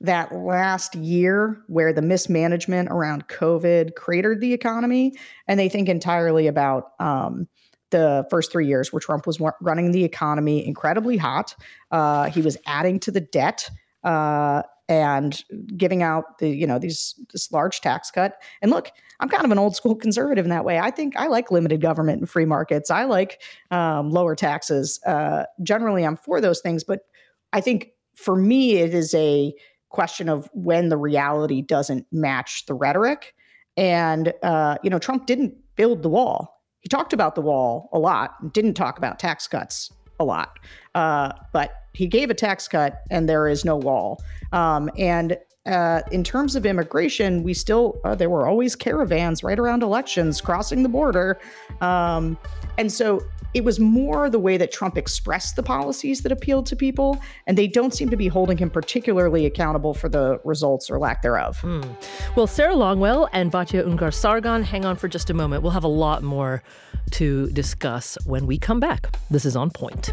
that 0.00 0.32
last 0.32 0.94
year 0.94 1.62
where 1.66 1.92
the 1.92 2.02
mismanagement 2.02 2.88
around 2.90 3.28
COVID 3.28 3.94
cratered 3.94 4.40
the 4.40 4.52
economy, 4.52 5.14
and 5.46 5.58
they 5.58 5.68
think 5.68 5.88
entirely 5.88 6.46
about 6.46 6.92
um, 7.00 7.48
the 7.90 8.26
first 8.30 8.52
three 8.52 8.66
years 8.66 8.92
where 8.92 9.00
Trump 9.00 9.26
was 9.26 9.40
running 9.60 9.92
the 9.92 10.04
economy 10.04 10.66
incredibly 10.66 11.16
hot. 11.16 11.54
Uh, 11.90 12.30
he 12.30 12.42
was 12.42 12.56
adding 12.66 13.00
to 13.00 13.10
the 13.10 13.20
debt. 13.20 13.68
Uh, 14.04 14.62
and 14.88 15.44
giving 15.76 16.02
out 16.02 16.38
the 16.38 16.48
you 16.48 16.66
know 16.66 16.78
these 16.78 17.14
this 17.32 17.50
large 17.52 17.80
tax 17.80 18.10
cut. 18.10 18.40
And 18.62 18.70
look 18.70 18.90
i'm 19.20 19.28
kind 19.28 19.44
of 19.44 19.50
an 19.50 19.58
old 19.58 19.76
school 19.76 19.94
conservative 19.94 20.46
in 20.46 20.50
that 20.50 20.64
way. 20.64 20.78
I 20.78 20.90
think 20.90 21.16
i 21.16 21.26
like 21.26 21.50
limited 21.50 21.80
government 21.80 22.20
and 22.20 22.28
free 22.28 22.46
markets. 22.46 22.90
I 22.90 23.04
like 23.04 23.42
um, 23.70 24.10
lower 24.10 24.34
taxes. 24.34 25.00
Uh, 25.06 25.44
generally 25.62 26.04
i'm 26.04 26.16
for 26.16 26.40
those 26.40 26.60
things 26.60 26.84
but 26.84 27.00
i 27.52 27.60
think 27.60 27.90
for 28.14 28.36
me 28.36 28.76
it 28.76 28.94
is 28.94 29.14
a 29.14 29.54
question 29.88 30.28
of 30.28 30.48
when 30.52 30.88
the 30.88 30.96
reality 30.96 31.62
doesn't 31.62 32.06
match 32.12 32.66
the 32.66 32.74
rhetoric. 32.74 33.34
And, 33.76 34.32
uh, 34.42 34.78
you 34.82 34.90
know, 34.90 34.98
Trump 34.98 35.26
didn't 35.26 35.54
build 35.76 36.02
the 36.02 36.08
wall. 36.08 36.62
He 36.80 36.88
talked 36.88 37.12
about 37.12 37.34
the 37.34 37.40
wall 37.40 37.88
a 37.92 37.98
lot, 37.98 38.34
and 38.40 38.52
didn't 38.52 38.74
talk 38.74 38.98
about 38.98 39.18
tax 39.18 39.48
cuts 39.48 39.90
a 40.18 40.24
lot. 40.24 40.58
Uh, 40.94 41.32
but 41.52 41.72
he 41.94 42.06
gave 42.06 42.30
a 42.30 42.34
tax 42.34 42.68
cut 42.68 43.02
and 43.10 43.28
there 43.28 43.48
is 43.48 43.64
no 43.64 43.76
wall. 43.76 44.22
Um, 44.52 44.90
and 44.96 45.36
uh, 45.68 46.02
in 46.10 46.24
terms 46.24 46.56
of 46.56 46.64
immigration, 46.64 47.42
we 47.42 47.54
still, 47.54 48.00
uh, 48.04 48.14
there 48.14 48.30
were 48.30 48.46
always 48.46 48.74
caravans 48.74 49.44
right 49.44 49.58
around 49.58 49.82
elections 49.82 50.40
crossing 50.40 50.82
the 50.82 50.88
border. 50.88 51.38
Um, 51.80 52.38
and 52.78 52.90
so 52.90 53.22
it 53.54 53.64
was 53.64 53.78
more 53.78 54.28
the 54.30 54.38
way 54.38 54.56
that 54.56 54.72
Trump 54.72 54.96
expressed 54.96 55.56
the 55.56 55.62
policies 55.62 56.22
that 56.22 56.32
appealed 56.32 56.66
to 56.66 56.76
people, 56.76 57.20
and 57.46 57.56
they 57.56 57.66
don't 57.66 57.94
seem 57.94 58.10
to 58.10 58.16
be 58.16 58.28
holding 58.28 58.58
him 58.58 58.70
particularly 58.70 59.46
accountable 59.46 59.94
for 59.94 60.08
the 60.08 60.40
results 60.44 60.90
or 60.90 60.98
lack 60.98 61.22
thereof. 61.22 61.58
Mm. 61.62 61.86
Well, 62.36 62.46
Sarah 62.46 62.74
Longwell 62.74 63.28
and 63.32 63.50
Batya 63.50 63.86
Ungar 63.86 64.12
Sargon, 64.12 64.62
hang 64.62 64.84
on 64.84 64.96
for 64.96 65.08
just 65.08 65.30
a 65.30 65.34
moment. 65.34 65.62
We'll 65.62 65.72
have 65.72 65.84
a 65.84 65.88
lot 65.88 66.22
more 66.22 66.62
to 67.12 67.48
discuss 67.50 68.18
when 68.26 68.46
we 68.46 68.58
come 68.58 68.80
back. 68.80 69.14
This 69.30 69.44
is 69.44 69.56
On 69.56 69.70
Point. 69.70 70.12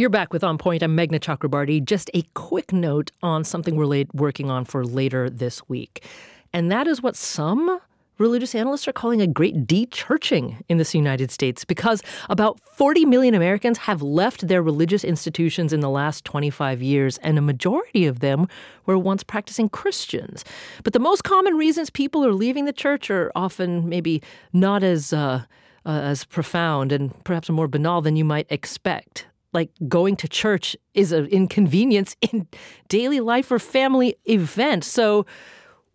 You're 0.00 0.08
back 0.08 0.32
with 0.32 0.42
On 0.42 0.56
Point. 0.56 0.82
I'm 0.82 0.96
Meghna 0.96 1.20
Chakrabarti. 1.20 1.84
Just 1.84 2.10
a 2.14 2.22
quick 2.32 2.72
note 2.72 3.10
on 3.22 3.44
something 3.44 3.76
we're 3.76 4.06
working 4.14 4.50
on 4.50 4.64
for 4.64 4.82
later 4.82 5.28
this 5.28 5.68
week. 5.68 6.06
And 6.54 6.72
that 6.72 6.86
is 6.86 7.02
what 7.02 7.16
some 7.16 7.82
religious 8.16 8.54
analysts 8.54 8.88
are 8.88 8.94
calling 8.94 9.20
a 9.20 9.26
great 9.26 9.66
de-churching 9.66 10.64
in 10.70 10.78
this 10.78 10.94
United 10.94 11.30
States 11.30 11.66
because 11.66 12.02
about 12.30 12.58
40 12.60 13.04
million 13.04 13.34
Americans 13.34 13.76
have 13.76 14.00
left 14.00 14.48
their 14.48 14.62
religious 14.62 15.04
institutions 15.04 15.70
in 15.70 15.80
the 15.80 15.90
last 15.90 16.24
25 16.24 16.80
years, 16.80 17.18
and 17.18 17.36
a 17.36 17.42
majority 17.42 18.06
of 18.06 18.20
them 18.20 18.48
were 18.86 18.96
once 18.96 19.22
practicing 19.22 19.68
Christians. 19.68 20.46
But 20.82 20.94
the 20.94 20.98
most 20.98 21.24
common 21.24 21.56
reasons 21.58 21.90
people 21.90 22.24
are 22.24 22.32
leaving 22.32 22.64
the 22.64 22.72
church 22.72 23.10
are 23.10 23.30
often 23.34 23.86
maybe 23.86 24.22
not 24.54 24.82
as 24.82 25.12
uh, 25.12 25.42
uh, 25.84 25.90
as 25.90 26.24
profound 26.24 26.90
and 26.90 27.12
perhaps 27.24 27.50
more 27.50 27.68
banal 27.68 28.00
than 28.00 28.16
you 28.16 28.24
might 28.24 28.46
expect 28.48 29.26
like 29.52 29.70
going 29.88 30.16
to 30.16 30.28
church 30.28 30.76
is 30.94 31.12
an 31.12 31.26
inconvenience 31.26 32.16
in 32.20 32.46
daily 32.88 33.20
life 33.20 33.50
or 33.50 33.58
family 33.58 34.16
event. 34.24 34.84
So, 34.84 35.26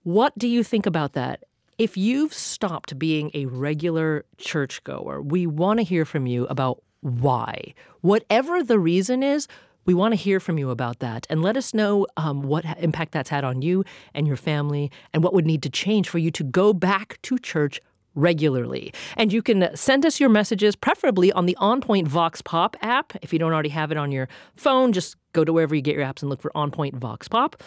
what 0.04 0.38
do 0.38 0.48
you 0.48 0.64
think 0.64 0.86
about 0.86 1.14
that? 1.14 1.44
If 1.78 1.98
you've 1.98 2.34
stopped 2.34 2.98
being 2.98 3.32
a 3.34 3.48
regular 3.48 4.26
churchgoer, 4.38 5.22
we 5.22 5.48
want 5.48 5.80
to 5.80 5.84
hear 5.84 6.06
from 6.06 6.28
you 6.28 6.46
about 6.48 6.82
why. 7.02 7.74
Whatever 8.02 8.64
the 8.64 8.80
reason 8.80 9.24
is, 9.24 9.48
we 9.86 9.94
want 9.94 10.14
to 10.14 10.16
hear 10.16 10.40
from 10.40 10.58
you 10.58 10.70
about 10.70 11.00
that 11.00 11.28
and 11.30 11.42
let 11.42 11.58
us 11.58 11.74
know 11.74 12.08
um, 12.18 12.42
what 12.42 12.66
impact 12.80 13.12
that's 13.12 13.30
had 13.30 13.44
on 13.44 13.62
you 13.62 13.84
and 14.14 14.26
your 14.26 14.38
family 14.38 14.92
and 15.14 15.24
what 15.24 15.34
would 15.34 15.46
need 15.46 15.62
to 15.64 15.70
change 15.70 16.10
for 16.10 16.18
you 16.18 16.32
to 16.32 16.44
go 16.44 16.74
back 16.74 17.20
to 17.24 17.38
church 17.38 17.80
regularly. 18.16 18.94
And 19.18 19.32
you 19.32 19.42
can 19.42 19.76
send 19.76 20.06
us 20.06 20.20
your 20.20 20.30
messages, 20.30 20.76
preferably 20.76 21.32
on 21.34 21.46
the 21.46 21.58
OnPoint 21.62 22.08
Vox 22.08 22.42
Pop 22.42 22.76
app. 22.82 23.14
If 23.22 23.32
you 23.32 23.40
don't 23.40 23.54
already 23.54 23.70
have 23.70 23.92
it 23.92 23.98
on 23.98 24.12
your 24.12 24.28
phone, 24.56 24.94
just 24.94 25.16
go 25.34 25.44
to 25.44 25.54
wherever 25.54 25.76
you 25.76 25.82
get 25.82 25.96
your 25.96 26.06
apps 26.06 26.22
and 26.22 26.30
look 26.30 26.42
for 26.42 26.52
OnPoint 26.56 26.96
Vox 26.96 27.28
Pop 27.28 27.62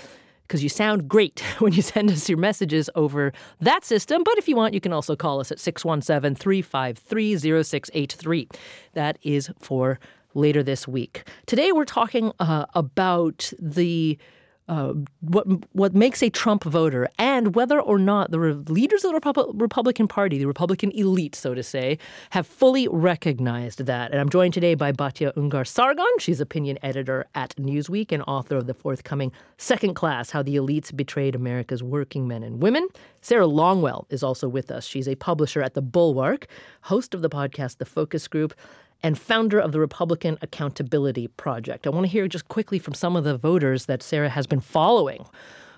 because 0.49 0.63
you 0.63 0.69
sound 0.71 1.09
great 1.09 1.41
when 1.59 1.73
you 1.73 1.83
send 1.83 2.11
us 2.11 2.29
your 2.29 2.39
messages 2.39 2.91
over 2.95 3.33
that 3.61 3.85
system. 3.85 4.25
But 4.25 4.39
if 4.39 4.49
you 4.49 4.57
want, 4.57 4.75
you 4.75 4.81
can 4.81 4.93
also 4.93 5.15
call 5.15 5.41
us 5.41 5.53
at 5.53 5.61
617 5.61 6.35
353 6.35 7.37
0683. 7.63 8.49
That 8.95 9.19
is 9.23 9.51
for 9.59 10.01
later 10.35 10.63
this 10.63 10.89
week. 10.89 11.29
Today, 11.47 11.73
we're 11.73 11.85
talking 11.85 12.33
uh, 12.39 12.67
about 12.75 13.53
the 13.59 14.19
uh, 14.69 14.93
what 15.21 15.47
what 15.73 15.95
makes 15.95 16.23
a 16.23 16.31
Trump 16.31 16.65
voter 16.65 17.09
and 17.19 17.55
whether 17.55 17.81
or 17.81 17.99
not 17.99 18.31
the 18.31 18.39
re- 18.39 18.53
leaders 18.53 19.05
of 19.05 19.13
the 19.13 19.21
Repu- 19.21 19.61
Republican 19.61 20.07
Party, 20.07 20.39
the 20.39 20.47
Republican 20.47 20.91
elite, 20.93 21.35
so 21.35 21.55
to 21.55 21.63
say, 21.63 21.99
have 22.31 22.47
fully 22.47 22.87
recognized 22.89 23.87
that. 23.87 24.11
And 24.11 24.21
I'm 24.21 24.29
joined 24.29 24.55
today 24.55 24.75
by 24.75 24.93
Batya 24.93 25.33
Ungar 25.35 25.67
Sargon. 25.67 26.07
She's 26.19 26.41
opinion 26.41 26.79
editor 26.83 27.27
at 27.35 27.57
Newsweek 27.57 28.13
and 28.13 28.23
author 28.27 28.57
of 28.57 28.67
the 28.67 28.75
forthcoming 28.75 29.33
Second 29.57 29.95
Class: 29.95 30.31
How 30.31 30.43
the 30.43 30.57
Elites 30.57 30.95
Betrayed 30.95 31.35
America's 31.35 31.83
Working 31.83 32.29
Men 32.29 32.43
and 32.43 32.63
Women. 32.63 32.89
Sarah 33.21 33.47
Longwell 33.47 34.05
is 34.11 34.23
also 34.23 34.49
with 34.49 34.71
us. 34.71 34.87
She's 34.87 35.09
a 35.09 35.15
publisher 35.17 35.63
at 35.63 35.75
the 35.75 35.83
Bulwark, 35.83 36.47
host 36.83 37.15
of 37.15 37.23
the 37.23 37.31
podcast 37.31 37.79
The 37.79 37.85
Focus 37.85 38.29
Group 38.29 38.55
and 39.03 39.19
founder 39.19 39.59
of 39.59 39.73
the 39.73 39.81
Republican 39.81 40.39
Accountability 40.43 41.29
Project. 41.29 41.87
I 41.87 41.91
want 41.91 42.05
to 42.05 42.13
hear 42.13 42.27
just 42.29 42.49
quickly 42.49 42.79
from 42.79 42.95
some 42.95 43.17
of 43.17 43.25
the 43.25 43.37
voters 43.37 43.87
that 43.87 44.03
Sarah 44.03 44.29
has 44.29 44.47
been 44.47 44.61
following 44.61 45.25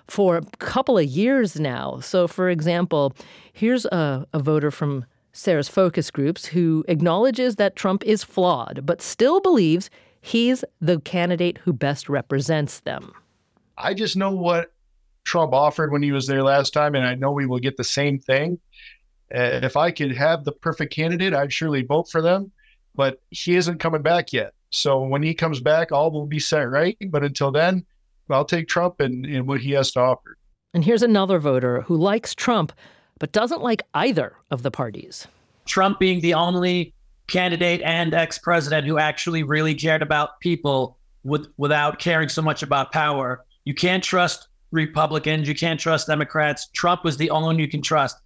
for 0.07 0.37
a 0.37 0.41
couple 0.57 0.97
of 0.97 1.05
years 1.05 1.59
now. 1.59 1.99
So, 1.99 2.27
for 2.27 2.49
example, 2.49 3.13
here's 3.53 3.85
a, 3.85 4.27
a 4.33 4.39
voter 4.39 4.71
from 4.71 5.05
Sarah's 5.33 5.69
focus 5.69 6.11
groups 6.11 6.45
who 6.45 6.83
acknowledges 6.87 7.55
that 7.55 7.75
Trump 7.75 8.03
is 8.03 8.23
flawed, 8.23 8.85
but 8.85 9.01
still 9.01 9.39
believes 9.39 9.89
he's 10.21 10.63
the 10.81 10.99
candidate 11.01 11.59
who 11.59 11.73
best 11.73 12.09
represents 12.09 12.81
them. 12.81 13.13
I 13.77 13.93
just 13.93 14.17
know 14.17 14.31
what 14.31 14.73
Trump 15.23 15.53
offered 15.53 15.91
when 15.91 16.03
he 16.03 16.11
was 16.11 16.27
there 16.27 16.43
last 16.43 16.73
time, 16.73 16.95
and 16.95 17.05
I 17.05 17.15
know 17.15 17.31
we 17.31 17.45
will 17.45 17.59
get 17.59 17.77
the 17.77 17.83
same 17.83 18.19
thing. 18.19 18.59
Uh, 19.33 19.61
if 19.63 19.77
I 19.77 19.91
could 19.91 20.15
have 20.15 20.43
the 20.43 20.51
perfect 20.51 20.93
candidate, 20.93 21.33
I'd 21.33 21.53
surely 21.53 21.83
vote 21.83 22.09
for 22.09 22.21
them. 22.21 22.51
But 22.95 23.21
he 23.29 23.55
isn't 23.55 23.79
coming 23.79 24.01
back 24.01 24.33
yet. 24.33 24.53
So 24.69 25.01
when 25.01 25.21
he 25.21 25.33
comes 25.33 25.59
back, 25.59 25.91
all 25.91 26.11
will 26.11 26.25
be 26.25 26.39
set 26.39 26.69
right. 26.69 26.97
But 27.07 27.23
until 27.23 27.51
then, 27.51 27.85
I'll 28.29 28.45
take 28.45 28.67
Trump 28.67 28.99
and, 28.99 29.25
and 29.25 29.47
what 29.47 29.61
he 29.61 29.71
has 29.71 29.91
to 29.91 29.99
offer. 29.99 30.37
And 30.73 30.85
here's 30.85 31.03
another 31.03 31.39
voter 31.39 31.81
who 31.81 31.97
likes 31.97 32.33
Trump, 32.33 32.71
but 33.19 33.33
doesn't 33.33 33.61
like 33.61 33.83
either 33.93 34.33
of 34.49 34.63
the 34.63 34.71
parties. 34.71 35.27
Trump 35.65 35.99
being 35.99 36.21
the 36.21 36.33
only 36.33 36.93
candidate 37.27 37.81
and 37.83 38.13
ex 38.13 38.37
president 38.37 38.87
who 38.87 38.97
actually 38.97 39.43
really 39.43 39.75
cared 39.75 40.01
about 40.01 40.39
people 40.39 40.97
with, 41.23 41.47
without 41.57 41.99
caring 41.99 42.29
so 42.29 42.41
much 42.41 42.63
about 42.63 42.91
power. 42.91 43.45
You 43.65 43.73
can't 43.73 44.03
trust 44.03 44.47
Republicans, 44.71 45.47
you 45.47 45.55
can't 45.55 45.79
trust 45.79 46.07
Democrats. 46.07 46.69
Trump 46.73 47.03
was 47.03 47.17
the 47.17 47.29
only 47.29 47.47
one 47.47 47.59
you 47.59 47.67
can 47.67 47.81
trust. 47.81 48.17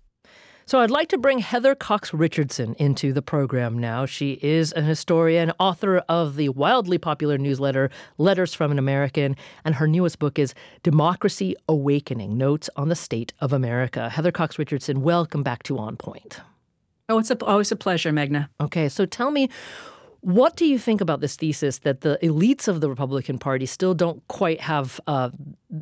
So 0.68 0.80
I'd 0.80 0.90
like 0.90 1.10
to 1.10 1.20
bring 1.20 1.38
Heather 1.38 1.76
Cox 1.76 2.12
Richardson 2.12 2.74
into 2.80 3.14
the 3.14 3.22
program 3.22 3.78
now. 3.78 4.08
She 4.08 4.40
is 4.42 4.72
an 4.72 4.84
historian, 4.84 5.52
author 5.60 5.98
of 6.10 6.38
the 6.38 6.50
wildly 6.50 6.98
popular 6.98 7.38
newsletter 7.38 7.92
Letters 8.18 8.56
from 8.56 8.72
an 8.72 8.80
American, 8.80 9.36
and 9.64 9.76
her 9.76 9.86
newest 9.88 10.18
book 10.18 10.40
is 10.40 10.56
Democracy 10.82 11.56
Awakening 11.70 12.36
Notes 12.36 12.68
on 12.76 12.90
the 12.90 12.96
State 12.96 13.32
of 13.40 13.54
America. 13.54 14.10
Heather 14.10 14.32
Cox 14.32 14.58
Richardson, 14.58 15.04
welcome 15.04 15.44
back 15.44 15.62
to 15.64 15.78
On 15.78 15.98
Point. 15.98 16.42
Oh, 17.10 17.20
it's 17.20 17.30
a, 17.30 17.46
always 17.46 17.72
a 17.72 17.76
pleasure, 17.76 18.12
Meghna. 18.12 18.50
Okay, 18.60 18.90
so 18.90 19.06
tell 19.06 19.30
me, 19.30 19.52
what 20.26 20.56
do 20.56 20.66
you 20.66 20.80
think 20.80 21.02
about 21.02 21.22
this 21.22 21.36
thesis 21.36 21.78
that 21.80 22.02
the 22.02 22.18
elites 22.24 22.68
of 22.68 22.82
the 22.82 22.90
Republican 22.90 23.38
Party 23.38 23.68
still 23.68 23.94
don't 23.94 24.28
quite 24.28 24.60
have 24.60 25.00
uh, 25.06 25.30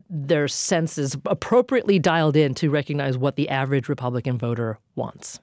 their 0.10 0.50
senses 0.50 1.16
appropriately 1.28 1.98
dialed 1.98 2.36
in 2.36 2.54
to 2.56 2.70
recognize 2.70 3.18
what 3.18 3.38
the 3.38 3.48
average 3.48 3.88
Republican 3.88 4.38
voter 4.38 4.80
wants? 4.96 5.40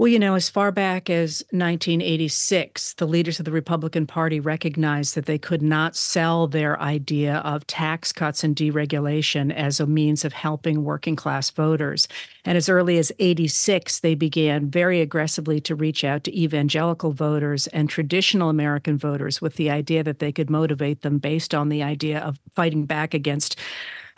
Well, 0.00 0.08
you 0.08 0.18
know, 0.18 0.34
as 0.34 0.48
far 0.48 0.72
back 0.72 1.10
as 1.10 1.44
1986, 1.50 2.94
the 2.94 3.06
leaders 3.06 3.38
of 3.38 3.44
the 3.44 3.52
Republican 3.52 4.06
Party 4.06 4.40
recognized 4.40 5.14
that 5.14 5.26
they 5.26 5.36
could 5.36 5.60
not 5.60 5.94
sell 5.94 6.46
their 6.46 6.80
idea 6.80 7.34
of 7.40 7.66
tax 7.66 8.10
cuts 8.10 8.42
and 8.42 8.56
deregulation 8.56 9.52
as 9.54 9.78
a 9.78 9.86
means 9.86 10.24
of 10.24 10.32
helping 10.32 10.84
working 10.84 11.16
class 11.16 11.50
voters. 11.50 12.08
And 12.46 12.56
as 12.56 12.70
early 12.70 12.96
as 12.96 13.12
86, 13.18 14.00
they 14.00 14.14
began 14.14 14.70
very 14.70 15.02
aggressively 15.02 15.60
to 15.60 15.74
reach 15.74 16.02
out 16.02 16.24
to 16.24 16.34
evangelical 16.34 17.12
voters 17.12 17.66
and 17.66 17.90
traditional 17.90 18.48
American 18.48 18.96
voters 18.96 19.42
with 19.42 19.56
the 19.56 19.68
idea 19.68 20.02
that 20.02 20.18
they 20.18 20.32
could 20.32 20.48
motivate 20.48 21.02
them 21.02 21.18
based 21.18 21.54
on 21.54 21.68
the 21.68 21.82
idea 21.82 22.20
of 22.20 22.40
fighting 22.54 22.86
back 22.86 23.12
against 23.12 23.60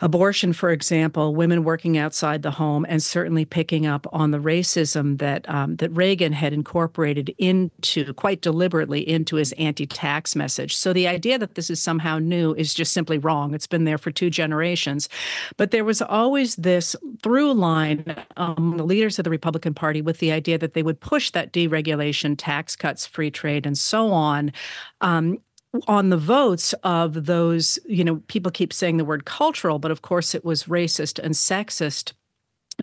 abortion, 0.03 0.51
for 0.53 0.69
example, 0.69 1.33
women 1.33 1.63
working 1.63 1.97
outside 1.97 2.41
the 2.41 2.51
home, 2.51 2.85
and 2.89 3.01
certainly 3.01 3.45
picking 3.45 3.87
up 3.87 4.05
on 4.11 4.31
the 4.31 4.37
racism 4.37 5.17
that 5.17 5.49
um, 5.49 5.77
that 5.77 5.89
Reagan 5.91 6.33
had 6.33 6.53
incorporated 6.53 7.33
into 7.37 8.13
quite 8.13 8.41
deliberately 8.41 8.99
into 9.07 9.37
his 9.37 9.53
anti-tax 9.53 10.35
message. 10.35 10.75
So 10.75 10.91
the 10.93 11.07
idea 11.07 11.39
that 11.39 11.55
this 11.55 11.69
is 11.69 11.81
somehow 11.81 12.19
new 12.19 12.53
is 12.53 12.73
just 12.73 12.91
simply 12.91 13.17
wrong. 13.17 13.55
It's 13.55 13.65
been 13.65 13.85
there 13.85 13.97
for 13.97 14.11
two 14.11 14.29
generations, 14.29 15.09
but 15.57 15.71
there 15.71 15.85
was 15.85 16.01
always 16.01 16.57
this 16.57 16.95
through 17.23 17.53
line 17.53 18.15
among 18.35 18.77
the 18.77 18.83
leaders 18.83 19.17
of 19.17 19.23
the 19.23 19.29
Republican 19.29 19.73
Party 19.73 20.01
with 20.01 20.19
the 20.19 20.33
idea 20.33 20.57
that 20.57 20.73
they 20.73 20.83
would 20.83 20.99
push 20.99 21.31
that 21.31 21.53
deregulation, 21.53 22.35
tax 22.37 22.75
cuts, 22.75 23.07
free 23.07 23.31
trade, 23.31 23.65
and 23.65 23.77
so 23.77 24.11
on. 24.11 24.51
Um, 24.99 25.39
on 25.87 26.09
the 26.09 26.17
votes 26.17 26.73
of 26.83 27.25
those, 27.25 27.79
you 27.85 28.03
know, 28.03 28.17
people 28.27 28.51
keep 28.51 28.71
saying 28.73 28.97
the 28.97 29.05
word 29.05 29.25
cultural, 29.25 29.79
but 29.79 29.91
of 29.91 30.01
course 30.01 30.35
it 30.35 30.45
was 30.45 30.63
racist 30.65 31.19
and 31.19 31.33
sexist 31.33 32.13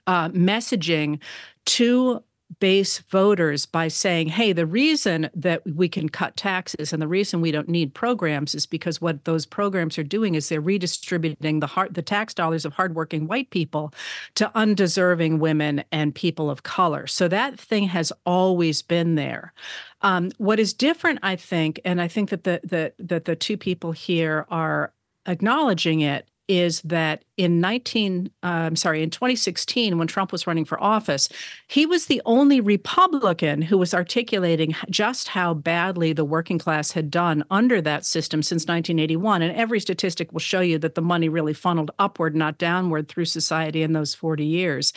uh, 0.06 0.28
messaging 0.30 1.18
to 1.66 2.22
base 2.58 2.98
voters 2.98 3.64
by 3.64 3.88
saying, 3.88 4.28
hey, 4.28 4.52
the 4.52 4.66
reason 4.66 5.30
that 5.34 5.62
we 5.74 5.88
can 5.88 6.08
cut 6.08 6.36
taxes 6.36 6.92
and 6.92 7.00
the 7.00 7.08
reason 7.08 7.40
we 7.40 7.52
don't 7.52 7.68
need 7.68 7.94
programs 7.94 8.54
is 8.54 8.66
because 8.66 9.00
what 9.00 9.24
those 9.24 9.46
programs 9.46 9.98
are 9.98 10.02
doing 10.02 10.34
is 10.34 10.48
they're 10.48 10.60
redistributing 10.60 11.60
the 11.60 11.66
hard, 11.66 11.94
the 11.94 12.02
tax 12.02 12.34
dollars 12.34 12.64
of 12.64 12.72
hardworking 12.72 13.26
white 13.26 13.50
people 13.50 13.94
to 14.34 14.50
undeserving 14.56 15.38
women 15.38 15.84
and 15.92 16.14
people 16.14 16.50
of 16.50 16.62
color. 16.62 17.06
So 17.06 17.28
that 17.28 17.58
thing 17.58 17.84
has 17.84 18.12
always 18.26 18.82
been 18.82 19.14
there. 19.14 19.52
Um, 20.02 20.30
what 20.38 20.58
is 20.58 20.72
different, 20.72 21.20
I 21.22 21.36
think, 21.36 21.80
and 21.84 22.00
I 22.00 22.08
think 22.08 22.30
that 22.30 22.44
the, 22.44 22.60
the 22.64 22.92
that 22.98 23.26
the 23.26 23.36
two 23.36 23.56
people 23.56 23.92
here 23.92 24.46
are 24.50 24.92
acknowledging 25.26 26.00
it 26.00 26.29
is 26.50 26.80
that 26.82 27.24
in 27.36 27.60
19 27.60 28.28
uh, 28.42 28.46
I'm 28.46 28.74
sorry 28.74 29.04
in 29.04 29.10
2016 29.10 29.96
when 29.96 30.08
Trump 30.08 30.32
was 30.32 30.48
running 30.48 30.64
for 30.64 30.82
office 30.82 31.28
he 31.68 31.86
was 31.86 32.06
the 32.06 32.20
only 32.26 32.60
Republican 32.60 33.62
who 33.62 33.78
was 33.78 33.94
articulating 33.94 34.74
just 34.90 35.28
how 35.28 35.54
badly 35.54 36.12
the 36.12 36.24
working 36.24 36.58
class 36.58 36.90
had 36.90 37.08
done 37.08 37.44
under 37.52 37.80
that 37.82 38.04
system 38.04 38.42
since 38.42 38.62
1981 38.62 39.42
and 39.42 39.56
every 39.56 39.78
statistic 39.78 40.32
will 40.32 40.40
show 40.40 40.60
you 40.60 40.76
that 40.78 40.96
the 40.96 41.00
money 41.00 41.28
really 41.28 41.54
funneled 41.54 41.92
upward 42.00 42.34
not 42.34 42.58
downward 42.58 43.06
through 43.06 43.26
society 43.26 43.82
in 43.82 43.92
those 43.92 44.12
40 44.12 44.44
years 44.44 44.92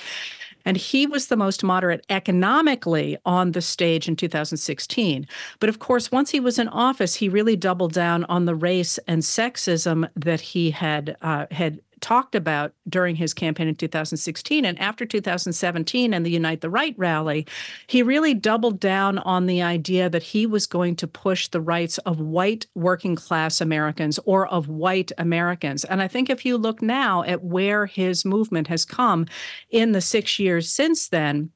and 0.65 0.77
he 0.77 1.05
was 1.05 1.27
the 1.27 1.37
most 1.37 1.63
moderate 1.63 2.05
economically 2.09 3.17
on 3.25 3.51
the 3.51 3.61
stage 3.61 4.07
in 4.07 4.15
2016. 4.15 5.27
But 5.59 5.69
of 5.69 5.79
course, 5.79 6.11
once 6.11 6.31
he 6.31 6.39
was 6.39 6.59
in 6.59 6.67
office, 6.69 7.15
he 7.15 7.29
really 7.29 7.55
doubled 7.55 7.93
down 7.93 8.23
on 8.25 8.45
the 8.45 8.55
race 8.55 8.97
and 9.07 9.21
sexism 9.21 10.09
that 10.15 10.41
he 10.41 10.71
had 10.71 11.17
uh, 11.21 11.47
had 11.51 11.79
talked 12.03 12.35
about 12.35 12.73
during 12.87 13.15
his 13.15 13.33
campaign 13.33 13.69
in 13.69 13.75
2016. 13.75 14.65
And 14.65 14.77
after 14.77 15.05
2017 15.05 16.13
and 16.13 16.25
the 16.25 16.31
Unite 16.31 16.59
the 16.59 16.69
Right 16.69 16.93
rally, 16.97 17.47
he 17.87 18.03
really 18.03 18.33
doubled 18.33 18.81
down 18.81 19.19
on 19.19 19.45
the 19.45 19.61
idea 19.61 20.09
that 20.09 20.21
he 20.21 20.45
was 20.45 20.67
going 20.67 20.97
to 20.97 21.07
push 21.07 21.47
the 21.47 21.61
rights 21.61 21.97
of 21.99 22.19
white 22.19 22.67
working 22.75 23.15
class 23.15 23.61
Americans 23.61 24.19
or 24.25 24.45
of 24.47 24.67
white 24.67 25.13
Americans. 25.17 25.85
And 25.85 26.01
I 26.01 26.09
think 26.09 26.29
if 26.29 26.45
you 26.45 26.57
look 26.57 26.81
now 26.81 27.23
at 27.23 27.41
where 27.41 27.85
his 27.85 28.25
movement 28.25 28.67
has 28.67 28.83
come 28.83 29.25
in 29.69 29.93
the 29.93 30.01
six 30.01 30.37
years 30.37 30.69
since 30.69 31.07
then, 31.07 31.51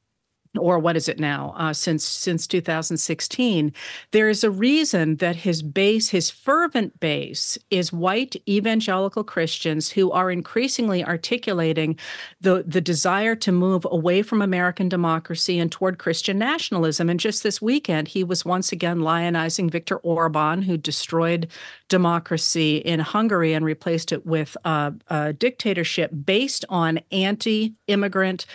or 0.58 0.80
what 0.80 0.96
is 0.96 1.08
it 1.08 1.20
now 1.20 1.54
uh, 1.58 1.74
since 1.74 2.04
since 2.06 2.48
2016 2.48 3.74
there 4.12 4.30
is 4.30 4.44
a 4.44 4.52
reason 4.52 5.16
that 5.18 5.36
his 5.36 5.62
base 5.62 6.10
his 6.10 6.30
fervent 6.30 7.00
base 7.00 7.58
is 7.70 7.94
white 7.94 8.36
evangelical 8.48 9.24
christians 9.24 9.92
who 9.92 10.12
are 10.12 10.32
increasingly 10.32 11.04
articulating 11.04 11.98
the 12.42 12.64
the 12.68 12.82
desire 12.82 13.36
to 13.36 13.52
move 13.52 13.86
away 13.90 14.22
from 14.22 14.42
american 14.42 14.90
democracy 14.90 15.60
and 15.60 15.72
toward 15.72 15.98
christian 15.98 16.38
nationalism. 16.38 17.10
And 17.10 17.20
just 17.20 17.44
this 17.44 17.62
weekend 17.62 18.08
he 18.08 18.24
was 18.24 18.46
once 18.46 18.72
again 18.72 19.00
lionizing 19.00 19.70
viktor 19.70 19.98
orban 19.98 20.62
who 20.62 20.78
destroyed 20.78 21.48
democracy 21.90 22.78
in 22.78 23.00
hungary 23.00 23.54
and 23.54 23.64
replaced 23.64 24.12
it 24.12 24.26
with 24.26 24.58
a, 24.66 24.94
a 25.08 25.34
dictatorship 25.34 26.12
based 26.26 26.66
on 26.70 27.00
anti-immigrant 27.12 28.46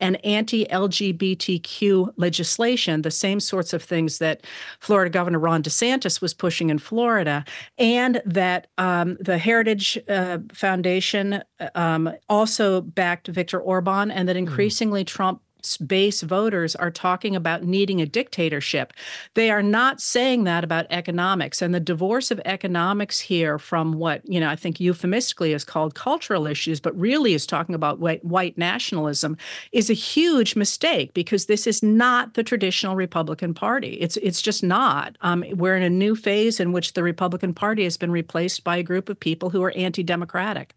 and 0.00 0.24
anti 0.24 0.64
LGBTQ 0.66 2.12
legislation, 2.16 3.02
the 3.02 3.10
same 3.10 3.40
sorts 3.40 3.72
of 3.72 3.82
things 3.82 4.18
that 4.18 4.44
Florida 4.80 5.10
Governor 5.10 5.38
Ron 5.38 5.62
DeSantis 5.62 6.20
was 6.20 6.34
pushing 6.34 6.70
in 6.70 6.78
Florida, 6.78 7.44
and 7.78 8.22
that 8.24 8.68
um, 8.78 9.16
the 9.20 9.38
Heritage 9.38 9.98
uh, 10.08 10.38
Foundation 10.52 11.42
um, 11.74 12.10
also 12.28 12.80
backed 12.80 13.28
Viktor 13.28 13.60
Orban, 13.60 14.10
and 14.10 14.28
that 14.28 14.36
mm-hmm. 14.36 14.48
increasingly 14.48 15.04
mm. 15.04 15.08
Trump 15.08 15.42
base 15.76 16.22
voters 16.22 16.76
are 16.76 16.90
talking 16.90 17.36
about 17.36 17.64
needing 17.64 18.00
a 18.00 18.06
dictatorship. 18.06 18.92
They 19.34 19.50
are 19.50 19.62
not 19.62 20.00
saying 20.00 20.44
that 20.44 20.64
about 20.64 20.86
economics. 20.90 21.62
And 21.62 21.74
the 21.74 21.80
divorce 21.80 22.30
of 22.30 22.40
economics 22.44 23.20
here 23.20 23.58
from 23.58 23.94
what, 23.94 24.22
you 24.24 24.40
know, 24.40 24.48
I 24.48 24.56
think 24.56 24.80
euphemistically 24.80 25.52
is 25.52 25.64
called 25.64 25.94
cultural 25.94 26.46
issues, 26.46 26.80
but 26.80 26.98
really 26.98 27.34
is 27.34 27.46
talking 27.46 27.74
about 27.74 28.00
white, 28.00 28.24
white 28.24 28.56
nationalism 28.58 29.36
is 29.72 29.90
a 29.90 29.94
huge 29.94 30.56
mistake 30.56 31.14
because 31.14 31.46
this 31.46 31.66
is 31.66 31.82
not 31.82 32.34
the 32.34 32.42
traditional 32.42 32.96
Republican 32.96 33.54
Party. 33.54 33.94
It's 34.00 34.16
it's 34.18 34.42
just 34.42 34.62
not. 34.62 35.16
Um, 35.20 35.44
we're 35.52 35.76
in 35.76 35.82
a 35.82 35.90
new 35.90 36.14
phase 36.14 36.60
in 36.60 36.72
which 36.72 36.92
the 36.92 37.02
Republican 37.02 37.54
Party 37.54 37.84
has 37.84 37.96
been 37.96 38.10
replaced 38.10 38.64
by 38.64 38.76
a 38.76 38.82
group 38.82 39.08
of 39.08 39.18
people 39.18 39.50
who 39.50 39.62
are 39.62 39.72
anti-democratic. 39.76 40.74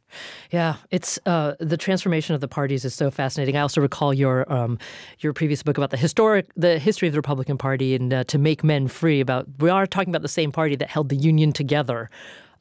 Yeah, 0.52 0.76
it's 0.92 1.20
uh, 1.26 1.54
the 1.60 1.78
transformation 1.78 2.36
of 2.36 2.42
the 2.42 2.48
parties 2.48 2.86
is 2.86 2.94
so 2.94 3.12
fascinating. 3.12 3.56
I 3.56 3.62
also 3.62 3.82
recall 3.82 4.14
your 4.14 4.52
um, 4.52 4.78
your 5.20 5.34
previous 5.34 5.64
book 5.64 5.78
about 5.78 5.92
the 5.92 5.98
historic 5.98 6.48
the 6.56 6.80
history 6.80 7.08
of 7.08 7.14
the 7.14 7.20
Republican 7.20 7.58
Party 7.58 7.96
and 7.96 8.14
uh, 8.14 8.24
to 8.26 8.38
make 8.38 8.64
men 8.64 8.88
free. 8.88 9.20
About 9.20 9.48
we 9.60 9.70
are 9.70 9.86
talking 9.88 10.10
about 10.10 10.22
the 10.22 10.28
same 10.28 10.52
party 10.52 10.76
that 10.76 10.90
held 10.90 11.10
the 11.10 11.16
Union 11.16 11.52
together 11.52 12.10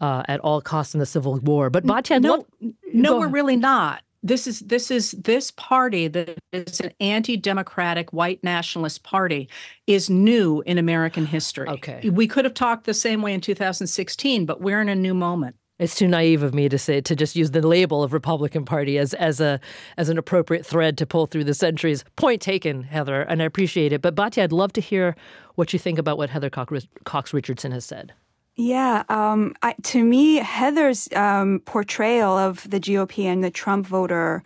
uh, 0.02 0.22
at 0.28 0.40
all 0.40 0.60
costs 0.60 0.94
in 0.94 1.00
the 1.00 1.06
Civil 1.06 1.38
War. 1.40 1.70
But 1.70 1.84
Batya, 1.84 2.20
no, 2.20 2.46
no, 2.92 3.18
we're 3.18 3.28
really 3.28 3.56
not. 3.56 4.02
This 4.24 4.46
is 4.46 4.60
this 4.60 4.90
is 4.90 5.12
this 5.12 5.50
party 5.52 6.06
that 6.08 6.38
is 6.52 6.80
an 6.80 6.92
anti-democratic 7.00 8.12
white 8.12 8.42
nationalist 8.44 9.02
party 9.02 9.48
is 9.86 10.08
new 10.08 10.62
in 10.66 10.78
American 10.78 11.26
history. 11.26 11.68
Okay, 11.68 12.08
we 12.10 12.28
could 12.28 12.44
have 12.44 12.54
talked 12.54 12.84
the 12.84 12.94
same 12.94 13.22
way 13.22 13.32
in 13.32 13.40
2016, 13.40 14.46
but 14.46 14.60
we're 14.60 14.80
in 14.80 14.88
a 14.88 14.94
new 14.94 15.14
moment. 15.14 15.56
It's 15.82 15.96
too 15.96 16.06
naive 16.06 16.44
of 16.44 16.54
me 16.54 16.68
to 16.68 16.78
say 16.78 17.00
to 17.00 17.16
just 17.16 17.34
use 17.34 17.50
the 17.50 17.66
label 17.66 18.04
of 18.04 18.12
Republican 18.12 18.64
Party 18.64 18.98
as 18.98 19.14
as 19.14 19.40
a 19.40 19.58
as 19.96 20.08
an 20.08 20.16
appropriate 20.16 20.64
thread 20.64 20.96
to 20.98 21.06
pull 21.06 21.26
through 21.26 21.42
the 21.42 21.54
centuries. 21.54 22.04
Point 22.14 22.40
taken, 22.40 22.84
Heather, 22.84 23.22
and 23.22 23.42
I 23.42 23.46
appreciate 23.46 23.92
it. 23.92 24.00
But 24.00 24.14
Batya, 24.14 24.44
I'd 24.44 24.52
love 24.52 24.72
to 24.74 24.80
hear 24.80 25.16
what 25.56 25.72
you 25.72 25.80
think 25.80 25.98
about 25.98 26.18
what 26.18 26.30
Heather 26.30 26.50
Cox 26.50 27.34
Richardson 27.34 27.72
has 27.72 27.84
said. 27.84 28.12
Yeah, 28.54 29.02
um, 29.08 29.56
I, 29.62 29.74
to 29.82 30.04
me, 30.04 30.36
Heather's 30.36 31.08
um, 31.16 31.60
portrayal 31.64 32.38
of 32.38 32.70
the 32.70 32.78
GOP 32.78 33.24
and 33.24 33.42
the 33.42 33.50
Trump 33.50 33.84
voter 33.84 34.44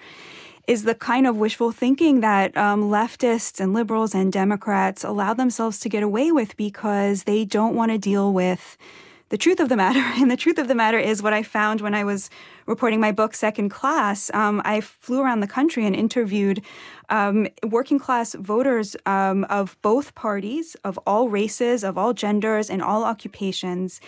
is 0.66 0.84
the 0.84 0.95
kind 0.95 1.26
of 1.26 1.37
wishful 1.37 1.70
thinking 1.70 2.20
that 2.20 2.57
um, 2.57 2.84
leftists 2.84 3.61
and 3.61 3.74
liberals 3.74 4.14
and 4.14 4.32
Democrats 4.32 5.05
allow 5.05 5.34
themselves 5.34 5.80
to 5.80 5.91
get 5.91 6.03
away 6.03 6.32
with 6.32 6.57
because 6.57 7.24
they 7.24 7.45
don't 7.45 7.74
want 7.74 7.93
to 7.93 7.99
deal 7.99 8.32
with 8.32 8.78
the 9.28 9.38
truth 9.38 9.60
of 9.60 9.68
the 9.68 9.76
matter. 9.76 10.00
And 10.20 10.30
the 10.30 10.36
truth 10.36 10.58
of 10.58 10.68
the 10.68 10.74
matter 10.74 10.98
is 10.98 11.22
what 11.22 11.32
I 11.32 11.42
found 11.42 11.80
when 11.80 11.94
I 11.94 12.04
was 12.04 12.30
reporting 12.66 13.00
my 13.00 13.12
book, 13.12 13.34
Second 13.34 13.68
Class. 13.68 14.30
Um, 14.34 14.62
I 14.64 14.80
flew 14.80 15.20
around 15.20 15.40
the 15.40 15.46
country 15.46 15.86
and 15.86 15.94
interviewed 15.94 16.62
um, 17.08 17.46
working 17.62 17.98
class 17.98 18.34
voters 18.34 18.96
um, 19.06 19.44
of 19.44 19.76
both 19.82 20.14
parties, 20.14 20.74
of 20.84 20.98
all 21.06 21.28
races, 21.28 21.84
of 21.84 21.96
all 21.98 22.12
genders, 22.12 22.70
and 22.70 22.82
all 22.82 23.04
occupations. 23.04 24.00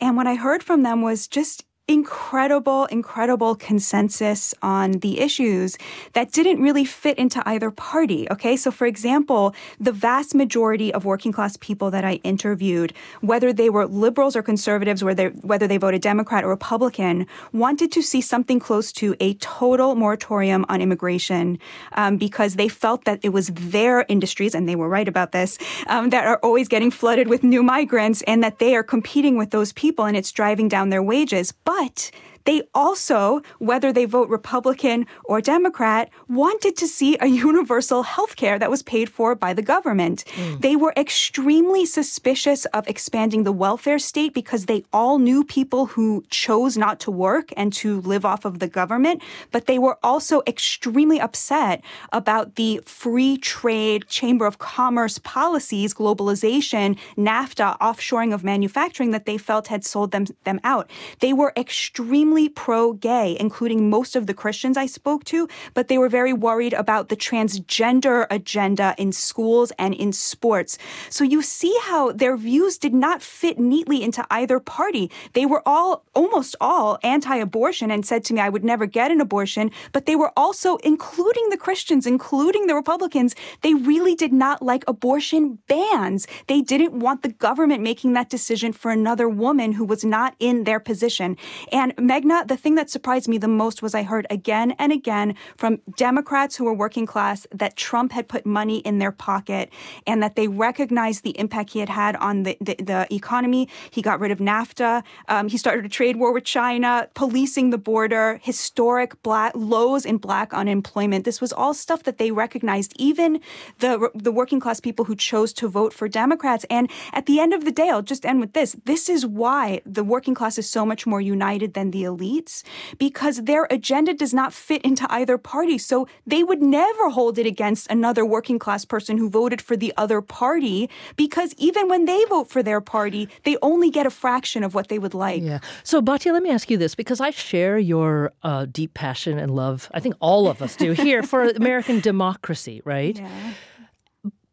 And 0.00 0.16
what 0.16 0.26
I 0.26 0.34
heard 0.34 0.62
from 0.62 0.82
them 0.82 1.02
was 1.02 1.26
just 1.26 1.64
incredible, 1.86 2.86
incredible 2.86 3.54
consensus 3.54 4.54
on 4.62 4.92
the 4.92 5.20
issues 5.20 5.76
that 6.14 6.32
didn't 6.32 6.62
really 6.62 6.84
fit 6.84 7.18
into 7.18 7.46
either 7.46 7.70
party. 7.70 8.26
Okay. 8.30 8.56
So, 8.56 8.70
for 8.70 8.86
example, 8.86 9.54
the 9.78 9.92
vast 9.92 10.34
majority 10.34 10.94
of 10.94 11.04
working 11.04 11.30
class 11.30 11.58
people 11.58 11.90
that 11.90 12.04
I 12.04 12.14
interviewed, 12.24 12.94
whether 13.20 13.52
they 13.52 13.68
were 13.68 13.86
liberals 13.86 14.34
or 14.34 14.42
conservatives, 14.42 15.04
whether, 15.04 15.28
whether 15.42 15.66
they 15.66 15.76
voted 15.76 16.00
Democrat 16.00 16.42
or 16.42 16.48
Republican, 16.48 17.26
wanted 17.52 17.92
to 17.92 18.00
see 18.00 18.22
something 18.22 18.58
close 18.58 18.90
to 18.92 19.14
a 19.20 19.34
total 19.34 19.94
moratorium 19.94 20.64
on 20.70 20.80
immigration 20.80 21.58
um, 21.92 22.16
because 22.16 22.54
they 22.54 22.68
felt 22.68 23.04
that 23.04 23.20
it 23.22 23.30
was 23.30 23.48
their 23.48 24.06
industries, 24.08 24.54
and 24.54 24.66
they 24.66 24.76
were 24.76 24.88
right 24.88 25.08
about 25.08 25.32
this, 25.32 25.58
um, 25.88 26.08
that 26.10 26.24
are 26.24 26.38
always 26.42 26.66
getting 26.66 26.90
flooded 26.90 27.28
with 27.28 27.42
new 27.42 27.62
migrants 27.62 28.22
and 28.22 28.42
that 28.42 28.58
they 28.58 28.74
are 28.74 28.82
competing 28.82 29.36
with 29.36 29.50
those 29.50 29.72
people 29.74 30.06
and 30.06 30.16
it's 30.16 30.32
driving 30.32 30.68
down 30.68 30.88
their 30.88 31.02
wages. 31.02 31.52
But 31.52 31.73
but 31.74 32.10
they 32.44 32.62
also, 32.74 33.42
whether 33.58 33.92
they 33.92 34.04
vote 34.04 34.28
Republican 34.28 35.06
or 35.24 35.40
Democrat, 35.40 36.10
wanted 36.28 36.76
to 36.76 36.86
see 36.86 37.16
a 37.20 37.26
universal 37.44 38.02
health 38.02 38.36
care 38.36 38.58
that 38.58 38.70
was 38.70 38.82
paid 38.82 39.08
for 39.08 39.34
by 39.34 39.52
the 39.52 39.62
government. 39.62 40.24
Mm. 40.36 40.60
They 40.60 40.76
were 40.76 40.92
extremely 40.96 41.86
suspicious 41.86 42.64
of 42.66 42.86
expanding 42.86 43.44
the 43.44 43.52
welfare 43.52 43.98
state 43.98 44.34
because 44.34 44.66
they 44.66 44.84
all 44.92 45.18
knew 45.18 45.44
people 45.44 45.86
who 45.86 46.24
chose 46.30 46.76
not 46.76 47.00
to 47.00 47.10
work 47.10 47.50
and 47.56 47.72
to 47.74 48.00
live 48.02 48.24
off 48.24 48.44
of 48.44 48.58
the 48.58 48.68
government. 48.68 49.22
But 49.50 49.66
they 49.66 49.78
were 49.78 49.98
also 50.02 50.42
extremely 50.46 51.20
upset 51.20 51.82
about 52.12 52.56
the 52.56 52.80
free 52.84 53.36
trade, 53.38 54.06
Chamber 54.08 54.46
of 54.46 54.58
Commerce 54.58 55.18
policies, 55.18 55.94
globalization, 55.94 56.98
NAFTA, 57.16 57.78
offshoring 57.78 58.34
of 58.34 58.44
manufacturing 58.44 59.12
that 59.12 59.26
they 59.26 59.38
felt 59.38 59.68
had 59.68 59.84
sold 59.84 60.10
them, 60.10 60.26
them 60.44 60.60
out. 60.64 60.90
They 61.20 61.32
were 61.32 61.52
extremely 61.56 62.33
extremely 62.34 62.48
pro 62.48 62.92
gay, 62.94 63.36
including 63.38 63.88
most 63.88 64.16
of 64.16 64.26
the 64.26 64.34
Christians 64.34 64.76
I 64.76 64.86
spoke 64.86 65.22
to, 65.24 65.46
but 65.72 65.86
they 65.86 65.98
were 65.98 66.08
very 66.08 66.32
worried 66.32 66.72
about 66.72 67.08
the 67.08 67.16
transgender 67.16 68.26
agenda 68.28 68.94
in 68.98 69.12
schools 69.12 69.72
and 69.78 69.94
in 69.94 70.12
sports. 70.12 70.76
So 71.10 71.22
you 71.22 71.42
see 71.42 71.76
how 71.82 72.10
their 72.12 72.36
views 72.36 72.76
did 72.78 72.92
not 72.92 73.22
fit 73.22 73.58
neatly 73.58 74.02
into 74.02 74.26
either 74.30 74.58
party. 74.58 75.10
They 75.34 75.46
were 75.46 75.62
all, 75.64 76.04
almost 76.14 76.56
all, 76.60 76.98
anti 77.04 77.36
abortion 77.36 77.90
and 77.92 78.04
said 78.04 78.24
to 78.24 78.34
me, 78.34 78.40
I 78.40 78.48
would 78.48 78.64
never 78.64 78.86
get 78.86 79.12
an 79.12 79.20
abortion, 79.20 79.70
but 79.92 80.06
they 80.06 80.16
were 80.16 80.32
also, 80.36 80.78
including 80.78 81.50
the 81.50 81.58
Christians, 81.58 82.06
including 82.06 82.66
the 82.66 82.74
Republicans, 82.74 83.36
they 83.62 83.74
really 83.74 84.16
did 84.16 84.32
not 84.32 84.60
like 84.60 84.82
abortion 84.88 85.58
bans. 85.68 86.26
They 86.48 86.62
didn't 86.62 86.98
want 86.98 87.22
the 87.22 87.32
government 87.32 87.82
making 87.82 88.14
that 88.14 88.30
decision 88.30 88.72
for 88.72 88.90
another 88.90 89.28
woman 89.28 89.72
who 89.72 89.84
was 89.84 90.04
not 90.04 90.34
in 90.40 90.64
their 90.64 90.80
position. 90.80 91.36
And 91.70 91.92
Meg 91.98 92.23
The 92.24 92.56
thing 92.56 92.74
that 92.76 92.88
surprised 92.90 93.28
me 93.28 93.38
the 93.38 93.48
most 93.48 93.82
was 93.82 93.94
I 93.94 94.02
heard 94.02 94.26
again 94.30 94.72
and 94.78 94.92
again 94.92 95.34
from 95.56 95.80
Democrats 95.96 96.56
who 96.56 96.64
were 96.64 96.74
working 96.74 97.06
class 97.06 97.46
that 97.52 97.76
Trump 97.76 98.12
had 98.12 98.28
put 98.28 98.46
money 98.46 98.78
in 98.78 98.98
their 98.98 99.12
pocket 99.12 99.70
and 100.06 100.22
that 100.22 100.34
they 100.34 100.48
recognized 100.48 101.22
the 101.22 101.38
impact 101.38 101.72
he 101.72 101.80
had 101.80 101.88
had 101.90 102.16
on 102.16 102.44
the, 102.44 102.56
the, 102.60 102.76
the 102.76 103.14
economy. 103.14 103.68
He 103.90 104.00
got 104.00 104.20
rid 104.20 104.30
of 104.30 104.38
NAFTA. 104.38 105.02
Um, 105.28 105.48
he 105.48 105.58
started 105.58 105.84
a 105.84 105.88
trade 105.88 106.16
war 106.16 106.32
with 106.32 106.44
China, 106.44 107.08
policing 107.14 107.70
the 107.70 107.78
border, 107.78 108.40
historic 108.42 109.22
black 109.22 109.52
lows 109.54 110.06
in 110.06 110.16
black 110.16 110.54
unemployment. 110.54 111.24
This 111.24 111.40
was 111.40 111.52
all 111.52 111.74
stuff 111.74 112.04
that 112.04 112.18
they 112.18 112.30
recognized, 112.30 112.94
even 112.96 113.40
the, 113.80 114.10
the 114.14 114.32
working 114.32 114.60
class 114.60 114.80
people 114.80 115.04
who 115.04 115.14
chose 115.14 115.52
to 115.54 115.68
vote 115.68 115.92
for 115.92 116.08
Democrats. 116.08 116.64
And 116.70 116.90
at 117.12 117.26
the 117.26 117.38
end 117.38 117.52
of 117.52 117.64
the 117.64 117.72
day, 117.72 117.90
I'll 117.90 118.02
just 118.02 118.24
end 118.24 118.40
with 118.40 118.54
this. 118.54 118.76
This 118.84 119.08
is 119.08 119.26
why 119.26 119.82
the 119.84 120.04
working 120.04 120.34
class 120.34 120.58
is 120.58 120.68
so 120.68 120.86
much 120.86 121.06
more 121.06 121.20
united 121.20 121.74
than 121.74 121.90
the 121.90 122.06
elites 122.16 122.62
because 122.98 123.42
their 123.44 123.66
agenda 123.70 124.14
does 124.14 124.34
not 124.34 124.52
fit 124.52 124.82
into 124.82 125.06
either 125.10 125.38
party. 125.38 125.78
So 125.78 126.06
they 126.26 126.42
would 126.42 126.62
never 126.62 127.10
hold 127.10 127.38
it 127.38 127.46
against 127.46 127.90
another 127.90 128.24
working 128.24 128.58
class 128.58 128.84
person 128.84 129.18
who 129.18 129.28
voted 129.28 129.60
for 129.60 129.76
the 129.76 129.92
other 129.96 130.20
party 130.20 130.90
because 131.16 131.54
even 131.58 131.88
when 131.88 132.04
they 132.04 132.24
vote 132.26 132.48
for 132.48 132.62
their 132.62 132.80
party, 132.80 133.28
they 133.44 133.56
only 133.62 133.90
get 133.90 134.06
a 134.06 134.10
fraction 134.10 134.64
of 134.64 134.74
what 134.74 134.88
they 134.88 134.98
would 134.98 135.14
like. 135.14 135.42
Yeah. 135.42 135.60
So, 135.82 136.00
Batya, 136.00 136.32
let 136.32 136.42
me 136.42 136.50
ask 136.50 136.70
you 136.70 136.76
this 136.76 136.94
because 136.94 137.20
I 137.20 137.30
share 137.30 137.78
your 137.78 138.32
uh, 138.42 138.66
deep 138.66 138.94
passion 138.94 139.38
and 139.38 139.54
love. 139.54 139.90
I 139.94 140.00
think 140.00 140.14
all 140.20 140.48
of 140.48 140.62
us 140.62 140.76
do 140.76 140.92
here 140.92 141.22
for 141.22 141.44
American 141.56 142.00
democracy, 142.00 142.82
right? 142.84 143.18
Yeah. 143.18 143.52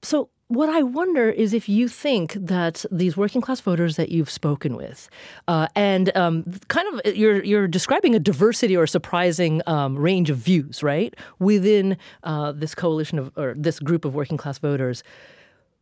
So, 0.04 0.30
what 0.52 0.68
I 0.68 0.84
wonder 0.84 1.30
is 1.30 1.54
if 1.54 1.70
you 1.70 1.88
think 1.88 2.34
that 2.34 2.84
these 2.92 3.16
working 3.16 3.40
class 3.40 3.62
voters 3.62 3.96
that 3.96 4.10
you've 4.10 4.30
spoken 4.30 4.76
with, 4.76 5.10
uh, 5.48 5.68
and 5.78 6.16
um, 6.18 6.44
kind 6.68 6.88
of 6.94 7.16
you're 7.16 7.42
you're 7.42 7.70
describing 7.70 8.16
a 8.16 8.20
diversity 8.20 8.76
or 8.76 8.84
a 8.84 8.88
surprising 8.88 9.62
um, 9.66 9.98
range 9.98 10.30
of 10.30 10.38
views, 10.38 10.84
right, 10.84 11.16
within 11.40 11.98
uh, 12.24 12.52
this 12.52 12.76
coalition 12.76 13.18
of 13.18 13.32
or 13.38 13.54
this 13.58 13.80
group 13.80 14.04
of 14.04 14.14
working 14.14 14.36
class 14.36 14.58
voters, 14.58 15.04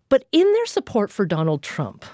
but 0.07 0.25
in 0.31 0.45
their 0.53 0.67
support 0.67 1.09
for 1.09 1.25
Donald 1.25 1.63
Trump, 1.63 2.05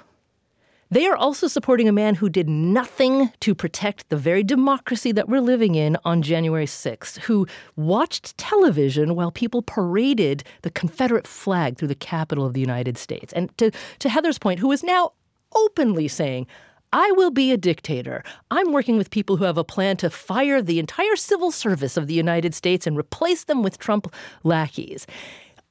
they 0.96 1.08
are 1.08 1.18
also 1.18 1.50
supporting 1.50 1.90
a 1.90 1.92
man 1.92 2.16
who 2.16 2.30
did 2.30 2.48
nothing 2.48 3.30
to 3.42 3.54
protect 3.54 4.08
the 4.08 4.16
very 4.16 4.44
democracy 4.44 5.12
that 5.12 5.28
we're 5.28 5.42
living 5.42 5.76
in 5.76 5.98
on 6.06 6.22
January 6.22 6.66
6th, 6.66 7.18
who 7.18 7.46
watched 7.76 8.38
television 8.38 9.14
while 9.14 9.30
people 9.30 9.62
paraded 9.62 10.46
the 10.62 10.72
Confederate 10.72 11.28
flag 11.28 11.78
through 11.78 11.90
the 11.90 11.96
Capitol 11.96 12.46
of 12.46 12.54
the 12.54 12.62
United 12.62 12.98
States. 12.98 13.34
And 13.34 13.56
to, 13.58 13.72
to 14.00 14.08
Heather's 14.08 14.40
point, 14.40 14.62
who 14.62 14.72
is 14.72 14.84
now 14.84 15.12
openly 15.54 16.08
saying, 16.08 16.48
I 16.94 17.12
will 17.12 17.32
be 17.32 17.52
a 17.52 17.58
dictator. 17.58 18.24
I'm 18.50 18.72
working 18.72 18.96
with 18.96 19.12
people 19.12 19.36
who 19.36 19.44
have 19.44 19.58
a 19.58 19.66
plan 19.66 19.98
to 19.98 20.10
fire 20.10 20.62
the 20.62 20.80
entire 20.80 21.18
civil 21.18 21.52
service 21.52 21.98
of 21.98 22.08
the 22.08 22.14
United 22.14 22.56
States 22.56 22.88
and 22.88 22.98
replace 22.98 23.44
them 23.44 23.64
with 23.64 23.80
Trump 23.80 24.14
lackeys. 24.46 25.06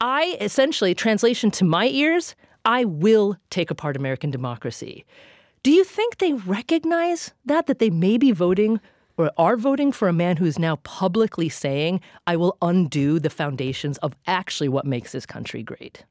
I 0.03 0.37
essentially, 0.39 0.95
translation 0.95 1.51
to 1.53 1.65
my 1.65 1.87
ears, 1.87 2.35
I 2.65 2.85
will 2.85 3.37
take 3.51 3.71
apart 3.71 3.97
American 3.97 4.31
democracy. 4.31 5.05
Do 5.63 5.71
you 5.71 5.85
think 5.85 6.19
they 6.19 6.33
recognize 6.33 7.33
that, 7.45 7.67
that 7.67 7.79
they 7.79 7.91
may 7.91 8.19
be 8.19 8.33
voting 8.33 8.81
or 9.17 9.31
are 9.39 9.57
voting 9.57 9.93
for 9.93 10.09
a 10.09 10.13
man 10.13 10.37
who 10.37 10.45
is 10.45 10.59
now 10.59 10.77
publicly 10.77 11.49
saying, 11.49 12.01
I 12.27 12.37
will 12.37 12.57
undo 12.61 13.19
the 13.19 13.31
foundations 13.31 13.99
of 13.99 14.15
actually 14.27 14.69
what 14.69 14.87
makes 14.87 15.13
this 15.13 15.25
country 15.25 15.63
great? 15.63 16.05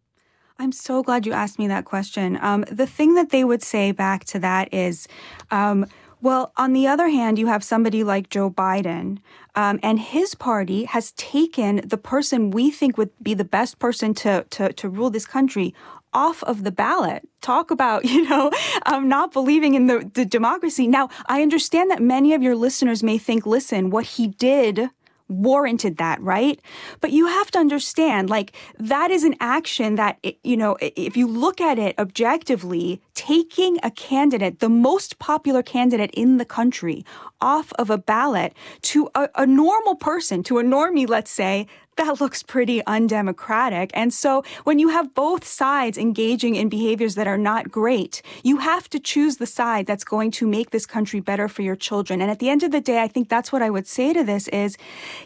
I'm 0.59 0.71
so 0.71 1.03
glad 1.03 1.25
you 1.25 1.33
asked 1.33 1.59
me 1.59 1.67
that 1.67 1.85
question. 1.85 2.37
Um, 2.41 2.63
the 2.71 2.87
thing 2.87 3.15
that 3.15 3.31
they 3.31 3.43
would 3.43 3.63
say 3.63 3.91
back 3.91 4.23
to 4.25 4.39
that 4.39 4.73
is, 4.73 5.07
um, 5.51 5.85
well, 6.21 6.53
on 6.55 6.71
the 6.71 6.87
other 6.87 7.09
hand, 7.09 7.37
you 7.37 7.47
have 7.47 7.63
somebody 7.63 8.03
like 8.03 8.29
Joe 8.29 8.49
Biden, 8.49 9.17
um, 9.55 9.79
and 9.83 9.99
his 9.99 10.35
party 10.35 10.85
has 10.85 11.11
taken 11.13 11.81
the 11.83 11.97
person 11.97 12.51
we 12.51 12.71
think 12.71 12.97
would 12.97 13.11
be 13.21 13.33
the 13.33 13.43
best 13.43 13.77
person 13.77 14.13
to, 14.15 14.45
to, 14.51 14.71
to 14.71 14.87
rule 14.87 15.09
this 15.09 15.25
country 15.25 15.73
off 16.13 16.43
of 16.43 16.63
the 16.63 16.71
ballot. 16.71 17.27
Talk 17.41 17.71
about, 17.71 18.05
you 18.13 18.27
know, 18.27 18.51
um, 18.85 19.07
not 19.07 19.31
believing 19.31 19.73
in 19.73 19.87
the, 19.87 20.09
the 20.13 20.25
democracy. 20.25 20.87
Now, 20.87 21.09
I 21.27 21.41
understand 21.41 21.91
that 21.91 22.01
many 22.01 22.33
of 22.33 22.43
your 22.43 22.55
listeners 22.55 23.03
may 23.03 23.17
think, 23.17 23.45
listen, 23.45 23.89
what 23.89 24.05
he 24.05 24.27
did 24.27 24.89
warranted 25.29 25.97
that, 25.97 26.21
right? 26.21 26.59
But 27.01 27.11
you 27.11 27.27
have 27.27 27.49
to 27.51 27.59
understand, 27.59 28.29
like, 28.29 28.53
that 28.77 29.11
is 29.11 29.23
an 29.23 29.35
action 29.39 29.95
that, 29.95 30.23
you 30.43 30.57
know, 30.57 30.77
if 30.79 31.17
you 31.17 31.27
look 31.27 31.61
at 31.61 31.79
it 31.79 31.97
objectively, 31.97 33.01
taking 33.15 33.79
a 33.83 33.91
candidate, 33.91 34.59
the 34.59 34.69
most 34.69 35.19
popular 35.19 35.63
candidate 35.63 36.11
in 36.11 36.37
the 36.37 36.45
country, 36.45 37.05
off 37.41 37.73
of 37.73 37.89
a 37.89 37.97
ballot 37.97 38.53
to 38.81 39.09
a, 39.15 39.29
a 39.35 39.45
normal 39.45 39.95
person, 39.95 40.43
to 40.43 40.59
a 40.59 40.63
normie, 40.63 41.07
let's 41.07 41.31
say, 41.31 41.67
that 41.95 42.19
looks 42.19 42.43
pretty 42.43 42.85
undemocratic. 42.85 43.91
And 43.93 44.13
so 44.13 44.43
when 44.63 44.79
you 44.79 44.89
have 44.89 45.13
both 45.13 45.45
sides 45.45 45.97
engaging 45.97 46.55
in 46.55 46.69
behaviors 46.69 47.15
that 47.15 47.27
are 47.27 47.37
not 47.37 47.71
great, 47.71 48.21
you 48.43 48.57
have 48.57 48.89
to 48.89 48.99
choose 48.99 49.37
the 49.37 49.45
side 49.45 49.85
that's 49.85 50.03
going 50.03 50.31
to 50.31 50.47
make 50.47 50.71
this 50.71 50.85
country 50.85 51.19
better 51.19 51.47
for 51.47 51.61
your 51.61 51.75
children. 51.75 52.21
And 52.21 52.31
at 52.31 52.39
the 52.39 52.49
end 52.49 52.63
of 52.63 52.71
the 52.71 52.81
day, 52.81 53.01
I 53.01 53.07
think 53.07 53.29
that's 53.29 53.51
what 53.51 53.61
I 53.61 53.69
would 53.69 53.87
say 53.87 54.13
to 54.13 54.23
this 54.23 54.47
is, 54.49 54.77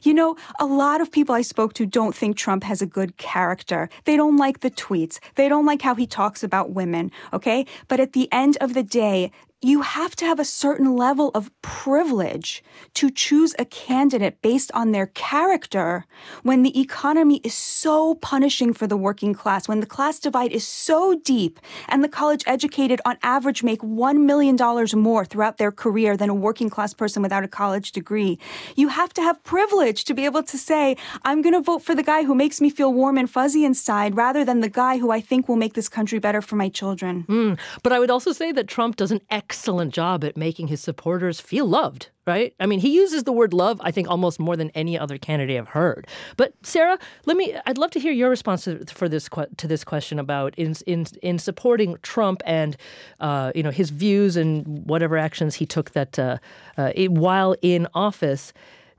you 0.04 0.14
know, 0.14 0.36
a 0.60 0.66
lot 0.66 1.02
of 1.02 1.12
people 1.12 1.36
I 1.36 1.42
spoke 1.42 1.74
to 1.74 1.86
don't 1.86 2.16
think 2.16 2.38
Trump 2.38 2.64
has 2.64 2.82
a 2.82 2.86
good 2.86 3.18
character. 3.18 3.90
They 4.06 4.16
don't 4.16 4.38
like 4.38 4.60
the 4.60 4.72
tweets. 4.72 5.20
They 5.36 5.50
don't 5.50 5.66
like 5.66 5.82
how 5.82 5.96
he 5.96 6.08
talks 6.08 6.44
about 6.44 6.72
women. 6.72 7.12
Okay. 7.34 7.66
But 7.88 8.00
at 8.00 8.14
the 8.14 8.28
end 8.32 8.58
of 8.62 8.74
the 8.74 8.84
day, 8.84 9.32
you 9.68 9.82
have 9.82 10.16
to 10.16 10.24
have 10.24 10.40
a 10.40 10.46
certain 10.46 10.96
level 10.96 11.30
of 11.36 11.52
privilege 11.62 12.64
to 12.94 13.10
choose 13.12 13.54
a 13.60 13.66
candidate 13.66 14.42
based 14.42 14.72
on 14.74 14.94
their 14.94 15.08
character 15.08 16.06
when 16.44 16.64
the 16.64 16.80
economy 16.80 17.42
is 17.44 17.54
so 17.54 18.16
punishing 18.16 18.72
for 18.72 18.88
the 18.88 18.96
working 18.96 19.34
class, 19.34 19.68
when 19.68 19.82
the 19.82 19.86
class 19.86 20.20
divide 20.20 20.54
is 20.54 20.66
so 20.66 21.20
deep 21.20 21.60
and 21.90 22.02
the 22.02 22.08
college 22.08 22.46
educated 22.48 23.02
on 23.06 23.18
average 23.24 23.62
make 23.62 23.82
$1 23.82 24.20
million 24.22 24.56
more 24.96 25.26
throughout 25.26 25.58
their 25.58 25.72
career 25.72 26.16
than 26.16 26.30
a 26.30 26.34
working 26.34 26.70
class 26.70 26.94
person 26.94 27.22
without 27.22 27.44
a 27.44 27.48
college 27.50 27.92
degree. 27.92 28.40
You 28.78 28.88
have 28.88 29.14
to 29.16 29.22
have 29.22 29.44
privilege 29.44 30.06
to 30.06 30.14
be 30.14 30.24
able 30.24 30.44
to 30.44 30.58
say, 30.58 30.96
I'm 31.24 31.42
going 31.42 31.54
to 31.54 31.62
vote 31.62 31.84
for 31.84 31.94
the 31.94 32.04
guy 32.04 32.24
who 32.24 32.36
makes 32.36 32.62
me 32.62 32.70
feel 32.70 32.94
warm 32.94 33.18
and 33.18 33.30
fuzzy 33.30 33.66
inside 33.66 34.16
rather 34.16 34.46
than 34.46 34.62
the 34.62 34.70
guy 34.70 34.98
who 34.98 35.12
I 35.12 35.20
think 35.20 35.50
will 35.50 35.58
make 35.58 35.74
this 35.74 35.90
country 35.90 36.20
better 36.20 36.42
for 36.42 36.56
my 36.56 36.70
children. 36.70 37.26
Mm, 37.28 37.60
but 37.84 37.92
I 37.92 38.00
would 38.00 38.10
also 38.10 38.32
say 38.32 38.54
that 38.54 38.70
Trump 38.70 38.96
doesn't 38.96 39.24
excellent 39.58 39.92
job 39.92 40.24
at 40.24 40.38
making 40.38 40.68
his 40.68 40.80
supporters 40.80 41.42
feel 41.42 41.66
loved, 41.66 42.10
right? 42.28 42.54
I 42.60 42.68
mean, 42.68 42.80
he 42.80 42.94
uses 42.94 43.24
the 43.24 43.32
word 43.32 43.54
love, 43.54 43.82
I 43.84 43.90
think, 43.90 44.08
almost 44.08 44.40
more 44.40 44.56
than 44.56 44.70
any 44.76 45.00
other 45.00 45.18
candidate 45.18 45.58
I've 45.58 45.70
heard. 45.70 46.06
But 46.38 46.54
Sarah, 46.62 47.00
let 47.26 47.38
me. 47.38 47.56
I'd 47.66 47.80
love 47.80 47.90
to 47.92 48.00
hear 48.00 48.12
your 48.12 48.30
response 48.30 48.66
to, 48.66 48.86
for 48.86 49.10
this 49.10 49.28
to 49.58 49.68
this 49.68 49.84
question 49.84 50.20
about 50.20 50.54
in 50.58 50.76
in 50.86 51.08
in 51.24 51.40
supporting 51.40 51.98
Trump 52.04 52.44
and 52.46 52.78
uh, 53.20 53.52
you 53.56 53.64
know 53.64 53.72
his 53.72 53.90
views 53.90 54.38
and 54.38 54.86
whatever 54.86 55.18
actions 55.18 55.56
he 55.56 55.66
took 55.66 55.92
that 55.92 56.20
uh, 56.20 56.38
uh, 56.78 56.92
while 57.10 57.56
in 57.64 57.88
office. 57.96 58.54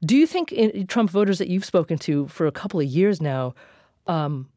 Do 0.05 0.17
you 0.17 0.27
think 0.27 0.51
in, 0.53 0.87
Trump 0.89 1.11
voters 1.11 1.39
that 1.39 1.49
you've 1.49 1.65
spoken 1.65 1.99
to 1.99 2.27
for 2.27 2.47
a 2.47 2.53
couple 2.53 2.81
of 2.81 2.87
years 2.87 3.21
now? 3.21 3.55
Um, 4.09 4.49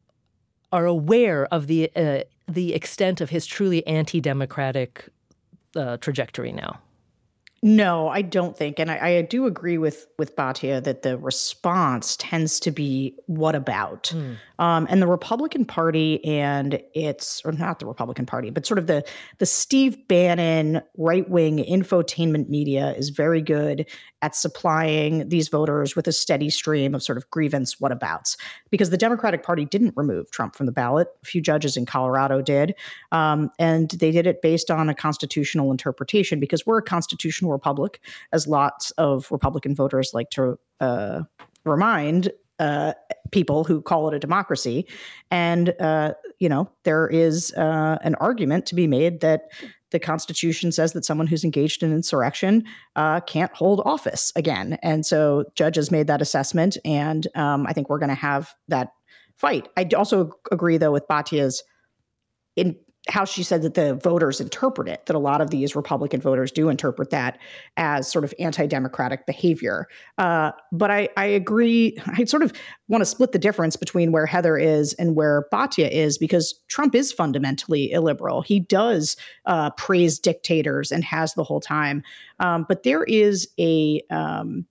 are 0.72 0.86
aware 0.86 1.44
of 1.52 1.66
the 1.66 1.90
uh, 1.94 2.22
the 2.48 2.74
extent 2.74 3.20
of 3.20 3.28
his 3.30 3.46
truly 3.46 3.86
anti-democratic 3.86 5.10
uh, 5.76 5.96
trajectory 5.98 6.52
now. 6.52 6.80
No, 7.64 8.08
I 8.08 8.22
don't 8.22 8.56
think, 8.56 8.80
and 8.80 8.90
I, 8.90 9.18
I, 9.18 9.22
do 9.22 9.46
agree 9.46 9.78
with 9.78 10.08
with 10.18 10.34
Batya 10.34 10.82
that 10.82 11.02
the 11.02 11.16
response 11.16 12.16
tends 12.16 12.58
to 12.58 12.72
be 12.72 13.14
"What 13.26 13.54
about?" 13.54 14.12
Mm. 14.12 14.36
Um, 14.62 14.86
and 14.88 15.02
the 15.02 15.08
Republican 15.08 15.64
Party 15.64 16.24
and 16.24 16.80
its, 16.94 17.42
or 17.44 17.50
not 17.50 17.80
the 17.80 17.86
Republican 17.86 18.26
Party, 18.26 18.50
but 18.50 18.64
sort 18.64 18.78
of 18.78 18.86
the 18.86 19.04
the 19.38 19.46
Steve 19.46 20.06
Bannon 20.06 20.80
right 20.96 21.28
wing 21.28 21.58
infotainment 21.58 22.48
media 22.48 22.94
is 22.96 23.08
very 23.08 23.42
good 23.42 23.88
at 24.22 24.36
supplying 24.36 25.28
these 25.28 25.48
voters 25.48 25.96
with 25.96 26.06
a 26.06 26.12
steady 26.12 26.48
stream 26.48 26.94
of 26.94 27.02
sort 27.02 27.18
of 27.18 27.28
grievance 27.30 27.74
whatabouts 27.80 28.36
because 28.70 28.90
the 28.90 28.96
Democratic 28.96 29.42
Party 29.42 29.64
didn't 29.64 29.94
remove 29.96 30.30
Trump 30.30 30.54
from 30.54 30.66
the 30.66 30.72
ballot. 30.72 31.08
A 31.24 31.26
few 31.26 31.40
judges 31.40 31.76
in 31.76 31.84
Colorado 31.84 32.40
did. 32.40 32.76
Um, 33.10 33.50
and 33.58 33.90
they 33.90 34.12
did 34.12 34.28
it 34.28 34.42
based 34.42 34.70
on 34.70 34.88
a 34.88 34.94
constitutional 34.94 35.72
interpretation 35.72 36.38
because 36.38 36.64
we're 36.64 36.78
a 36.78 36.82
constitutional 36.82 37.50
republic, 37.50 38.00
as 38.32 38.46
lots 38.46 38.92
of 38.92 39.26
Republican 39.32 39.74
voters 39.74 40.12
like 40.14 40.30
to 40.30 40.56
uh, 40.78 41.22
remind 41.64 42.30
uh, 42.62 42.92
people 43.32 43.64
who 43.64 43.82
call 43.82 44.08
it 44.08 44.14
a 44.14 44.20
democracy. 44.20 44.86
And, 45.30 45.74
uh, 45.80 46.14
you 46.38 46.48
know, 46.48 46.70
there 46.84 47.08
is 47.08 47.52
uh, 47.54 47.98
an 48.02 48.14
argument 48.16 48.66
to 48.66 48.76
be 48.76 48.86
made 48.86 49.20
that 49.20 49.50
the 49.90 49.98
Constitution 49.98 50.70
says 50.70 50.92
that 50.92 51.04
someone 51.04 51.26
who's 51.26 51.44
engaged 51.44 51.82
in 51.82 51.92
insurrection 51.92 52.64
uh, 52.94 53.20
can't 53.20 53.52
hold 53.52 53.80
office 53.84 54.32
again. 54.36 54.78
And 54.80 55.04
so 55.04 55.44
judges 55.54 55.90
made 55.90 56.06
that 56.06 56.22
assessment. 56.22 56.78
And 56.84 57.26
um, 57.34 57.66
I 57.66 57.72
think 57.72 57.88
we're 57.88 57.98
going 57.98 58.08
to 58.08 58.14
have 58.14 58.54
that 58.68 58.92
fight. 59.36 59.68
I 59.76 59.88
also 59.96 60.30
agree, 60.52 60.78
though, 60.78 60.92
with 60.92 61.08
Batya's 61.08 61.64
in 62.54 62.76
how 63.08 63.24
she 63.24 63.42
said 63.42 63.62
that 63.62 63.74
the 63.74 63.94
voters 63.96 64.40
interpret 64.40 64.88
it, 64.88 65.06
that 65.06 65.16
a 65.16 65.18
lot 65.18 65.40
of 65.40 65.50
these 65.50 65.74
Republican 65.74 66.20
voters 66.20 66.52
do 66.52 66.68
interpret 66.68 67.10
that 67.10 67.38
as 67.76 68.10
sort 68.10 68.24
of 68.24 68.32
anti 68.38 68.66
democratic 68.66 69.26
behavior. 69.26 69.88
Uh, 70.18 70.52
but 70.70 70.90
I, 70.90 71.08
I 71.16 71.24
agree. 71.24 71.98
I 72.06 72.24
sort 72.24 72.42
of 72.42 72.52
want 72.88 73.02
to 73.02 73.06
split 73.06 73.32
the 73.32 73.38
difference 73.38 73.74
between 73.74 74.12
where 74.12 74.26
Heather 74.26 74.56
is 74.56 74.92
and 74.94 75.16
where 75.16 75.46
Batya 75.52 75.90
is 75.90 76.16
because 76.16 76.54
Trump 76.68 76.94
is 76.94 77.12
fundamentally 77.12 77.90
illiberal. 77.90 78.42
He 78.42 78.60
does 78.60 79.16
uh, 79.46 79.70
praise 79.70 80.18
dictators 80.18 80.92
and 80.92 81.02
has 81.02 81.34
the 81.34 81.44
whole 81.44 81.60
time. 81.60 82.04
Um, 82.38 82.66
but 82.68 82.84
there 82.84 83.04
is 83.04 83.48
a, 83.58 84.00
um, 84.10 84.66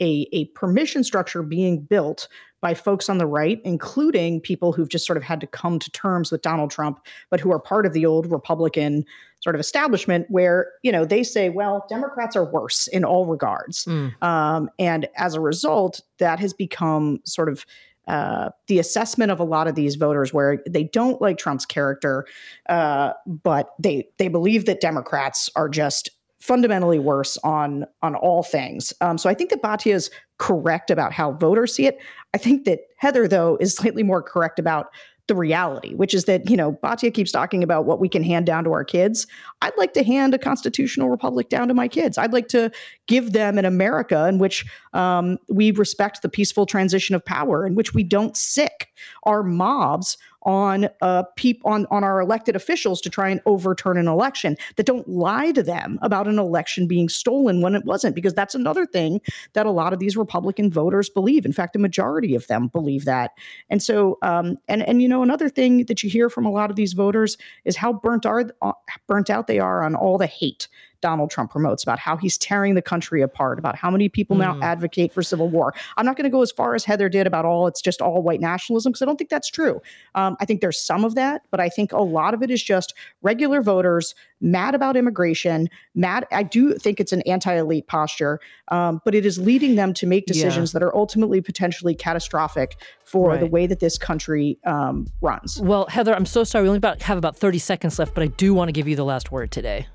a, 0.00 0.28
a 0.32 0.46
permission 0.46 1.04
structure 1.04 1.42
being 1.42 1.82
built 1.82 2.28
by 2.60 2.74
folks 2.74 3.08
on 3.08 3.18
the 3.18 3.26
right, 3.26 3.60
including 3.64 4.40
people 4.40 4.72
who've 4.72 4.88
just 4.88 5.06
sort 5.06 5.16
of 5.16 5.22
had 5.22 5.40
to 5.40 5.46
come 5.46 5.78
to 5.78 5.90
terms 5.90 6.32
with 6.32 6.42
Donald 6.42 6.70
Trump, 6.70 7.00
but 7.30 7.40
who 7.40 7.52
are 7.52 7.60
part 7.60 7.86
of 7.86 7.92
the 7.92 8.06
old 8.06 8.30
Republican 8.30 9.04
sort 9.40 9.54
of 9.54 9.60
establishment 9.60 10.26
where, 10.28 10.72
you 10.82 10.90
know, 10.90 11.04
they 11.04 11.22
say, 11.22 11.50
well, 11.50 11.86
Democrats 11.88 12.34
are 12.34 12.44
worse 12.44 12.86
in 12.88 13.04
all 13.04 13.26
regards. 13.26 13.84
Mm. 13.84 14.20
Um, 14.22 14.70
and 14.78 15.08
as 15.16 15.34
a 15.34 15.40
result, 15.40 16.00
that 16.18 16.40
has 16.40 16.52
become 16.52 17.20
sort 17.24 17.48
of 17.48 17.66
uh, 18.08 18.50
the 18.68 18.78
assessment 18.78 19.32
of 19.32 19.40
a 19.40 19.44
lot 19.44 19.66
of 19.66 19.74
these 19.74 19.96
voters 19.96 20.32
where 20.32 20.62
they 20.68 20.84
don't 20.84 21.20
like 21.20 21.38
Trump's 21.38 21.66
character, 21.66 22.24
uh, 22.68 23.12
but 23.26 23.70
they 23.80 24.08
they 24.18 24.28
believe 24.28 24.66
that 24.66 24.80
Democrats 24.80 25.50
are 25.56 25.68
just 25.68 26.10
fundamentally 26.46 26.98
worse 26.98 27.36
on 27.38 27.84
on 28.02 28.14
all 28.14 28.42
things. 28.42 28.92
Um, 29.00 29.18
so 29.18 29.28
I 29.28 29.34
think 29.34 29.50
that 29.50 29.62
Batya 29.62 29.94
is 29.94 30.10
correct 30.38 30.90
about 30.90 31.12
how 31.12 31.32
voters 31.32 31.74
see 31.74 31.86
it. 31.86 31.98
I 32.34 32.38
think 32.38 32.64
that 32.64 32.80
Heather, 32.98 33.26
though, 33.26 33.56
is 33.60 33.74
slightly 33.74 34.02
more 34.02 34.22
correct 34.22 34.58
about 34.58 34.90
the 35.28 35.34
reality, 35.34 35.94
which 35.94 36.14
is 36.14 36.26
that, 36.26 36.48
you 36.48 36.56
know, 36.56 36.72
Batya 36.84 37.12
keeps 37.12 37.32
talking 37.32 37.64
about 37.64 37.84
what 37.84 37.98
we 37.98 38.08
can 38.08 38.22
hand 38.22 38.46
down 38.46 38.62
to 38.62 38.72
our 38.72 38.84
kids. 38.84 39.26
I'd 39.60 39.76
like 39.76 39.92
to 39.94 40.04
hand 40.04 40.34
a 40.34 40.38
constitutional 40.38 41.10
republic 41.10 41.48
down 41.48 41.66
to 41.66 41.74
my 41.74 41.88
kids. 41.88 42.16
I'd 42.16 42.32
like 42.32 42.46
to 42.48 42.70
give 43.08 43.32
them 43.32 43.58
an 43.58 43.64
America 43.64 44.28
in 44.28 44.38
which 44.38 44.64
um, 44.92 45.38
we 45.48 45.72
respect 45.72 46.22
the 46.22 46.28
peaceful 46.28 46.64
transition 46.64 47.16
of 47.16 47.24
power, 47.24 47.66
in 47.66 47.74
which 47.74 47.92
we 47.92 48.04
don't 48.04 48.36
sic 48.36 48.88
our 49.24 49.42
mobs 49.42 50.16
on 50.46 50.88
uh, 51.02 51.24
on 51.64 51.86
on 51.90 52.04
our 52.04 52.20
elected 52.20 52.56
officials 52.56 53.00
to 53.00 53.10
try 53.10 53.28
and 53.28 53.40
overturn 53.44 53.98
an 53.98 54.06
election 54.06 54.56
that 54.76 54.86
don't 54.86 55.06
lie 55.08 55.50
to 55.52 55.62
them 55.62 55.98
about 56.00 56.28
an 56.28 56.38
election 56.38 56.86
being 56.86 57.08
stolen 57.08 57.60
when 57.60 57.74
it 57.74 57.84
wasn't 57.84 58.14
because 58.14 58.32
that's 58.32 58.54
another 58.54 58.86
thing 58.86 59.20
that 59.52 59.66
a 59.66 59.70
lot 59.70 59.92
of 59.92 59.98
these 59.98 60.16
republican 60.16 60.70
voters 60.70 61.10
believe. 61.10 61.44
In 61.44 61.52
fact 61.52 61.76
a 61.76 61.78
majority 61.80 62.34
of 62.34 62.46
them 62.46 62.68
believe 62.68 63.04
that. 63.04 63.32
And 63.68 63.82
so 63.82 64.18
um, 64.22 64.56
and 64.68 64.82
and 64.82 65.02
you 65.02 65.08
know 65.08 65.22
another 65.22 65.48
thing 65.48 65.84
that 65.86 66.02
you 66.02 66.08
hear 66.08 66.30
from 66.30 66.46
a 66.46 66.50
lot 66.50 66.70
of 66.70 66.76
these 66.76 66.92
voters 66.92 67.36
is 67.64 67.76
how 67.76 67.92
burnt 67.92 68.24
are 68.24 68.44
uh, 68.62 68.72
burnt 69.08 69.28
out 69.28 69.48
they 69.48 69.58
are 69.58 69.82
on 69.82 69.96
all 69.96 70.16
the 70.16 70.26
hate 70.26 70.68
Donald 71.06 71.30
Trump 71.30 71.52
promotes 71.52 71.84
about 71.84 72.00
how 72.00 72.16
he's 72.16 72.36
tearing 72.36 72.74
the 72.74 72.82
country 72.82 73.22
apart, 73.22 73.60
about 73.60 73.76
how 73.76 73.92
many 73.92 74.08
people 74.08 74.34
mm. 74.34 74.40
now 74.40 74.58
advocate 74.60 75.12
for 75.12 75.22
civil 75.22 75.48
war. 75.48 75.72
I'm 75.96 76.04
not 76.04 76.16
going 76.16 76.24
to 76.24 76.30
go 76.30 76.42
as 76.42 76.50
far 76.50 76.74
as 76.74 76.84
Heather 76.84 77.08
did 77.08 77.28
about 77.28 77.44
all 77.44 77.68
it's 77.68 77.80
just 77.80 78.02
all 78.02 78.24
white 78.24 78.40
nationalism 78.40 78.90
because 78.90 79.02
I 79.02 79.04
don't 79.04 79.16
think 79.16 79.30
that's 79.30 79.48
true. 79.48 79.80
Um, 80.16 80.36
I 80.40 80.44
think 80.44 80.62
there's 80.62 80.80
some 80.80 81.04
of 81.04 81.14
that, 81.14 81.42
but 81.52 81.60
I 81.60 81.68
think 81.68 81.92
a 81.92 82.00
lot 82.00 82.34
of 82.34 82.42
it 82.42 82.50
is 82.50 82.60
just 82.60 82.92
regular 83.22 83.62
voters 83.62 84.16
mad 84.40 84.74
about 84.74 84.96
immigration. 84.96 85.68
Mad, 85.94 86.26
I 86.32 86.42
do 86.42 86.74
think 86.74 86.98
it's 86.98 87.12
an 87.12 87.22
anti-elite 87.22 87.86
posture, 87.86 88.40
um, 88.72 89.00
but 89.04 89.14
it 89.14 89.24
is 89.24 89.38
leading 89.38 89.76
them 89.76 89.94
to 89.94 90.08
make 90.08 90.26
decisions 90.26 90.70
yeah. 90.70 90.80
that 90.80 90.84
are 90.84 90.94
ultimately 90.96 91.40
potentially 91.40 91.94
catastrophic 91.94 92.78
for 93.04 93.28
right. 93.28 93.38
the 93.38 93.46
way 93.46 93.68
that 93.68 93.78
this 93.78 93.96
country 93.96 94.58
um, 94.66 95.06
runs. 95.20 95.60
Well, 95.60 95.86
Heather, 95.86 96.16
I'm 96.16 96.26
so 96.26 96.42
sorry. 96.42 96.64
We 96.64 96.68
only 96.70 96.78
about 96.78 97.00
have 97.02 97.16
about 97.16 97.36
30 97.36 97.60
seconds 97.60 98.00
left, 98.00 98.12
but 98.12 98.24
I 98.24 98.26
do 98.26 98.54
want 98.54 98.66
to 98.66 98.72
give 98.72 98.88
you 98.88 98.96
the 98.96 99.04
last 99.04 99.30
word 99.30 99.52
today. 99.52 99.86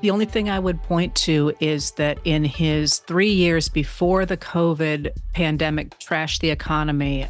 The 0.00 0.10
only 0.10 0.26
thing 0.26 0.50
I 0.50 0.58
would 0.58 0.82
point 0.82 1.14
to 1.16 1.54
is 1.58 1.92
that 1.92 2.18
in 2.24 2.44
his 2.44 2.98
three 2.98 3.32
years 3.32 3.68
before 3.68 4.26
the 4.26 4.36
COVID 4.36 5.10
pandemic 5.32 5.98
trashed 5.98 6.40
the 6.40 6.50
economy, 6.50 7.28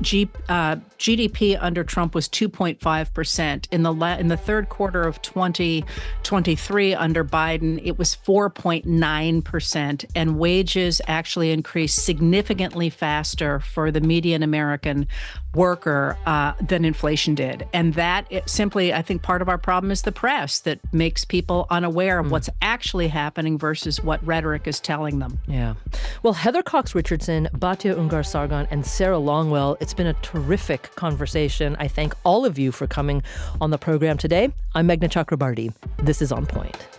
G, 0.00 0.30
uh, 0.48 0.76
GDP 0.98 1.58
under 1.60 1.84
Trump 1.84 2.14
was 2.14 2.30
2.5 2.30 3.12
percent. 3.12 3.68
In 3.70 3.82
the 3.82 3.92
la- 3.92 4.16
in 4.16 4.28
the 4.28 4.36
third 4.36 4.70
quarter 4.70 5.02
of 5.02 5.20
2023 5.20 6.94
under 6.94 7.22
Biden, 7.22 7.78
it 7.84 7.98
was 7.98 8.16
4.9 8.16 9.44
percent, 9.44 10.06
and 10.14 10.38
wages 10.38 11.02
actually 11.06 11.50
increased 11.50 12.02
significantly 12.02 12.88
faster 12.88 13.60
for 13.60 13.90
the 13.90 14.00
median 14.00 14.42
American 14.42 15.08
worker 15.56 16.16
uh, 16.26 16.52
than 16.60 16.84
inflation 16.84 17.34
did. 17.34 17.66
And 17.72 17.94
that 17.94 18.30
simply, 18.48 18.92
I 18.92 19.02
think, 19.02 19.22
part 19.22 19.42
of 19.42 19.48
our 19.48 19.58
problem 19.58 19.90
is 19.90 20.02
the 20.02 20.12
press 20.12 20.60
that 20.60 20.78
makes 20.92 21.24
people 21.24 21.66
unaware 21.70 22.18
of 22.18 22.26
mm. 22.26 22.30
what's 22.30 22.50
actually 22.62 23.08
happening 23.08 23.58
versus 23.58 24.00
what 24.00 24.24
rhetoric 24.24 24.68
is 24.68 24.78
telling 24.78 25.18
them. 25.18 25.40
Yeah. 25.48 25.74
Well, 26.22 26.34
Heather 26.34 26.62
Cox 26.62 26.94
Richardson, 26.94 27.48
Batya 27.54 27.96
Ungar 27.96 28.24
Sargon, 28.24 28.68
and 28.70 28.86
Sarah 28.86 29.16
Longwell, 29.16 29.76
it's 29.80 29.94
been 29.94 30.06
a 30.06 30.14
terrific 30.14 30.94
conversation. 30.94 31.76
I 31.78 31.88
thank 31.88 32.14
all 32.24 32.44
of 32.44 32.58
you 32.58 32.70
for 32.70 32.86
coming 32.86 33.22
on 33.60 33.70
the 33.70 33.78
program 33.78 34.18
today. 34.18 34.52
I'm 34.74 34.86
Meghna 34.86 35.08
Chakrabarti. 35.10 35.72
This 36.02 36.20
is 36.20 36.30
On 36.30 36.46
Point. 36.46 36.95